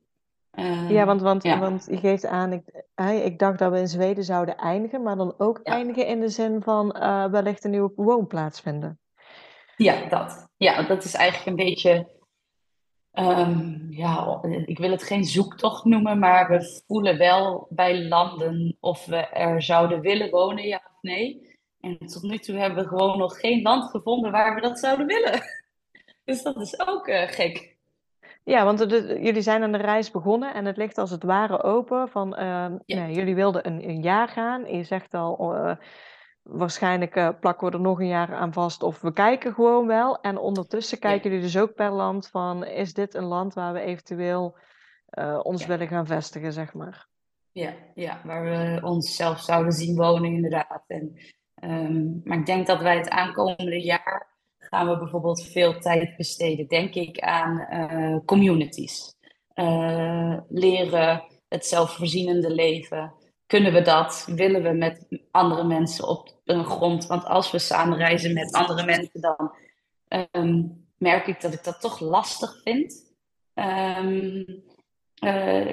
Ja, 0.89 1.05
want, 1.05 1.21
want, 1.21 1.43
ja, 1.43 1.59
want 1.59 1.87
je 1.91 1.97
geeft 1.97 2.27
aan, 2.27 2.53
ik, 2.53 2.85
ik 3.25 3.39
dacht 3.39 3.59
dat 3.59 3.73
we 3.73 3.79
in 3.79 3.89
Zweden 3.89 4.25
zouden 4.25 4.57
eindigen, 4.57 5.03
maar 5.03 5.17
dan 5.17 5.35
ook 5.39 5.61
ja, 5.63 5.73
eindigen 5.73 6.07
in 6.07 6.21
de 6.21 6.29
zin 6.29 6.63
van 6.63 6.93
eh, 6.93 7.27
wellicht 7.27 7.65
een 7.65 7.71
nieuwe 7.71 7.93
woonplaats 7.97 8.61
vinden. 8.61 8.99
ja, 9.77 10.09
dat. 10.09 10.49
Ja, 10.57 10.83
dat 10.83 11.05
is 11.05 11.15
eigenlijk 11.15 11.47
een 11.47 11.65
beetje, 11.65 12.09
ehm, 13.13 13.91
ja, 13.91 14.43
ik 14.65 14.79
wil 14.79 14.91
het 14.91 15.03
geen 15.03 15.25
zoektocht 15.25 15.85
noemen, 15.85 16.19
maar 16.19 16.49
we 16.49 16.83
voelen 16.87 17.19
wel 17.19 17.67
bij 17.71 18.05
landen 18.05 18.77
of 18.81 19.07
we 19.07 19.17
er 19.17 19.63
zouden 19.63 20.01
willen 20.01 20.31
wonen, 20.31 20.65
ja 20.65 20.83
of 20.85 20.99
nee. 21.01 21.53
En 21.81 21.99
tot 21.99 22.23
nu 22.23 22.39
toe 22.39 22.57
hebben 22.57 22.83
we 22.83 22.89
gewoon 22.89 23.19
nog 23.19 23.41
geen 23.41 23.63
land 23.63 23.91
gevonden 23.91 24.31
waar 24.31 24.55
we 24.55 24.61
dat 24.61 24.79
zouden 24.79 25.07
willen. 25.07 25.41
Dus 26.25 26.43
dat 26.43 26.57
is 26.57 26.87
ook 26.87 27.09
eh, 27.09 27.29
gek. 27.29 27.74
Ja, 28.45 28.65
want 28.65 28.79
de- 28.89 29.19
jullie 29.21 29.43
zijn 29.43 29.63
aan 29.63 29.73
de 29.73 29.79
reis 29.79 30.11
begonnen 30.11 30.55
en 30.55 30.65
het 30.65 30.77
ligt 30.77 30.99
als 30.99 31.11
het 31.11 31.23
ware 31.23 31.63
open 31.63 32.09
van, 32.09 32.35
eh, 32.35 32.47
Ja, 32.85 33.05
nee, 33.05 33.15
jullie 33.15 33.35
wilden 33.35 33.67
een, 33.67 33.89
een 33.89 34.03
jaar 34.03 34.29
gaan. 34.29 34.65
Je 34.77 34.83
zegt 34.85 35.15
al, 35.15 35.55
eh, 35.55 35.77
waarschijnlijk 36.43 37.17
eh, 37.17 37.29
plakken 37.41 37.67
we 37.69 37.73
er 37.75 37.81
nog 37.81 38.01
een 38.01 38.07
jaar 38.07 38.35
aan 38.35 38.53
vast 38.53 38.83
of 38.83 39.01
we 39.01 39.13
kijken 39.13 39.55
gewoon 39.55 39.87
wel. 39.87 40.21
En 40.21 40.39
ondertussen 40.39 40.99
ja, 41.01 41.09
kijken 41.09 41.31
jullie 41.31 41.45
dus 41.45 41.59
ook 41.59 41.75
per 41.75 41.91
land 41.91 42.29
van, 42.29 42.65
is 42.65 42.95
dit 42.95 43.15
een 43.15 43.25
land 43.25 43.55
waar 43.55 43.73
we 43.73 43.81
eventueel 43.81 44.57
eh, 45.09 45.41
ons 45.43 45.63
ja. 45.63 45.69
willen 45.69 45.89
gaan 45.89 46.07
vestigen, 46.07 46.53
zeg 46.53 46.75
maar. 46.75 47.07
Ja, 47.53 47.73
ja, 47.95 48.21
waar 48.25 48.43
we 48.45 48.81
onszelf 48.83 49.41
zouden 49.41 49.73
zien 49.73 49.97
wonen, 49.97 50.33
inderdaad. 50.33 50.85
En, 50.87 51.17
ehm, 51.55 52.03
maar 52.25 52.39
ik 52.39 52.47
denk 52.47 52.67
dat 52.67 52.81
wij 52.81 52.97
het 52.97 53.09
aankomende 53.11 53.83
jaar 53.83 54.34
gaan 54.75 54.89
we 54.89 54.99
bijvoorbeeld 54.99 55.43
veel 55.47 55.81
tijd 55.81 56.17
besteden, 56.17 56.67
denk 56.67 56.95
ik, 56.95 57.21
aan 57.21 57.61
eh, 57.61 58.17
communities. 58.25 59.15
Eh, 59.49 60.39
leren 60.49 61.25
het 61.49 61.67
zelfvoorzienende 61.67 62.51
leven. 62.51 63.15
Kunnen 63.47 63.73
we 63.73 63.83
dat? 63.83 64.25
Willen 64.27 64.63
we 64.63 64.73
met 64.73 65.07
andere 65.31 65.65
mensen 65.65 66.09
op 66.09 66.41
een 66.45 66.65
grond? 66.65 67.07
Want 67.07 67.25
als 67.25 67.51
we 67.51 67.59
samen 67.59 67.99
reizen 67.99 68.33
met 68.33 68.53
andere 68.53 68.85
mensen, 68.85 69.21
dan 69.21 69.53
ehm, 70.09 70.63
merk 70.99 71.27
ik 71.27 71.41
dat 71.41 71.53
ik 71.53 71.65
dat 71.65 71.81
toch 71.81 72.01
lastig 72.01 72.61
vind. 72.63 73.13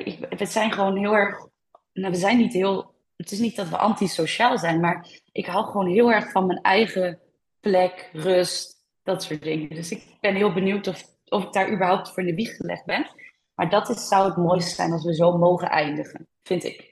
Ik- 0.03 0.25
we 0.37 0.45
zijn 0.45 0.71
gewoon 0.71 0.97
heel 0.97 1.13
erg 1.13 1.49
nou, 1.93 2.11
we 2.11 2.19
zijn 2.19 2.37
niet 2.37 2.53
heel. 2.53 2.95
Het 3.15 3.31
is 3.31 3.39
niet 3.39 3.55
dat 3.55 3.69
we 3.69 3.77
antisociaal 3.77 4.57
zijn, 4.57 4.79
maar 4.79 5.07
ik 5.31 5.45
hou 5.45 5.65
gewoon 5.65 5.87
heel 5.87 6.11
erg 6.11 6.31
van 6.31 6.45
mijn 6.45 6.61
eigen 6.61 7.19
plek, 7.59 8.09
rust, 8.13 8.80
dat 9.03 9.23
soort 9.23 9.41
dingen. 9.43 9.69
Dus 9.69 9.91
ik 9.91 10.03
ben 10.19 10.35
heel 10.35 10.53
benieuwd 10.53 10.87
of, 10.87 11.03
of 11.25 11.43
ik 11.43 11.53
daar 11.53 11.71
überhaupt 11.73 12.09
voor 12.09 12.19
in 12.23 12.29
de 12.29 12.35
wieg 12.35 12.55
gelegd 12.55 12.85
ben. 12.85 13.07
Maar 13.55 13.69
dat 13.69 13.89
is, 13.89 14.07
zou 14.07 14.27
het 14.27 14.37
mooiste 14.37 14.75
zijn 14.75 14.91
als 14.91 15.05
we 15.05 15.15
zo 15.15 15.37
mogen 15.37 15.69
eindigen, 15.69 16.27
vind 16.43 16.63
ik. 16.63 16.89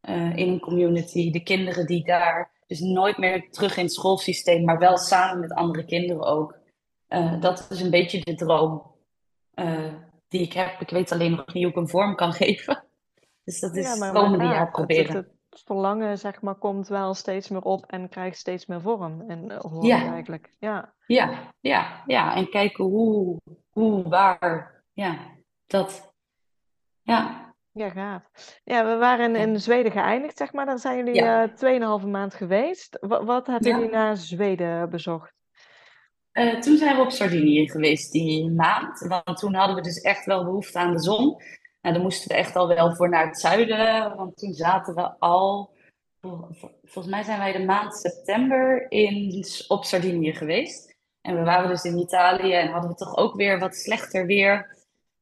Eh, 0.00 0.36
in 0.36 0.48
een 0.48 0.60
community, 0.60 1.30
de 1.30 1.42
kinderen 1.42 1.86
die 1.86 2.04
daar, 2.04 2.50
dus 2.66 2.80
nooit 2.80 3.18
meer 3.18 3.50
terug 3.50 3.76
in 3.76 3.82
het 3.84 3.92
schoolsysteem, 3.92 4.64
maar 4.64 4.78
wel 4.78 4.96
samen 4.96 5.40
met 5.40 5.52
andere 5.52 5.84
kinderen 5.84 6.22
ook. 6.24 6.58
Eh, 7.08 7.40
dat 7.40 7.66
is 7.70 7.80
een 7.80 7.90
beetje 7.90 8.20
de 8.20 8.34
droom 8.34 8.82
eh, 9.54 9.94
die 10.28 10.40
ik 10.40 10.52
heb. 10.52 10.80
Ik 10.80 10.90
weet 10.90 11.12
alleen 11.12 11.30
nog 11.30 11.54
niet 11.54 11.62
hoe 11.62 11.72
ik 11.72 11.78
een 11.78 11.88
vorm 11.88 12.14
kan 12.14 12.32
geven. 12.42 12.84
Dus 13.44 13.60
dat 13.60 13.74
Ja, 13.74 13.92
is 13.92 13.98
maar 13.98 14.12
komende 14.12 14.44
jaar 14.44 14.70
proberen. 14.70 15.16
het 15.16 15.26
verlangen, 15.64 16.18
zeg 16.18 16.42
maar, 16.42 16.54
komt 16.54 16.88
wel 16.88 17.14
steeds 17.14 17.48
meer 17.48 17.62
op 17.62 17.86
en 17.86 18.08
krijgt 18.08 18.38
steeds 18.38 18.66
meer 18.66 18.80
vorm. 18.80 19.24
En 19.30 19.50
eh, 19.50 19.58
hoor 19.58 19.84
Ja, 19.84 20.12
eigenlijk. 20.12 20.50
Ja, 20.58 20.92
ja, 21.06 21.52
ja, 21.60 22.02
ja. 22.06 22.34
En 22.36 22.48
kijken 22.50 22.84
hoe, 22.84 23.38
hoe, 23.70 24.08
waar. 24.08 24.82
Ja, 24.92 25.18
dat. 25.66 26.12
Ja, 27.02 27.52
ja, 27.72 27.88
gaaf. 27.90 28.22
Ja, 28.64 28.84
we 28.84 28.96
waren 28.96 29.36
in, 29.36 29.60
Zweden 29.60 29.92
geëindigd, 29.92 30.36
zeg 30.36 30.52
maar. 30.52 30.66
Daar 30.66 30.78
zijn 30.78 30.96
jullie 30.96 31.14
ja. 31.14 31.42
eh 31.42 31.54
tweeënhalve 31.54 32.06
maand 32.06 32.34
geweest. 32.34 32.96
Wa- 33.00 33.24
wat 33.24 33.46
hebben 33.46 33.70
jullie 33.70 33.90
ja. 33.90 34.04
na 34.04 34.14
Zweden 34.14 34.90
bezocht? 34.90 35.32
Eh, 36.32 36.58
toen 36.58 36.76
zijn 36.76 36.96
we 36.96 37.02
op 37.02 37.10
Sardinië 37.10 37.70
geweest 37.70 38.12
die 38.12 38.50
maand. 38.50 38.98
Want 39.08 39.38
toen 39.38 39.54
hadden 39.54 39.76
we 39.76 39.82
dus 39.82 40.00
echt 40.00 40.24
wel 40.24 40.44
behoefte 40.44 40.78
aan 40.78 40.92
de 40.92 41.00
zon. 41.02 41.42
Nou, 41.82 41.94
dan 41.94 42.02
moesten 42.04 42.28
we 42.28 42.34
echt 42.34 42.56
al 42.56 42.68
wel 42.68 42.94
voor 42.94 43.08
naar 43.08 43.26
het 43.26 43.38
zuiden. 43.40 44.16
Want 44.16 44.36
toen 44.36 44.52
zaten 44.52 44.94
we 44.94 45.18
al. 45.18 45.70
vol- 46.20 46.46
vol- 46.50 46.78
Volgens 46.84 47.14
mij 47.14 47.22
zijn 47.22 47.38
wij 47.38 47.52
de 47.52 47.64
maand 47.64 47.94
september 47.96 48.90
in, 48.90 49.44
op 49.68 49.84
Sardinië 49.84 50.34
geweest. 50.34 50.96
En 51.20 51.36
we 51.36 51.42
waren 51.42 51.68
dus 51.68 51.84
in 51.84 51.98
Italië 51.98 52.52
en 52.52 52.68
hadden 52.70 52.90
we 52.90 52.96
toch 52.96 53.16
ook 53.16 53.34
weer 53.34 53.58
wat 53.58 53.74
slechter 53.76 54.26
weer. 54.26 54.76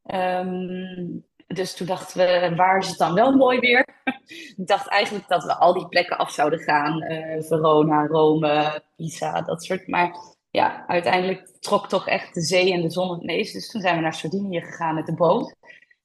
Ehm, 0.05 1.07
dus 1.47 1.75
toen 1.77 1.87
dachten 1.87 2.19
we, 2.19 2.55
waar 2.57 2.79
is 2.79 2.89
het 2.89 2.99
dan 2.99 3.15
wel 3.15 3.33
mooi 3.37 3.59
weer? 3.61 3.87
Ik 4.57 4.67
dacht 4.67 4.89
eigenlijk 4.89 5.29
dat 5.29 5.45
we 5.45 5.57
al 5.57 5.73
die 5.73 5.89
plekken 5.89 6.19
af 6.19 6.31
zouden 6.31 6.59
gaan. 6.59 7.03
eh, 7.03 7.43
Verona, 7.43 8.07
Rome, 8.07 8.83
Pisa, 8.97 9.41
dat 9.43 9.65
soort. 9.65 9.87
Maar 9.87 10.15
ja, 10.51 10.87
uiteindelijk 10.87 11.49
trok 11.61 11.89
toch 11.89 12.09
echt 12.09 12.35
de 12.35 12.41
zee 12.43 12.73
en 12.73 12.81
de 12.83 12.91
zon 12.91 13.11
het 13.11 13.23
meest. 13.23 13.53
Dus 13.53 13.71
toen 13.71 13.81
zijn 13.81 13.97
we 13.97 14.03
naar 14.03 14.15
Sardinië 14.15 14.61
gegaan 14.61 14.95
met 14.95 15.07
de 15.07 15.15
boot. 15.15 15.55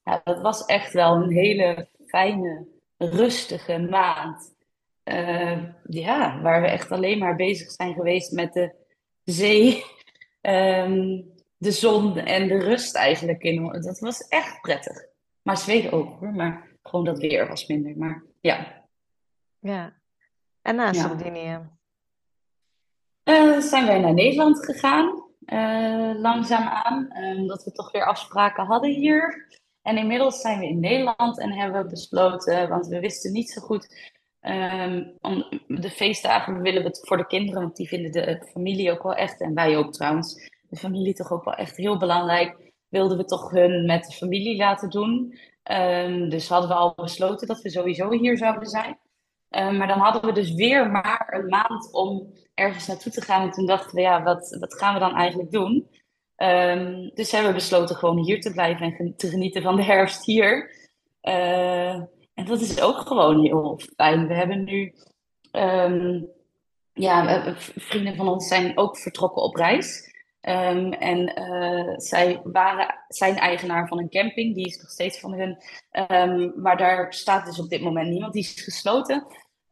Ja, 0.06 0.20
dat 0.24 0.40
was 0.40 0.64
echt 0.64 0.92
wel 0.92 1.14
een 1.14 1.30
hele 1.30 1.88
fijne, 2.06 2.66
rustige 2.96 3.78
maand. 3.78 4.54
Eh, 5.02 5.62
ja, 5.88 6.40
waar 6.40 6.62
we 6.62 6.68
echt 6.68 6.92
alleen 6.92 7.18
maar 7.18 7.36
bezig 7.36 7.70
zijn 7.70 7.94
geweest 7.94 8.32
met 8.32 8.52
de 8.52 8.74
zee, 9.24 9.84
ehm, 10.40 11.22
de 11.56 11.70
zon 11.70 12.16
en 12.16 12.48
de 12.48 12.58
rust 12.58 12.94
eigenlijk. 12.94 13.42
In. 13.42 13.82
Dat 13.82 13.98
was 13.98 14.28
echt 14.28 14.60
prettig. 14.60 15.04
Maar 15.42 15.56
Zweden 15.56 15.92
ook 15.92 16.20
hoor, 16.20 16.32
maar 16.32 16.68
gewoon 16.82 17.04
dat 17.04 17.18
weer 17.18 17.48
was 17.48 17.66
minder. 17.66 17.96
Maar 17.96 18.22
ja, 18.40 18.84
Ja. 19.58 19.92
En 20.62 20.76
na 20.76 20.86
ja. 20.86 20.92
Sardinië? 20.92 21.60
Eh, 23.22 23.58
zijn 23.58 23.86
wij 23.86 23.98
naar 23.98 24.14
Nederland 24.14 24.64
gegaan, 24.64 25.24
eh, 25.44 26.12
langzaamaan, 26.14 27.12
omdat 27.36 27.64
we 27.64 27.72
toch 27.72 27.92
weer 27.92 28.04
afspraken 28.04 28.64
hadden 28.64 28.90
hier. 28.90 29.46
En 29.86 29.98
inmiddels 29.98 30.40
zijn 30.40 30.58
we 30.58 30.66
in 30.66 30.80
Nederland 30.80 31.38
en 31.38 31.52
hebben 31.52 31.82
we 31.82 31.90
besloten, 31.90 32.68
want 32.68 32.86
we 32.86 33.00
wisten 33.00 33.32
niet 33.32 33.50
zo 33.50 33.60
goed, 33.60 34.14
ehm, 34.40 35.04
om 35.20 35.60
de 35.66 35.90
feestdagen 35.90 36.62
willen 36.62 36.82
we 36.82 36.88
het 36.88 37.06
voor 37.08 37.16
de 37.16 37.26
kinderen, 37.26 37.62
want 37.62 37.76
die 37.76 37.88
vinden 37.88 38.12
de 38.12 38.46
familie 38.52 38.92
ook 38.92 39.02
wel 39.02 39.14
echt, 39.14 39.40
en 39.40 39.54
wij 39.54 39.76
ook 39.76 39.92
trouwens, 39.92 40.50
de 40.68 40.76
familie 40.76 41.14
toch 41.14 41.32
ook 41.32 41.44
wel 41.44 41.54
echt 41.54 41.76
heel 41.76 41.98
belangrijk, 41.98 42.72
wilden 42.88 43.16
we 43.16 43.24
toch 43.24 43.50
hun 43.50 43.86
met 43.86 44.04
de 44.04 44.12
familie 44.12 44.56
laten 44.56 44.90
doen. 44.90 45.38
Ehm, 45.62 46.28
dus 46.28 46.48
hadden 46.48 46.68
we 46.68 46.74
al 46.74 46.92
besloten 46.96 47.46
dat 47.46 47.60
we 47.60 47.70
sowieso 47.70 48.10
hier 48.10 48.36
zouden 48.36 48.68
zijn. 48.68 48.98
Eh, 49.48 49.70
maar 49.70 49.86
dan 49.86 49.98
hadden 49.98 50.24
we 50.24 50.32
dus 50.32 50.54
weer 50.54 50.90
maar 50.90 51.26
een 51.30 51.48
maand 51.48 51.92
om 51.92 52.32
ergens 52.54 52.86
naartoe 52.86 53.12
te 53.12 53.22
gaan. 53.22 53.42
En 53.42 53.50
toen 53.50 53.66
dachten 53.66 53.94
we, 53.94 54.00
ja, 54.00 54.22
wat, 54.22 54.56
wat 54.60 54.74
gaan 54.74 54.94
we 54.94 55.00
dan 55.00 55.14
eigenlijk 55.14 55.50
doen? 55.50 55.88
Ehm, 56.36 57.08
dus 57.14 57.32
hebben 57.32 57.52
besloten 57.52 57.96
gewoon 57.96 58.18
hier 58.18 58.40
te 58.40 58.52
blijven 58.52 58.94
en 58.98 59.16
te 59.16 59.28
genieten 59.28 59.62
van 59.62 59.76
de 59.76 59.82
herfst 59.82 60.24
hier. 60.24 60.70
Eh, 61.20 61.94
en 62.34 62.44
dat 62.44 62.60
is 62.60 62.80
ook 62.80 62.98
gewoon 62.98 63.44
heel 63.44 63.80
fijn. 63.96 64.26
We 64.26 64.34
hebben 64.34 64.64
nu, 64.64 64.94
ehm, 65.50 66.22
ja, 66.92 67.54
vrienden 67.76 68.16
van 68.16 68.28
ons 68.28 68.48
zijn 68.48 68.78
ook 68.78 68.98
vertrokken 68.98 69.42
op 69.42 69.54
reis. 69.54 70.14
Ehm, 70.40 70.92
en 70.92 71.34
eh, 71.34 71.94
zij 71.96 72.40
waren, 72.44 72.94
zijn 73.08 73.36
eigenaar 73.36 73.88
van 73.88 73.98
een 73.98 74.10
camping, 74.10 74.54
die 74.54 74.66
is 74.66 74.78
nog 74.78 74.90
steeds 74.90 75.20
van 75.20 75.32
hun. 75.34 75.58
Maar 76.62 76.76
daar 76.76 77.14
staat 77.14 77.46
dus 77.46 77.60
op 77.60 77.68
dit 77.68 77.80
moment 77.80 78.08
niemand, 78.10 78.32
die 78.32 78.42
is 78.42 78.62
gesloten. 78.62 79.26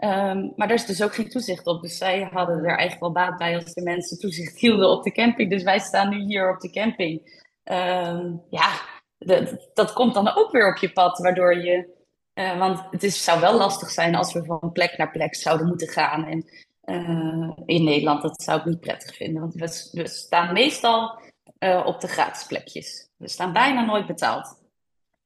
Ehm, 0.05 0.49
maar 0.57 0.69
daar 0.69 0.77
is 0.77 0.87
dus 0.87 1.03
ook 1.03 1.15
geen 1.15 1.29
toezicht 1.29 1.67
op. 1.67 1.83
Dus 1.83 1.97
zij 1.97 2.29
hadden 2.33 2.57
er 2.57 2.67
eigenlijk 2.67 3.01
wel 3.01 3.13
baat 3.13 3.39
bij 3.39 3.55
als 3.55 3.75
de 3.75 3.83
mensen 3.83 4.19
toezicht 4.19 4.59
hielden 4.59 4.89
op 4.91 5.03
de 5.03 5.13
camping. 5.13 5.51
Dus 5.51 5.63
wij 5.63 5.79
staan 5.79 6.09
nu 6.09 6.25
hier 6.25 6.51
op 6.51 6.61
de 6.61 6.71
camping. 6.71 7.43
Ehm, 7.63 8.33
ja, 8.51 8.71
dat, 9.19 9.71
dat 9.75 9.93
komt 9.93 10.15
dan 10.15 10.35
ook 10.35 10.51
weer 10.51 10.69
op 10.69 10.77
je 10.77 10.93
pad, 10.93 11.19
waardoor 11.19 11.57
je. 11.57 12.03
eh, 12.35 12.59
want 12.59 12.83
het 12.91 13.03
is, 13.03 13.25
zou 13.25 13.41
wel 13.41 13.57
lastig 13.57 13.91
zijn 13.91 14.15
als 14.15 14.33
we 14.33 14.45
van 14.45 14.73
plek 14.73 14.97
naar 14.97 15.11
plek 15.11 15.35
zouden 15.35 15.67
moeten 15.67 15.89
gaan. 15.89 16.25
En 16.25 16.45
eh, 16.81 17.51
in 17.65 17.85
Nederland, 17.85 18.23
dat 18.23 18.43
zou 18.43 18.59
ik 18.59 18.65
niet 18.65 18.81
prettig 18.81 19.17
vinden. 19.17 19.41
Want 19.41 19.55
we, 19.91 20.09
staan 20.09 20.53
meestal 20.53 21.19
eh, 21.59 21.83
op 21.87 22.01
de 22.01 22.09
gratis 22.09 22.47
plekjes. 22.47 23.09
We 23.17 23.29
staan 23.29 23.53
bijna 23.53 23.85
nooit 23.85 24.07
betaald. 24.07 24.63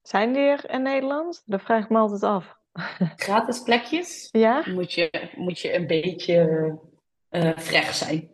Zijn 0.02 0.32
die 0.32 0.42
er 0.42 0.70
in 0.70 0.82
Nederland? 0.82 1.42
Dat 1.46 1.62
vraag 1.62 1.84
ik 1.84 1.90
me 1.90 1.98
altijd 1.98 2.22
af. 2.22 2.57
Gratis 3.16 3.62
plekjes 3.62 4.28
Ja? 4.30 4.62
moet 4.66 4.92
je, 4.92 5.28
moet 5.36 5.58
je 5.58 5.74
een 5.74 5.86
beetje 5.86 6.78
eh 7.28 7.56
frech 7.58 7.94
zijn. 7.94 8.30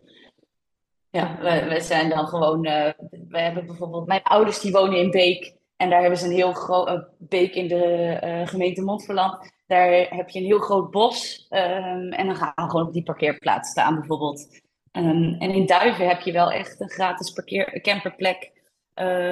Ja, 1.10 1.38
wij, 1.40 1.68
wij 1.68 1.80
zijn 1.80 2.08
dan 2.08 2.26
gewoon. 2.26 2.64
eh 2.64 2.92
wij 3.28 3.42
hebben 3.42 3.66
bijvoorbeeld. 3.66 4.06
Mijn 4.06 4.22
ouders 4.22 4.60
die 4.60 4.72
wonen 4.72 4.98
in 4.98 5.10
Beek. 5.10 5.54
En 5.76 5.90
daar 5.90 6.00
hebben 6.00 6.18
ze 6.18 6.24
een 6.26 6.32
heel 6.32 6.52
groot. 6.52 7.08
Beek 7.18 7.54
in 7.54 7.68
de 7.68 7.84
eh, 8.20 8.46
gemeente 8.46 8.82
Montferland. 8.82 9.52
Daar 9.66 9.90
heb 10.10 10.28
je 10.28 10.38
een 10.38 10.44
heel 10.44 10.58
groot 10.58 10.90
bos. 10.90 11.46
ehm, 11.48 12.08
en 12.08 12.26
dan 12.26 12.36
gaan 12.36 12.52
we 12.54 12.70
gewoon 12.70 12.86
op 12.86 12.92
die 12.92 13.02
parkeerplaats 13.02 13.70
staan, 13.70 13.94
bijvoorbeeld. 13.94 14.60
Ehm, 14.92 15.32
en 15.38 15.50
in 15.50 15.66
Duiven 15.66 16.08
heb 16.08 16.20
je 16.20 16.32
wel 16.32 16.50
echt 16.50 16.80
een 16.80 16.90
gratis 16.90 17.30
parkeer, 17.30 17.80
camperplek. 17.80 18.52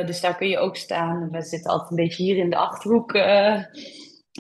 dus 0.07 0.21
daar 0.21 0.37
kun 0.37 0.49
je 0.49 0.59
ook 0.59 0.77
staan. 0.77 1.31
We 1.31 1.43
zitten 1.43 1.71
altijd 1.71 1.91
een 1.91 1.97
beetje 1.97 2.23
hier 2.23 2.37
in 2.37 2.51
de 2.51 2.57
achterhoek, 2.57 3.13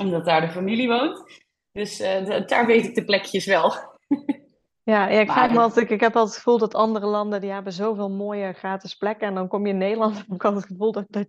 omdat 0.00 0.24
daar 0.24 0.40
de 0.40 0.52
familie 0.52 0.88
woont. 0.88 1.42
Dus 1.72 1.98
daar 2.46 2.66
weet 2.66 2.84
ik 2.84 2.94
de 2.94 3.04
plekjes 3.04 3.46
wel. 3.46 3.72
Ja, 4.84 5.08
ja 5.08 5.20
ik 5.20 5.30
vraag 5.30 5.50
me 5.50 5.58
altijd, 5.58 5.90
ik 5.90 6.00
heb 6.00 6.16
altijd 6.16 6.34
het 6.34 6.44
gevoel 6.44 6.58
dat 6.58 6.74
andere 6.74 7.06
landen 7.06 7.40
die 7.40 7.50
hebben 7.50 7.72
zoveel 7.72 8.10
mooie 8.10 8.52
gratis 8.52 8.94
plekken. 8.94 9.28
En 9.28 9.34
dan 9.34 9.48
kom 9.48 9.66
je 9.66 9.72
in 9.72 9.78
Nederland 9.78 10.16
en 10.28 10.34
ik 10.34 10.42
had 10.42 10.54
het 10.54 10.66
gevoel 10.66 10.92
dat, 10.92 11.04
dat, 11.08 11.26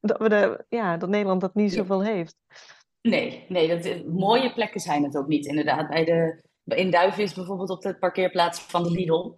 dat, 0.00 0.18
we 0.18 0.28
de, 0.28 0.64
ja, 0.68 0.96
dat 0.96 1.08
Nederland 1.08 1.40
dat 1.40 1.54
niet 1.54 1.72
zoveel 1.72 2.04
heeft. 2.04 2.36
Nee, 3.00 3.44
nee 3.48 3.68
dat, 3.68 4.04
mooie 4.06 4.52
plekken 4.52 4.80
zijn 4.80 5.04
het 5.04 5.16
ook 5.16 5.26
niet 5.26 5.46
inderdaad. 5.46 5.88
Bij 5.88 6.04
de, 6.04 6.42
in 6.64 6.90
Duiven 6.90 7.22
is 7.22 7.34
bijvoorbeeld 7.34 7.70
op 7.70 7.82
de 7.82 7.98
parkeerplaats 7.98 8.60
van 8.60 8.82
de 8.82 8.90
Lidl. 8.90 9.32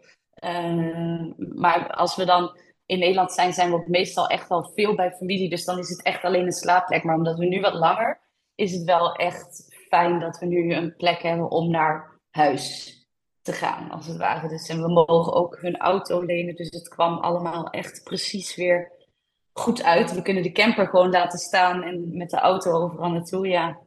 Uh, 0.45 1.33
maar 1.55 1.91
als 1.91 2.17
we 2.17 2.25
dan 2.25 2.59
in 2.87 2.99
Nederland 2.99 3.33
zijn, 3.33 3.53
zijn 3.53 3.71
we 3.71 3.85
meestal 3.87 4.27
echt 4.27 4.49
wel 4.49 4.73
veel 4.75 4.95
bij 4.95 5.11
familie. 5.11 5.51
Dus 5.51 5.65
dan 5.65 5.79
is 5.79 5.89
het 5.89 6.03
echt 6.03 6.25
alleen 6.25 6.47
een 6.47 6.53
slaapplek. 6.53 7.05
Maar 7.05 7.17
omdat 7.17 7.39
we 7.39 7.47
nu 7.47 7.61
wat 7.61 7.75
langer, 7.75 8.21
is 8.59 8.73
het 8.73 8.85
wel 8.85 9.15
echt 9.15 9.77
fijn 9.89 10.21
dat 10.21 10.39
we 10.39 10.47
nu 10.47 10.75
een 10.75 10.97
plek 10.97 11.23
hebben 11.23 11.51
om 11.51 11.71
naar 11.71 12.21
huis 12.31 12.97
te 13.43 13.53
gaan, 13.53 13.91
als 13.91 14.07
het 14.07 14.17
ware. 14.17 14.49
Dus, 14.49 14.69
en 14.69 14.83
we 14.83 14.89
mogen 14.89 15.33
ook 15.33 15.59
hun 15.61 15.77
auto 15.77 16.23
lenen. 16.23 16.55
Dus 16.55 16.71
het 16.71 16.89
kwam 16.89 17.19
allemaal 17.19 17.71
echt 17.71 18.05
precies 18.05 18.57
weer 18.57 18.93
goed 19.53 19.83
uit. 19.83 20.15
We 20.15 20.23
kunnen 20.23 20.43
de 20.43 20.53
camper 20.53 20.87
gewoon 20.87 21.11
laten 21.11 21.39
staan 21.39 21.83
en 21.83 22.17
met 22.17 22.31
de 22.31 22.37
auto 22.37 22.71
overal 22.71 23.11
naartoe, 23.11 23.49
ja. 23.49 23.79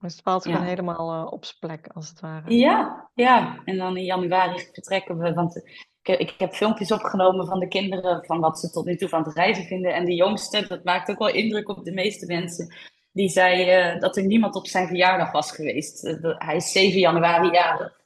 Dus 0.00 0.12
het 0.12 0.22
valt 0.22 0.42
gewoon 0.42 0.62
helemaal 0.62 1.14
uh, 1.14 1.32
op 1.32 1.44
zijn 1.44 1.58
plek, 1.60 1.88
als 1.92 2.08
het 2.08 2.20
ware. 2.20 2.54
Ja, 2.54 3.10
ja. 3.14 3.62
En 3.64 3.76
dan 3.76 3.96
in 3.96 4.04
januari 4.04 4.68
vertrekken 4.72 5.18
we, 5.18 5.32
want 5.32 5.56
ik, 6.02 6.18
ik, 6.18 6.34
heb 6.38 6.52
filmpjes 6.52 6.92
opgenomen 6.92 7.46
van 7.46 7.58
de 7.58 7.68
kinderen, 7.68 8.24
van 8.24 8.40
wat 8.40 8.58
ze 8.58 8.70
tot 8.70 8.84
nu 8.84 8.96
toe 8.96 9.08
van 9.08 9.22
het 9.22 9.34
reizen 9.34 9.64
vinden. 9.64 9.94
En 9.94 10.04
de 10.04 10.14
jongste, 10.14 10.66
dat 10.66 10.84
maakt 10.84 11.10
ook 11.10 11.18
wel 11.18 11.34
indruk 11.34 11.68
op 11.68 11.84
de 11.84 11.92
meeste 11.92 12.26
mensen, 12.26 12.74
die 13.12 13.28
zei 13.28 13.78
uh, 13.94 14.00
dat 14.00 14.16
er 14.16 14.26
niemand 14.26 14.54
op 14.54 14.66
zijn 14.66 14.86
verjaardag 14.86 15.32
was 15.32 15.52
geweest. 15.52 16.04
Uh, 16.04 16.38
hij 16.38 16.56
is 16.56 16.72
7 16.72 16.98
januari 16.98 17.50
jarig. 17.50 18.00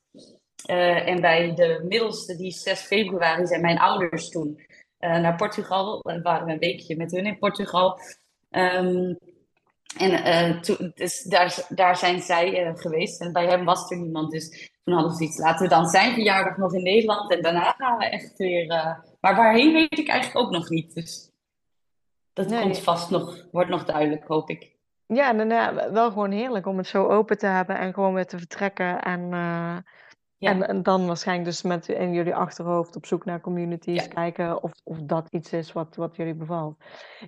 Uh, 0.70 1.08
en 1.08 1.20
bij 1.20 1.54
de 1.54 1.84
middelste, 1.88 2.36
die 2.36 2.52
6 2.52 2.80
februari, 2.80 3.46
zijn 3.46 3.60
mijn 3.60 3.78
ouders 3.78 4.28
toen 4.28 4.60
naar 4.98 5.36
Portugal. 5.36 6.00
We 6.02 6.22
waren 6.22 6.48
een 6.48 6.58
weekje 6.58 6.96
met 6.96 7.10
hun 7.10 7.26
in 7.26 7.38
Portugal. 7.38 7.98
Um, 8.50 9.18
en 9.98 10.60
toen, 10.60 10.92
dus 10.94 11.22
daar, 11.22 11.66
daar 11.68 11.96
zijn 11.96 12.20
zij 12.22 12.72
geweest. 12.76 13.20
En 13.20 13.32
bij 13.32 13.46
hem 13.46 13.64
was 13.64 13.90
er 13.90 13.96
niemand. 13.96 14.30
Dus 14.30 14.70
toen 14.84 14.94
hadden 14.94 15.16
ze 15.16 15.24
iets. 15.24 15.38
Laten 15.38 15.62
we 15.62 15.74
dan 15.74 15.86
zijn 15.86 16.14
verjaardag 16.14 16.56
nog 16.56 16.74
in 16.74 16.82
Nederland. 16.82 17.30
En 17.30 17.42
daarna 17.42 17.74
gaan 17.78 17.98
we 17.98 18.04
echt 18.04 18.36
weer. 18.36 18.66
maar 19.20 19.36
waarheen 19.36 19.72
weet 19.72 19.98
ik 19.98 20.08
eigenlijk 20.08 20.46
ook 20.46 20.52
nog 20.52 20.68
niet. 20.68 20.94
Dus 20.94 21.30
dat 22.32 22.48
nee. 22.48 22.62
komt 22.62 22.78
vast 22.78 23.10
nog, 23.10 23.46
wordt 23.52 23.70
nog 23.70 23.84
duidelijk, 23.84 24.26
hoop 24.26 24.50
ik. 24.50 24.75
Ja, 25.06 25.32
dan, 25.32 25.48
wel 25.92 26.10
gewoon 26.10 26.30
heerlijk 26.30 26.66
om 26.66 26.76
het 26.76 26.86
zo 26.86 27.06
open 27.06 27.38
te 27.38 27.46
hebben 27.46 27.78
en 27.78 27.94
gewoon 27.94 28.14
weer 28.14 28.26
te 28.26 28.38
vertrekken. 28.38 29.02
En 29.02 29.32
en, 30.38 30.68
en 30.68 30.82
dan 30.82 31.06
waarschijnlijk 31.06 31.48
dus 31.48 31.62
met 31.62 31.88
in 31.88 32.12
jullie 32.12 32.34
achterhoofd 32.34 32.96
op 32.96 33.06
zoek 33.06 33.24
naar 33.24 33.40
communities, 33.40 34.08
kijken 34.08 34.62
of, 34.62 34.72
of 34.84 34.98
dat 34.98 35.28
iets 35.30 35.52
is 35.52 35.72
wat, 35.72 35.96
wat 35.96 36.16
jullie 36.16 36.34
bevalt. 36.34 36.76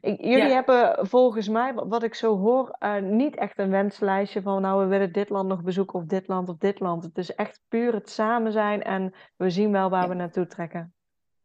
jullie 0.01 0.53
hebben 0.53 1.07
volgens 1.07 1.49
mij, 1.49 1.74
wat 1.74 2.03
ik 2.03 2.14
zo 2.14 2.39
hoor, 2.39 2.76
uh, 2.81 2.97
niet 2.99 3.37
echt 3.37 3.59
een 3.59 3.70
wenslijstje 3.70 4.43
van 4.43 4.62
nou 4.62 4.83
we 4.83 4.87
willen 4.87 5.12
dit 5.12 5.29
land 5.29 5.49
nog 5.49 5.62
bezoeken 5.62 5.99
of 5.99 6.05
dit 6.05 6.29
land 6.29 6.49
of 6.49 6.57
dit 6.57 6.81
land. 6.81 7.03
Het 7.03 7.18
is 7.18 7.35
echt 7.35 7.61
puur 7.68 7.95
het 7.95 8.11
samen 8.11 8.53
zijn 8.53 8.83
en 8.83 9.14
we 9.37 9.51
zien 9.51 9.72
wel 9.72 9.91
waar 9.91 10.09
we 10.09 10.14
naartoe 10.14 10.47
trekken. 10.47 10.95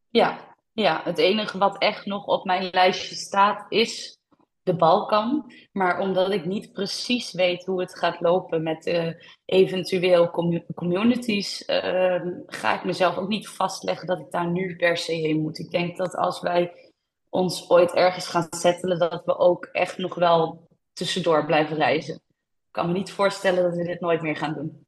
Ja, 0.10 0.38
ja, 0.72 1.02
het 1.04 1.18
enige 1.18 1.58
wat 1.58 1.78
echt 1.78 2.06
nog 2.06 2.26
op 2.26 2.46
mijn 2.46 2.70
lijstje 2.72 3.16
staat 3.16 3.66
is 3.70 4.20
de 4.64 4.76
Balkan. 4.76 5.53
Maar 5.72 5.99
omdat 5.99 6.32
ik 6.32 6.45
niet 6.45 6.72
precies 6.72 7.32
weet 7.32 7.66
hoe 7.66 7.82
het 7.82 7.97
gaat 7.97 8.22
lopen 8.22 8.64
met 8.64 8.88
uh, 8.88 9.14
eventueel 9.45 10.30
communities, 10.76 11.68
uh, 11.68 12.22
ga 12.45 12.76
ik 12.76 12.84
mezelf 12.84 13.18
ook 13.18 13.28
niet 13.28 13.49
vastleggen 13.49 14.07
dat 14.07 14.20
ik 14.20 14.32
daar 14.32 14.51
nu 14.51 14.76
per 14.76 14.97
se 14.97 15.11
heen 15.11 15.41
moet. 15.41 15.59
Ik 15.59 15.72
denk 15.72 15.97
dat 15.97 16.16
als 16.16 16.41
wij 16.41 16.91
ons 17.30 17.70
ooit 17.70 17.93
ergens 17.93 18.28
gaan 18.28 18.47
settelen, 18.49 18.99
dat 18.99 19.26
we 19.26 19.38
ook 19.38 19.66
echt 19.66 19.97
nog 19.97 20.16
wel 20.16 20.68
tussendoor 20.93 21.45
blijven 21.45 21.76
reizen. 21.76 22.16
Ik 22.16 22.72
kan 22.72 22.88
me 22.88 22.93
niet 22.93 23.11
voorstellen 23.11 23.64
dat 23.64 23.76
we 23.76 23.84
dit 23.84 23.99
nooit 23.99 24.22
meer 24.22 24.36
gaan 24.36 24.53
doen. 24.53 24.86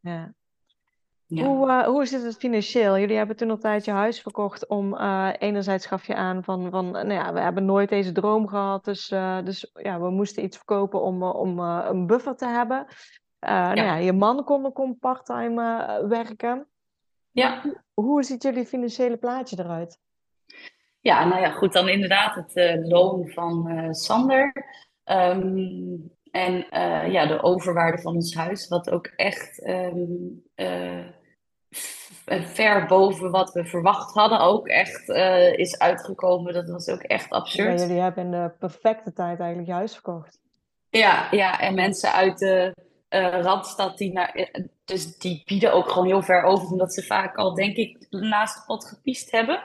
Ja. 0.00 0.34
Hoe, 1.38 1.68
uh, 1.68 1.86
hoe 1.86 2.06
zit 2.06 2.22
het 2.22 2.36
financieel? 2.36 2.98
Jullie 2.98 3.16
hebben 3.16 3.36
toen 3.36 3.48
een 3.48 3.58
tijdje 3.58 3.92
huis 3.92 4.22
verkocht 4.22 4.66
om 4.66 4.94
uh, 4.94 5.28
enerzijds 5.38 5.86
gaf 5.86 6.06
je 6.06 6.14
aan 6.14 6.44
van, 6.44 6.70
van 6.70 6.90
nou 6.90 7.12
ja, 7.12 7.32
we 7.32 7.40
hebben 7.40 7.64
nooit 7.64 7.88
deze 7.88 8.12
droom 8.12 8.48
gehad, 8.48 8.84
dus, 8.84 9.10
uh, 9.10 9.42
dus 9.44 9.70
ja, 9.74 10.00
we 10.00 10.10
moesten 10.10 10.44
iets 10.44 10.56
verkopen 10.56 11.02
om, 11.02 11.22
om 11.22 11.58
een 11.58 12.06
buffer 12.06 12.36
te 12.36 12.46
hebben. 12.46 12.86
Ja. 13.38 13.74
Nou 13.74 13.86
ja, 13.86 13.94
je 13.94 14.12
man 14.12 14.44
kon, 14.44 14.72
kon 14.72 14.98
parttime 14.98 16.06
werken. 16.08 16.66
Ja. 17.30 17.60
Hoe, 17.62 17.80
hoe 17.94 18.22
ziet 18.22 18.42
jullie 18.42 18.66
financiële 18.66 19.16
plaatje 19.16 19.58
eruit? 19.58 19.98
Ja, 21.00 21.24
nou 21.24 21.40
ja, 21.40 21.50
goed, 21.50 21.72
dan 21.72 21.88
inderdaad 21.88 22.34
het 22.34 22.78
loon 22.86 23.28
van 23.28 23.88
Sander. 23.94 24.52
Um, 25.04 26.10
en 26.30 26.66
ja, 27.10 27.26
de 27.26 27.42
overwaarde 27.42 28.02
van 28.02 28.14
ons 28.14 28.34
huis, 28.34 28.68
wat 28.68 28.90
ook 28.90 29.06
echt 29.06 29.66
um, 29.68 30.42
ver 32.26 32.86
boven 32.86 33.30
wat 33.30 33.52
we 33.52 33.64
verwacht 33.64 34.14
hadden 34.14 34.40
ook 34.40 34.68
echt 34.68 35.08
uh, 35.08 35.52
is 35.52 35.78
uitgekomen. 35.78 36.54
Dat 36.54 36.68
was 36.68 36.88
ook 36.88 37.02
echt 37.02 37.30
absurd. 37.30 37.80
Ja, 37.80 37.86
jullie 37.86 38.02
hebben 38.02 38.24
in 38.24 38.30
de 38.30 38.52
perfecte 38.58 39.12
tijd 39.12 39.38
eigenlijk 39.38 39.68
je 39.68 39.74
huis 39.74 39.92
verkocht. 39.92 40.38
Ja, 40.90 41.28
ja 41.30 41.60
en 41.60 41.74
mensen 41.74 42.12
uit 42.12 42.38
de 42.38 42.74
uh, 43.10 43.40
Randstad, 43.40 43.98
die, 43.98 44.12
naar, 44.12 44.30
eh, 44.30 44.64
dus 44.84 45.18
die 45.18 45.42
bieden 45.44 45.72
ook 45.72 45.90
gewoon 45.90 46.06
heel 46.06 46.22
ver 46.22 46.42
over, 46.42 46.70
omdat 46.70 46.94
ze 46.94 47.02
vaak 47.02 47.36
al, 47.36 47.54
denk 47.54 47.76
ik, 47.76 48.06
naast 48.10 48.56
de 48.56 48.62
pot 48.66 48.84
gepiest 48.84 49.30
hebben. 49.30 49.62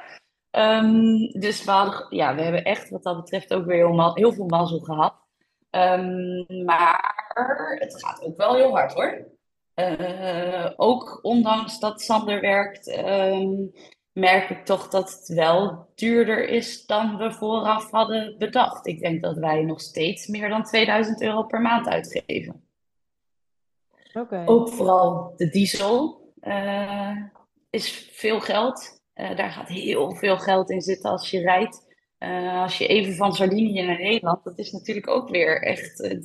Um, 0.52 1.32
dus 1.32 1.64
we, 1.64 1.72
hadden, 1.72 2.06
ja, 2.10 2.36
we 2.36 2.42
hebben 2.42 2.64
echt 2.64 2.90
wat 2.90 3.04
dat 3.04 3.16
betreft 3.16 3.54
ook 3.54 3.66
weer 3.66 3.88
heel, 3.88 4.16
heel 4.16 4.34
veel 4.34 4.46
mazzel 4.46 4.80
gehad. 4.80 5.14
Um, 5.72 6.46
maar 6.66 7.14
het 7.80 8.04
gaat 8.04 8.22
ook 8.22 8.38
wel 8.38 8.56
heel 8.56 8.72
hard 8.72 8.94
hoor. 8.94 9.28
Uh, 9.76 10.72
ook 10.76 11.20
ondanks 11.22 11.80
dat 11.80 12.02
Sander 12.02 12.42
werkt, 12.42 12.98
um, 12.98 13.72
merk 14.12 14.50
ik 14.50 14.66
toch 14.66 14.88
dat 14.88 15.12
het 15.12 15.28
wel 15.28 15.88
duurder 15.96 16.48
is 16.48 16.86
dan 16.86 17.18
we 17.18 17.32
vooraf 17.32 17.92
hadden 17.92 18.36
bedacht. 18.38 18.88
Ik 18.88 19.00
denk 19.00 19.22
dat 19.22 19.38
wij 19.38 19.64
nog 19.64 19.82
steeds 19.82 20.28
meer 20.28 20.50
dan 20.50 20.64
2000 20.64 21.22
euro 21.22 21.44
per 21.44 21.62
maand 21.62 21.88
uitgeven. 21.88 22.64
Okay. 24.14 24.46
Ook 24.46 24.70
vooral 24.70 25.34
de 25.38 25.50
diesel 25.50 26.24
uh, 26.42 27.18
is 27.70 28.10
veel 28.12 28.40
geld. 28.40 29.02
Uh, 29.16 29.36
daar 29.36 29.52
gaat 29.52 29.68
heel 29.68 30.16
veel 30.16 30.38
geld 30.38 30.70
in 30.70 30.82
zitten 30.82 31.12
als 31.12 31.32
je 31.32 31.40
rijdt. 31.40 31.86
als 32.54 32.78
je 32.78 32.88
even 32.88 33.16
van 33.16 33.34
Sardinië 33.34 33.82
naar 33.82 34.00
Nederland, 34.00 34.44
dat 34.44 34.58
is 34.58 34.72
natuurlijk 34.72 35.10
ook 35.10 35.30
weer 35.30 35.62
echt. 35.62 36.18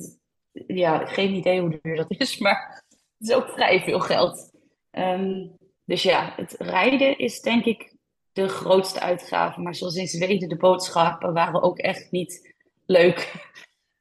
ja, 0.67 1.05
geen 1.05 1.33
idee 1.33 1.61
hoe 1.61 1.79
duur 1.81 1.95
dat 1.95 2.11
is, 2.11 2.37
maar 2.45 2.89
het 3.21 3.29
is 3.29 3.35
ook 3.35 3.49
vrij 3.49 3.81
veel 3.81 3.99
geld. 3.99 4.51
Um, 4.91 5.57
dus 5.85 6.03
ja, 6.03 6.33
het 6.35 6.55
rijden 6.57 7.17
is 7.17 7.41
denk 7.41 7.65
ik 7.65 7.95
de 8.33 8.47
grootste 8.47 8.99
uitgave. 8.99 9.61
Maar 9.61 9.75
zoals 9.75 9.95
in 9.95 10.07
Zweden, 10.07 10.49
de 10.49 10.57
boodschappen 10.57 11.33
waren 11.33 11.61
ook 11.61 11.77
echt 11.77 12.11
niet 12.11 12.53
leuk. 12.85 13.49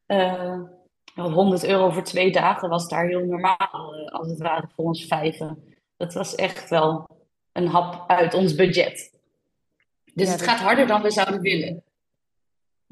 Uh, 0.07 0.53
eh, 1.15 1.35
100 1.35 1.65
euro 1.65 1.91
voor 1.91 2.03
twee 2.03 2.33
dagen 2.33 2.69
was 2.69 2.89
daar 2.89 3.07
heel 3.07 3.25
normaal, 3.25 3.95
uh, 3.95 4.09
als 4.09 4.29
het 4.29 4.39
ware 4.39 4.69
voor 4.75 4.85
ons 4.85 5.05
vijven. 5.05 5.75
Dat 5.97 6.13
was 6.13 6.35
echt 6.35 6.71
wel 6.71 7.07
een 7.53 7.67
hap 7.67 8.11
uit 8.11 8.35
ons 8.35 8.55
budget. 8.55 9.19
Dus 10.15 10.27
ja, 10.27 10.33
het 10.33 10.43
gaat 10.43 10.61
harder 10.61 10.87
dan 10.87 11.03
we 11.03 11.11
zouden 11.11 11.41
willen. 11.41 11.83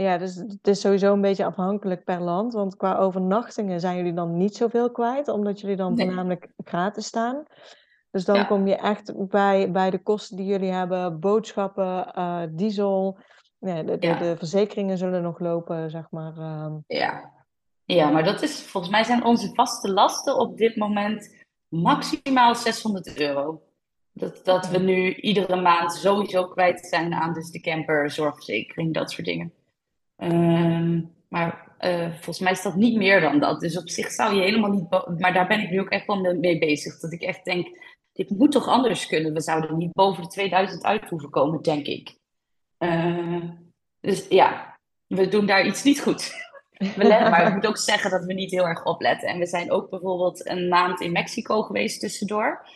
Ja, 0.03 0.19
dus 0.19 0.35
het 0.35 0.69
is 0.69 0.81
sowieso 0.81 1.13
een 1.13 1.21
beetje 1.21 1.45
afhankelijk 1.45 2.05
per 2.05 2.21
land. 2.21 2.53
Want 2.53 2.77
qua 2.77 2.97
overnachtingen 2.97 3.81
zijn 3.81 3.97
jullie 3.97 4.13
dan 4.13 4.37
niet 4.37 4.57
zoveel 4.57 4.91
kwijt, 4.91 5.29
omdat 5.29 5.61
jullie 5.61 5.77
dan 5.77 5.99
voornamelijk 5.99 6.49
gratis 6.65 7.07
staan. 7.07 7.45
Dus 8.11 8.25
dan 8.25 8.47
kom 8.47 8.67
je 8.67 8.77
echt 8.77 9.29
bij, 9.29 9.71
bij 9.71 9.91
de 9.91 10.03
kosten 10.03 10.37
die 10.37 10.47
jullie 10.47 10.73
hebben, 10.73 11.21
boodschappen, 11.21 12.13
uh, 12.19 12.43
diesel. 12.51 13.19
Ja, 13.59 13.83
de, 13.83 13.99
de, 13.99 14.17
de, 14.17 14.35
verzekeringen 14.37 14.99
zullen 14.99 15.23
nog 15.23 15.39
lopen, 15.39 15.91
zeg 15.91 16.11
maar. 16.11 16.39
Uh... 16.39 16.75
Ja. 16.87 17.33
ja, 17.85 18.11
maar 18.11 18.25
dat 18.25 18.43
is 18.43 18.63
volgens 18.63 18.93
mij 18.93 19.05
zijn 19.05 19.25
onze 19.25 19.51
vaste 19.55 19.93
lasten 19.93 20.39
op 20.39 20.57
dit 20.57 20.77
moment 20.77 21.45
maximaal 21.69 22.55
600 22.55 23.21
euro. 23.21 23.63
Dat, 24.13 24.45
dat 24.45 24.69
we 24.69 24.79
nu 24.79 25.15
iedere 25.15 25.61
maand 25.61 25.93
sowieso 25.93 26.49
kwijt 26.49 26.87
zijn 26.87 27.15
aan 27.15 27.33
dus 27.33 27.51
de 27.51 27.61
camper, 27.61 28.11
zorgverzekering, 28.11 28.95
dat 28.95 29.11
soort 29.11 29.27
dingen. 29.27 29.53
Ehm, 30.19 31.01
maar 31.29 31.66
uh, 31.81 32.12
volgens 32.12 32.39
mij 32.39 32.53
is 32.53 32.62
dat 32.62 32.75
niet 32.75 32.97
meer 32.97 33.21
dan 33.21 33.39
dat. 33.39 33.61
Dus 33.61 33.79
op 33.79 33.89
zich 33.89 34.11
zou 34.11 34.35
je 34.35 34.43
helemaal 34.43 34.71
niet. 34.71 34.91
Maar 35.19 35.33
daar 35.33 35.47
ben 35.47 35.61
ik 35.61 35.71
nu 35.71 35.81
ook 35.81 35.89
echt 35.89 36.07
wel 36.07 36.35
mee 36.35 36.59
bezig. 36.59 36.99
Dat 36.99 37.12
ik 37.12 37.23
echt 37.23 37.45
denk: 37.45 37.69
dit 38.12 38.31
moet 38.31 38.53
toch 38.53 38.69
anders 38.69 39.07
kunnen? 39.07 39.33
We 39.33 39.41
zouden 39.41 39.77
niet 39.77 39.93
boven 39.93 40.23
de 40.23 40.29
2000 40.29 40.85
uit 40.85 41.09
hoeven 41.09 41.31
komen, 41.31 41.62
denk 41.62 41.87
ik. 41.87 42.16
Uh, 42.79 43.43
Dus 44.01 44.29
ja, 44.29 44.79
we 45.07 45.29
doen 45.29 45.47
daar 45.47 45.66
iets 45.66 45.83
niet 45.83 46.01
goed. 46.01 46.47
We 46.79 47.05
maar 47.09 47.47
ik 47.47 47.55
moet 47.55 47.66
ook 47.66 47.79
zeggen 47.79 48.11
dat 48.11 48.25
we 48.25 48.33
niet 48.33 48.51
heel 48.51 48.66
erg 48.66 48.85
opletten. 48.85 49.29
En 49.29 49.39
we 49.39 49.47
zijn 49.47 49.71
ook 49.71 49.91
bijvoorbeeld 49.91 50.49
een 50.49 50.69
maand 50.69 51.01
in 51.01 51.12
Mexico 51.12 51.62
geweest 51.62 52.01
tussendoor. 52.01 52.66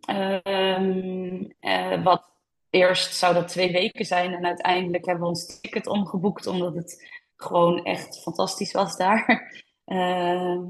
Ehm, 0.00 1.44
eh, 1.60 2.02
wat 2.02 2.30
eerst 2.70 3.14
zou 3.14 3.34
dat 3.34 3.48
twee 3.48 3.72
weken 3.72 4.04
zijn 4.04 4.32
en 4.32 4.46
uiteindelijk 4.46 5.04
hebben 5.04 5.24
we 5.24 5.30
ons 5.30 5.60
ticket 5.60 5.86
omgeboekt 5.86 6.46
omdat 6.46 6.74
het 6.74 7.08
gewoon 7.36 7.84
echt 7.84 8.22
fantastisch 8.22 8.72
was 8.72 8.96
daar. 8.96 9.24
Ehm, 9.84 10.62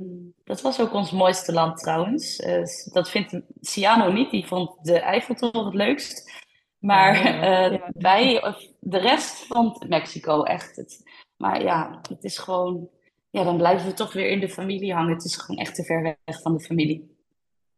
dat 0.44 0.60
was 0.60 0.80
ook 0.80 0.92
ons 0.92 1.10
mooiste 1.10 1.52
land 1.52 1.78
trouwens. 1.78 2.38
Uh, 2.38 2.62
dat 2.92 3.10
vindt 3.10 3.40
Ciano 3.60 4.12
niet, 4.12 4.30
die 4.30 4.46
vond 4.46 4.84
de 4.84 4.98
Eiffeltoren 4.98 5.64
het 5.64 5.74
leukst. 5.74 6.32
Maar 6.78 7.14
uh, 7.14 7.80
wij, 7.92 8.54
de 8.80 8.98
rest 8.98 9.46
vond 9.46 9.88
Mexico 9.88 10.42
echt 10.42 10.76
het. 10.76 11.02
Maar 11.36 11.62
ja, 11.62 12.00
het 12.08 12.24
is 12.24 12.38
gewoon, 12.38 12.88
ja, 13.30 13.44
dan 13.44 13.56
blijven 13.56 13.86
we 13.86 13.94
toch 13.94 14.12
weer 14.12 14.28
in 14.28 14.40
de 14.40 14.48
familie 14.48 14.94
hangen. 14.94 15.14
Het 15.14 15.24
is 15.24 15.36
gewoon 15.36 15.60
echt 15.60 15.74
te 15.74 15.84
ver 15.84 16.16
weg 16.24 16.40
van 16.42 16.56
de 16.56 16.64
familie. 16.64 17.19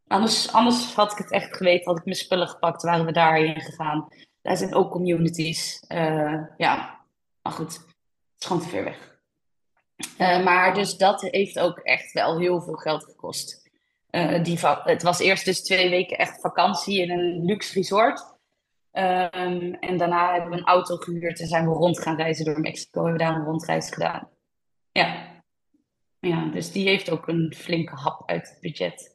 Anders, 0.07 0.51
anders 0.51 0.93
had 0.93 1.11
ik 1.11 1.17
het 1.17 1.31
echt 1.31 1.57
geweten, 1.57 1.85
had 1.85 1.97
ik 1.97 2.05
mijn 2.05 2.17
spullen 2.17 2.47
gepakt, 2.47 2.83
waren 2.83 3.05
we 3.05 3.11
daarheen 3.11 3.61
gegaan. 3.61 4.07
Daar 4.41 4.57
zijn 4.57 4.73
ook 4.73 4.91
communities. 4.91 5.83
Uh, 5.87 6.41
ja, 6.57 6.99
maar 7.41 7.53
goed, 7.53 7.73
het 7.73 7.85
is 8.39 8.47
gewoon 8.47 8.61
te 8.61 8.69
ver 8.69 8.83
weg. 8.83 9.11
Uh, 10.17 10.43
maar 10.43 10.73
dus 10.73 10.97
dat 10.97 11.21
heeft 11.21 11.59
ook 11.59 11.77
echt 11.79 12.11
wel 12.11 12.39
heel 12.39 12.61
veel 12.61 12.75
geld 12.75 13.03
gekost. 13.03 13.69
Uh, 14.11 14.43
die 14.43 14.59
het 14.65 15.03
was 15.03 15.19
eerst 15.19 15.45
dus 15.45 15.63
twee 15.63 15.89
weken 15.89 16.17
echt 16.17 16.41
vakantie 16.41 17.01
in 17.01 17.11
een 17.11 17.45
luxe 17.45 17.73
resort. 17.73 18.31
Um, 18.91 19.73
en 19.73 19.97
daarna 19.97 20.31
hebben 20.31 20.49
we 20.51 20.57
een 20.57 20.65
auto 20.65 20.95
gehuurd 20.95 21.39
en 21.39 21.47
zijn 21.47 21.69
we 21.69 21.73
rond 21.73 21.99
gaan 21.99 22.15
reizen 22.15 22.45
door 22.45 22.59
Mexico. 22.59 23.03
Hebben 23.03 23.19
we 23.19 23.25
daar 23.25 23.35
een 23.35 23.45
rondreis 23.45 23.89
gedaan. 23.89 24.29
Ja. 24.91 25.41
ja, 26.19 26.45
dus 26.45 26.71
die 26.71 26.87
heeft 26.87 27.09
ook 27.09 27.27
een 27.27 27.53
flinke 27.57 27.95
hap 27.95 28.29
uit 28.29 28.49
het 28.49 28.61
budget 28.61 29.12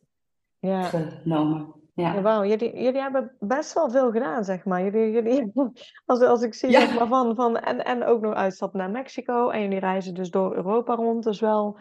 ja. 0.58 0.82
genomen. 0.82 1.72
Ja. 1.94 2.14
ja 2.14 2.22
Wauw, 2.22 2.44
jullie, 2.44 2.82
jullie 2.82 3.00
hebben 3.00 3.36
best 3.38 3.72
wel 3.72 3.90
veel 3.90 4.10
gedaan, 4.10 4.44
zeg 4.44 4.64
maar. 4.64 4.82
Jullie, 4.82 5.10
jullie, 5.10 5.52
als, 6.06 6.20
als 6.20 6.42
ik 6.42 6.54
zie, 6.54 6.70
zeg 6.70 6.98
maar, 6.98 7.06
van, 7.06 7.34
van, 7.34 7.56
en, 7.56 7.84
en 7.84 8.04
ook 8.04 8.20
nog 8.20 8.34
uitstappen 8.34 8.78
naar 8.78 8.90
Mexico. 8.90 9.48
En 9.48 9.62
jullie 9.62 9.78
reizen 9.78 10.14
dus 10.14 10.30
door 10.30 10.54
Europa 10.54 10.94
rond, 10.94 11.24
dus 11.24 11.40
wel, 11.40 11.78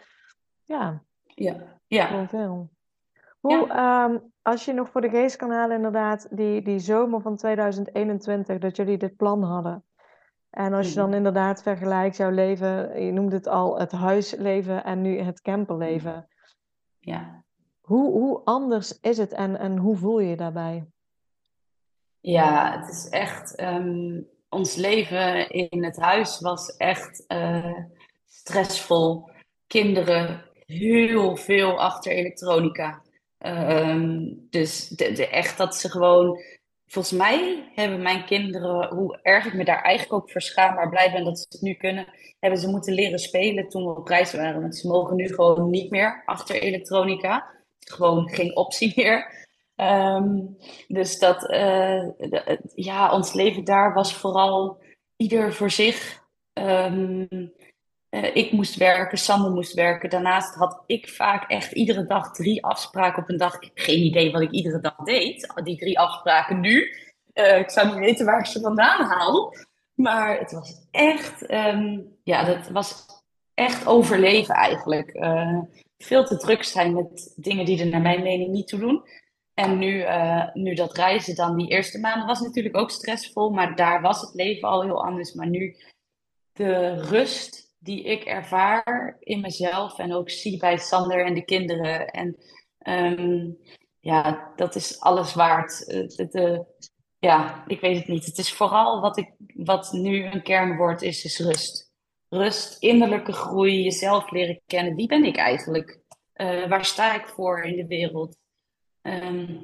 ja, 0.64 1.02
ja. 1.24 1.56
ja. 1.86 2.28
veel. 2.28 2.70
Hoe, 3.40 3.68
ehm, 3.68 4.18
als 4.42 4.64
je 4.64 4.72
nog 4.72 4.90
voor 4.90 5.00
de 5.00 5.08
geest 5.08 5.36
kan 5.36 5.50
halen, 5.50 5.76
inderdaad, 5.76 6.36
die, 6.36 6.62
die 6.62 6.78
zomer 6.78 7.20
van 7.20 7.36
2021, 7.36 8.58
dat 8.58 8.76
jullie 8.76 8.98
dit 8.98 9.16
plan 9.16 9.42
hadden. 9.42 9.84
En 10.50 10.72
als 10.72 10.88
je 10.88 10.94
dan 10.94 11.08
mhm. 11.08 11.16
inderdaad 11.16 11.62
vergelijkt 11.62 12.16
jouw 12.16 12.30
leven, 12.30 13.02
je 13.04 13.12
noemde 13.12 13.36
het 13.36 13.46
al, 13.46 13.78
het 13.78 13.92
huisleven 13.92 14.84
en 14.84 15.00
nu 15.00 15.18
het 15.18 15.40
camperleven. 15.40 16.28
Ja. 16.98 17.44
Hoe, 17.88 18.12
hoe 18.12 18.40
anders 18.44 18.98
is 19.00 19.18
het 19.18 19.32
en, 19.32 19.58
en 19.58 19.76
hoe 19.76 19.96
voel 19.96 20.20
je 20.20 20.28
je 20.28 20.36
daarbij? 20.36 20.86
Ja, 22.20 22.80
het 22.80 22.94
is 22.94 23.08
echt. 23.08 23.54
Ehm, 23.54 24.20
ons 24.48 24.74
leven 24.74 25.50
in 25.50 25.84
het 25.84 25.96
huis 25.96 26.40
was 26.40 26.76
echt 26.76 27.24
uh, 27.28 27.78
stressvol. 28.26 29.28
Kinderen, 29.66 30.44
heel 30.66 31.36
veel 31.36 31.80
achter 31.80 32.12
elektronica. 32.12 33.02
Um, 33.38 34.46
dus 34.50 34.88
de, 34.88 35.28
echt 35.28 35.58
dat 35.58 35.76
ze 35.76 35.90
gewoon. 35.90 36.38
Volgens 36.86 37.18
mij 37.18 37.70
hebben 37.74 38.02
mijn 38.02 38.24
kinderen, 38.24 38.94
hoe 38.94 39.18
erg 39.22 39.46
ik 39.46 39.54
me 39.54 39.64
daar 39.64 39.82
eigenlijk 39.82 40.22
ook 40.22 40.30
voor 40.30 40.74
maar 40.74 40.88
blij 40.88 41.12
ben 41.12 41.24
dat 41.24 41.38
ze 41.38 41.46
het 41.48 41.60
nu 41.60 41.74
kunnen, 41.74 42.06
hebben 42.38 42.60
ze 42.60 42.68
moeten 42.68 42.94
leren 42.94 43.18
spelen 43.18 43.68
toen 43.68 43.84
we 43.84 43.96
op 43.96 44.08
reis 44.08 44.32
waren. 44.32 44.72
Ze 44.72 44.88
mogen 44.88 45.16
nu 45.16 45.26
gewoon 45.26 45.70
niet 45.70 45.90
meer 45.90 46.22
achter 46.24 46.60
elektronica 46.60 47.56
gewoon 47.92 48.28
geen 48.28 48.56
optie 48.56 48.92
meer. 48.96 49.46
Um, 49.76 50.56
dus 50.88 51.18
dat, 51.18 51.50
uh, 51.50 52.08
ja, 52.74 53.12
ons 53.12 53.32
leven 53.32 53.64
daar 53.64 53.94
was 53.94 54.14
vooral 54.14 54.82
ieder 55.16 55.52
voor 55.54 55.70
zich. 55.70 56.22
Um, 56.52 57.28
uh, 58.10 58.36
ik 58.36 58.52
moest 58.52 58.76
werken, 58.76 59.18
Sander 59.18 59.50
moest 59.50 59.74
werken. 59.74 60.10
Daarnaast 60.10 60.54
had 60.54 60.82
ik 60.86 61.08
vaak 61.08 61.50
echt 61.50 61.72
iedere 61.72 62.06
dag 62.06 62.32
drie 62.32 62.64
afspraken 62.64 63.22
op 63.22 63.28
een 63.28 63.36
dag. 63.36 63.54
Ik 63.54 63.62
heb 63.62 63.78
geen 63.78 64.02
idee 64.02 64.32
wat 64.32 64.40
ik 64.40 64.50
iedere 64.50 64.80
dag 64.80 64.96
deed, 64.96 65.52
die 65.64 65.76
drie 65.76 65.98
afspraken 65.98 66.60
nu. 66.60 66.96
Uh, 67.34 67.58
ik 67.58 67.70
zou 67.70 67.86
niet 67.86 67.98
weten 67.98 68.26
waar 68.26 68.38
ik 68.38 68.46
ze 68.46 68.60
vandaan 68.60 69.04
haal. 69.04 69.54
Maar 69.94 70.38
het 70.38 70.52
was 70.52 70.86
echt, 70.90 71.50
um, 71.50 72.16
ja, 72.22 72.44
dat 72.44 72.68
was 72.68 73.06
echt 73.54 73.86
overleven 73.86 74.54
eigenlijk. 74.54 75.10
Veel 75.98 76.24
te 76.24 76.36
druk 76.36 76.62
zijn 76.62 76.94
met 76.94 77.32
dingen 77.36 77.64
die 77.64 77.80
er 77.80 77.86
naar 77.86 78.00
mijn 78.00 78.22
mening 78.22 78.50
niet 78.50 78.68
toe 78.68 78.78
doen. 78.78 79.02
En 79.54 79.78
nu, 79.78 80.00
uh, 80.00 80.54
nu 80.54 80.74
dat 80.74 80.96
reizen 80.96 81.34
dan, 81.34 81.56
die 81.56 81.68
eerste 81.68 81.98
maanden 81.98 82.26
was 82.26 82.40
natuurlijk 82.40 82.76
ook 82.76 82.90
stressvol, 82.90 83.50
maar 83.50 83.76
daar 83.76 84.00
was 84.00 84.20
het 84.20 84.34
leven 84.34 84.68
al 84.68 84.82
heel 84.82 85.04
anders. 85.04 85.32
Maar 85.32 85.48
nu 85.48 85.76
de 86.52 87.02
rust 87.02 87.74
die 87.78 88.02
ik 88.02 88.24
ervaar 88.24 89.16
in 89.20 89.40
mezelf 89.40 89.98
en 89.98 90.12
ook 90.14 90.30
zie 90.30 90.58
bij 90.58 90.76
Sander 90.76 91.24
en 91.24 91.34
de 91.34 91.44
kinderen. 91.44 92.06
En 92.06 92.36
um, 92.86 93.58
ja, 94.00 94.52
dat 94.56 94.74
is 94.74 95.00
alles 95.00 95.34
waard. 95.34 95.86
De, 95.86 96.26
de, 96.30 96.64
ja, 97.18 97.64
ik 97.66 97.80
weet 97.80 97.96
het 97.96 98.08
niet. 98.08 98.24
Het 98.24 98.38
is 98.38 98.52
vooral 98.52 99.00
wat, 99.00 99.18
ik, 99.18 99.34
wat 99.54 99.92
nu 99.92 100.24
een 100.24 100.42
kernwoord 100.42 101.02
is, 101.02 101.24
is 101.24 101.38
rust 101.38 101.87
rust, 102.28 102.82
innerlijke 102.82 103.32
groei, 103.32 103.82
jezelf 103.82 104.30
leren 104.30 104.60
kennen. 104.66 104.94
Wie 104.94 105.06
ben 105.06 105.24
ik 105.24 105.36
eigenlijk? 105.36 106.00
Uh, 106.34 106.68
waar 106.68 106.84
sta 106.84 107.14
ik 107.14 107.26
voor 107.26 107.62
in 107.62 107.76
de 107.76 107.86
wereld? 107.86 108.36
Um, 109.02 109.60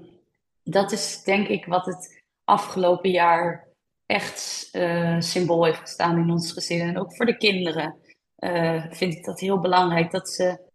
dat 0.62 0.92
is 0.92 1.22
denk 1.22 1.48
ik 1.48 1.64
wat 1.64 1.86
het 1.86 2.22
afgelopen 2.44 3.10
jaar 3.10 3.68
echt 4.06 4.68
uh, 4.72 5.20
symbool 5.20 5.64
heeft 5.64 5.78
gestaan 5.78 6.18
in 6.18 6.30
ons 6.30 6.52
gezin. 6.52 6.80
En 6.80 6.98
ook 6.98 7.16
voor 7.16 7.26
de 7.26 7.36
kinderen 7.36 7.96
uh, 8.38 8.84
vind 8.90 9.14
ik 9.14 9.24
dat 9.24 9.40
heel 9.40 9.60
belangrijk. 9.60 10.10
Dat 10.10 10.28
ze, 10.28 10.70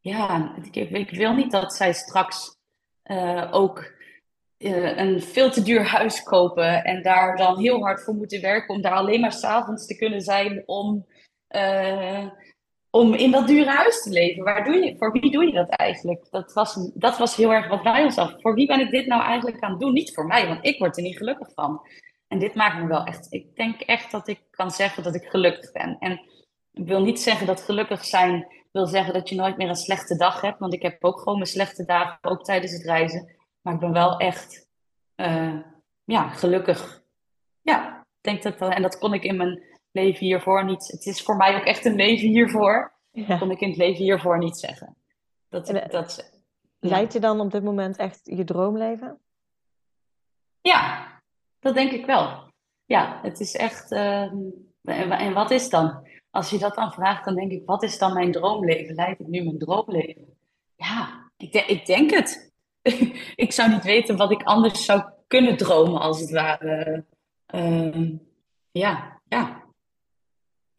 ja, 0.00 0.56
ik, 0.70 0.90
ik 0.90 1.10
wil 1.10 1.34
niet 1.34 1.50
dat 1.50 1.74
zij 1.74 1.92
straks 1.92 2.56
ook 3.50 3.96
een 4.58 5.22
veel 5.22 5.50
te 5.50 5.62
duur 5.62 5.84
huis 5.86 6.22
kopen 6.22 6.84
en 6.84 7.02
daar 7.02 7.36
dan 7.36 7.58
heel 7.58 7.80
hard 7.80 8.02
voor 8.02 8.14
moeten 8.14 8.40
werken 8.40 8.74
om 8.74 8.82
daar 8.82 8.92
alleen 8.92 9.20
maar 9.20 9.32
s'avonds 9.32 9.86
te 9.86 9.96
kunnen 9.96 10.20
zijn 10.20 10.62
om 10.66 11.06
uh, 11.50 12.26
om 12.90 13.14
in 13.14 13.30
dat 13.30 13.46
dure 13.46 13.70
huis 13.70 14.02
te 14.02 14.10
leven. 14.10 14.44
Waar 14.44 14.64
doe 14.64 14.74
je, 14.74 14.96
voor 14.96 15.12
wie 15.12 15.30
doe 15.30 15.46
je 15.46 15.52
dat 15.52 15.68
eigenlijk? 15.68 16.26
Dat 16.30 16.52
was, 16.52 16.90
dat 16.94 17.18
was 17.18 17.36
heel 17.36 17.52
erg 17.52 17.68
wat 17.68 17.82
wij 17.82 18.04
ons 18.04 18.18
af. 18.18 18.34
Voor 18.40 18.54
wie 18.54 18.66
ben 18.66 18.80
ik 18.80 18.90
dit 18.90 19.06
nou 19.06 19.22
eigenlijk 19.22 19.60
aan 19.60 19.70
het 19.70 19.80
doen? 19.80 19.92
Niet 19.92 20.14
voor 20.14 20.26
mij, 20.26 20.46
want 20.46 20.66
ik 20.66 20.78
word 20.78 20.96
er 20.96 21.02
niet 21.02 21.16
gelukkig 21.16 21.48
van. 21.54 21.80
En 22.28 22.38
dit 22.38 22.54
maakt 22.54 22.82
me 22.82 22.86
wel 22.86 23.04
echt. 23.04 23.26
Ik 23.32 23.56
denk 23.56 23.80
echt 23.80 24.10
dat 24.10 24.28
ik 24.28 24.40
kan 24.50 24.70
zeggen 24.70 25.02
dat 25.02 25.14
ik 25.14 25.24
gelukkig 25.24 25.72
ben. 25.72 25.96
En 25.98 26.20
ik 26.72 26.86
wil 26.86 27.02
niet 27.02 27.20
zeggen 27.20 27.46
dat 27.46 27.62
gelukkig 27.62 28.04
zijn 28.04 28.46
wil 28.72 28.86
zeggen 28.86 29.14
dat 29.14 29.28
je 29.28 29.34
nooit 29.34 29.56
meer 29.56 29.68
een 29.68 29.76
slechte 29.76 30.16
dag 30.16 30.40
hebt. 30.40 30.58
Want 30.58 30.74
ik 30.74 30.82
heb 30.82 31.04
ook 31.04 31.18
gewoon 31.18 31.38
mijn 31.38 31.50
slechte 31.50 31.84
dagen, 31.84 32.18
ook 32.22 32.44
tijdens 32.44 32.72
het 32.72 32.82
reizen. 32.82 33.36
Maar 33.60 33.74
ik 33.74 33.80
ben 33.80 33.92
wel 33.92 34.18
echt 34.18 34.68
uh, 35.16 35.56
ja, 36.04 36.28
gelukkig. 36.28 37.02
Ja, 37.62 38.06
denk 38.20 38.42
dat, 38.42 38.74
en 38.74 38.82
dat 38.82 38.98
kon 38.98 39.14
ik 39.14 39.22
in 39.22 39.36
mijn 39.36 39.62
leven 39.98 40.26
hiervoor 40.26 40.64
niet. 40.64 40.86
Het 40.86 41.06
is 41.06 41.22
voor 41.22 41.36
mij 41.36 41.56
ook 41.56 41.64
echt 41.64 41.84
een 41.84 41.94
leven 41.94 42.28
hiervoor. 42.28 42.92
Ja. 43.10 43.38
Kon 43.38 43.50
ik 43.50 43.60
in 43.60 43.68
het 43.68 43.78
leven 43.78 44.04
hiervoor 44.04 44.38
niet 44.38 44.58
zeggen. 44.58 44.96
Dat, 45.48 45.68
en, 45.68 45.90
dat, 45.90 46.30
Leidt 46.80 47.12
je 47.12 47.20
dan 47.20 47.40
op 47.40 47.50
dit 47.50 47.62
moment 47.62 47.96
echt 47.96 48.20
je 48.22 48.44
droomleven? 48.44 49.18
Ja, 50.60 51.06
dat 51.60 51.74
denk 51.74 51.92
ik 51.92 52.06
wel. 52.06 52.52
Ja, 52.84 53.18
het 53.22 53.40
is 53.40 53.56
echt. 53.56 53.92
Uh, 53.92 54.32
en 54.82 55.32
wat 55.32 55.50
is 55.50 55.68
dan? 55.68 56.06
Als 56.30 56.50
je 56.50 56.58
dat 56.58 56.74
dan 56.74 56.92
vraagt, 56.92 57.24
dan 57.24 57.34
denk 57.34 57.50
ik: 57.50 57.66
wat 57.66 57.82
is 57.82 57.98
dan 57.98 58.12
mijn 58.12 58.32
droomleven? 58.32 58.94
Leid 58.94 59.20
ik 59.20 59.26
nu 59.26 59.44
mijn 59.44 59.58
droomleven? 59.58 60.36
Ja, 60.76 61.30
ik, 61.36 61.52
de 61.52 61.64
ik 61.64 61.86
denk 61.86 62.10
het. 62.10 62.52
ik 63.44 63.52
zou 63.52 63.70
niet 63.70 63.84
weten 63.84 64.16
wat 64.16 64.30
ik 64.30 64.42
anders 64.42 64.84
zou 64.84 65.02
kunnen 65.26 65.56
dromen, 65.56 66.00
als 66.00 66.20
het 66.20 66.30
ware. 66.30 67.04
Uh, 67.54 68.10
ja, 68.70 69.20
ja. 69.28 69.57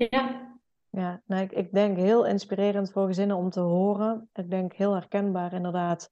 Ja. 0.07 0.47
Ja, 0.89 1.21
nou, 1.25 1.43
ik, 1.43 1.51
ik 1.51 1.73
denk 1.73 1.97
heel 1.97 2.25
inspirerend 2.25 2.91
voor 2.91 3.07
gezinnen 3.07 3.37
om 3.37 3.49
te 3.49 3.59
horen. 3.59 4.29
Ik 4.33 4.49
denk 4.49 4.73
heel 4.73 4.93
herkenbaar 4.93 5.53
inderdaad 5.53 6.09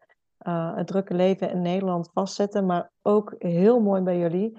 uh, 0.47 0.75
het 0.75 0.87
drukke 0.87 1.13
leven 1.13 1.49
in 1.51 1.61
Nederland 1.61 2.09
vastzitten, 2.13 2.65
maar 2.65 2.91
ook 3.01 3.35
heel 3.37 3.79
mooi 3.79 4.01
bij 4.01 4.17
jullie. 4.17 4.57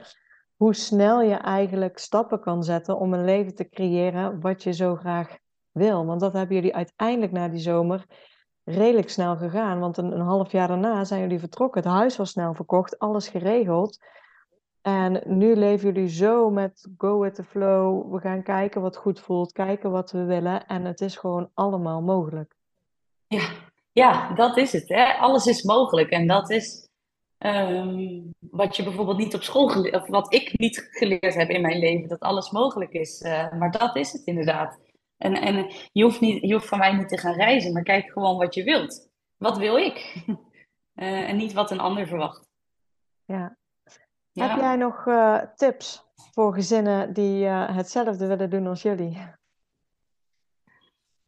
Hoe 0.57 0.75
snel 0.75 1.23
je 1.23 1.35
eigenlijk 1.35 1.99
stappen 1.99 2.41
kan 2.41 2.65
zetten 2.65 2.99
om 2.99 3.13
een 3.13 3.25
leven 3.25 3.55
te 3.55 3.69
creëren 3.69 4.41
wat 4.41 4.63
je 4.63 4.73
zo 4.73 4.97
graag 4.97 5.39
wil. 5.71 6.07
Want 6.07 6.21
dat 6.21 6.33
hebben 6.33 6.57
jullie 6.57 6.75
uiteindelijk 6.75 7.33
na 7.33 7.49
die 7.49 7.61
zomer 7.61 8.07
redelijk 8.65 9.11
snel 9.11 9.37
gegaan. 9.37 9.81
Want 9.81 9.97
een, 9.97 10.13
een 10.13 10.27
half 10.27 10.53
jaar 10.53 10.69
daarna 10.69 11.05
zijn 11.05 11.21
jullie 11.21 11.39
vertrokken. 11.39 11.83
Het 11.83 11.93
huis 11.93 12.17
was 12.17 12.31
snel 12.31 12.55
verkocht, 12.55 12.99
alles 12.99 13.29
geregeld. 13.29 13.99
En 14.83 15.23
nu 15.25 15.57
leven 15.57 15.93
jullie 15.93 16.09
zo 16.09 16.51
met 16.51 16.89
go 16.97 17.21
with 17.21 17.35
the 17.35 17.45
flow. 17.45 18.13
We 18.13 18.21
gaan 18.21 18.43
kijken 18.43 18.81
wat 18.81 18.97
goed 18.97 19.21
voelt, 19.21 19.53
kijken 19.53 19.91
wat 19.91 20.11
we 20.11 20.25
willen. 20.25 20.67
En 20.67 20.85
het 20.85 21.01
is 21.01 21.17
gewoon 21.17 21.51
allemaal 21.55 22.03
mogelijk. 22.03 22.55
Ja, 23.27 23.49
ja 23.93 24.35
dat 24.35 24.57
is 24.57 24.73
het. 24.73 24.89
Hè? 24.89 25.13
Alles 25.13 25.47
is 25.47 25.63
mogelijk. 25.63 26.11
En 26.11 26.27
dat 26.27 26.51
is 26.51 26.89
ehm, 27.39 28.21
wat 28.39 28.77
je 28.77 28.83
bijvoorbeeld 28.83 29.19
niet 29.19 29.35
op 29.35 29.43
school 29.43 29.69
geleerd, 29.69 29.95
of 29.95 30.09
wat 30.09 30.35
ik 30.35 30.59
niet 30.59 30.89
geleerd 30.91 31.35
heb 31.35 31.49
in 31.49 31.63
mijn 31.63 31.79
leven, 31.79 32.09
dat 32.09 32.21
alles 32.21 32.51
mogelijk 32.51 32.93
is. 32.93 33.21
Uh, 33.21 33.53
maar 33.53 33.71
dat 33.71 33.97
is 33.97 34.13
het 34.13 34.23
inderdaad. 34.25 34.79
En, 35.17 35.35
en 35.35 35.73
je, 35.93 36.03
hoeft 36.03 36.21
niet, 36.21 36.43
je 36.43 36.53
hoeft 36.53 36.69
van 36.69 36.79
mij 36.79 36.93
niet 36.93 37.09
te 37.09 37.19
gaan 37.19 37.35
reizen, 37.35 37.73
maar 37.73 37.83
kijk 37.83 38.11
gewoon 38.11 38.37
wat 38.37 38.55
je 38.55 38.65
wilt. 38.65 39.09
Wat 39.37 39.59
wil 39.59 39.77
ik? 39.77 40.25
Uh, 40.27 40.37
en 41.31 41.37
niet 41.37 41.53
wat 41.53 41.71
een 41.71 41.81
ander 41.81 42.07
verwacht. 42.07 42.49
Ja, 43.25 43.58
heb 44.33 44.57
jij 44.57 44.77
nog 44.77 45.07
uh, 45.07 45.43
tips 45.57 46.05
voor 46.33 46.55
gezinnen 46.55 47.13
die 47.13 47.45
uh, 47.45 47.77
hetzelfde 47.77 48.27
willen 48.27 48.51
doen 48.51 48.67
als 48.67 48.83
jullie? 48.83 49.37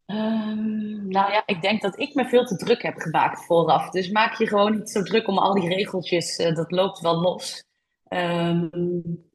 Um, 0.07 1.09
nou 1.09 1.33
ja, 1.33 1.43
ik 1.47 1.63
denk 1.63 1.83
dat 1.83 1.99
ik 1.99 2.15
me 2.15 2.29
veel 2.29 2.45
te 2.45 2.57
druk 2.57 2.83
heb 2.83 2.97
gemaakt 2.97 3.45
vooraf. 3.45 3.91
Dus 3.91 4.11
maak 4.11 4.35
je 4.35 4.47
gewoon 4.47 4.77
niet 4.77 4.91
zo 4.91 5.03
druk 5.03 5.29
om 5.29 5.39
al 5.39 5.55
die 5.55 5.69
regeltjes. 5.69 6.39
Uh, 6.39 6.55
dat 6.55 6.71
loopt 6.71 7.01
wel 7.01 7.21
los. 7.21 7.65
Um, 8.09 9.29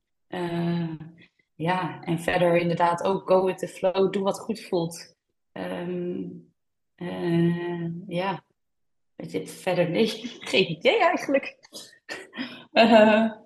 ja, 1.55 2.01
en 2.01 2.20
verder 2.20 2.57
inderdaad 2.57 3.03
ook 3.03 3.28
go 3.28 3.45
with 3.45 3.57
the 3.57 3.68
flow. 3.68 4.13
Doe 4.13 4.24
wat 4.24 4.39
goed 4.39 4.61
voelt. 4.61 5.16
Um, 5.51 6.53
ja, 8.07 8.43
weet 9.16 9.32
je, 9.32 9.47
verder 9.47 9.89
nee, 9.89 10.07
geen 10.51 10.70
idee 10.70 10.99
eigenlijk. 10.99 11.57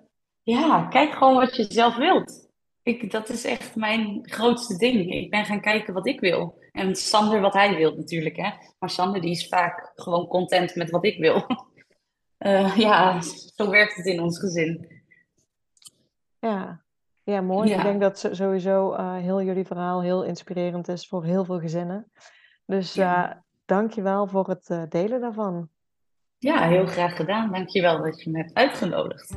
Ja, 0.50 0.86
kijk 0.88 1.12
gewoon 1.12 1.34
wat 1.34 1.56
je 1.56 1.66
zelf 1.68 1.96
wilt. 1.96 2.48
Ik, 2.82 3.10
dat 3.10 3.28
is 3.28 3.44
echt 3.44 3.76
mijn 3.76 4.18
grootste 4.22 4.76
ding. 4.76 5.12
Ik 5.12 5.30
ben 5.30 5.44
gaan 5.44 5.60
kijken 5.60 5.94
wat 5.94 6.06
ik 6.06 6.20
wil. 6.20 6.58
En 6.72 6.96
Sander 6.96 7.40
wat 7.40 7.52
hij 7.52 7.76
wil 7.76 7.94
natuurlijk. 7.94 8.36
Hè? 8.36 8.50
Maar 8.78 8.90
Sander 8.90 9.20
die 9.20 9.30
is 9.30 9.48
vaak 9.48 9.92
gewoon 9.94 10.26
content 10.26 10.74
met 10.74 10.90
wat 10.90 11.04
ik 11.04 11.18
wil. 11.18 11.46
Uh, 12.38 12.76
ja, 12.86 13.20
zo 13.54 13.70
werkt 13.70 13.96
het 13.96 14.06
in 14.06 14.20
ons 14.20 14.38
gezin. 14.38 15.02
Ja, 16.38 16.82
ja 17.24 17.40
mooi. 17.40 17.72
Ik 17.72 17.82
denk 17.82 18.00
dat 18.00 18.28
sowieso 18.32 18.92
uh, 18.92 19.16
heel 19.16 19.42
jullie 19.42 19.66
verhaal 19.66 20.02
heel 20.02 20.24
inspirerend 20.24 20.88
is 20.88 21.08
voor 21.08 21.24
heel 21.24 21.44
veel 21.44 21.60
gezinnen. 21.60 22.10
Dus 22.66 22.94
ja. 22.94 23.30
uh, 23.30 23.36
dank 23.64 23.92
je 23.92 24.02
wel 24.02 24.26
voor 24.26 24.48
het 24.48 24.90
delen 24.90 25.20
daarvan. 25.20 25.68
Ja, 26.38 26.68
heel 26.68 26.86
graag 26.86 27.16
gedaan. 27.16 27.52
Dank 27.52 27.68
je 27.68 27.80
wel 27.80 28.02
dat 28.02 28.22
je 28.22 28.30
me 28.30 28.38
hebt 28.38 28.54
uitgenodigd. 28.54 29.36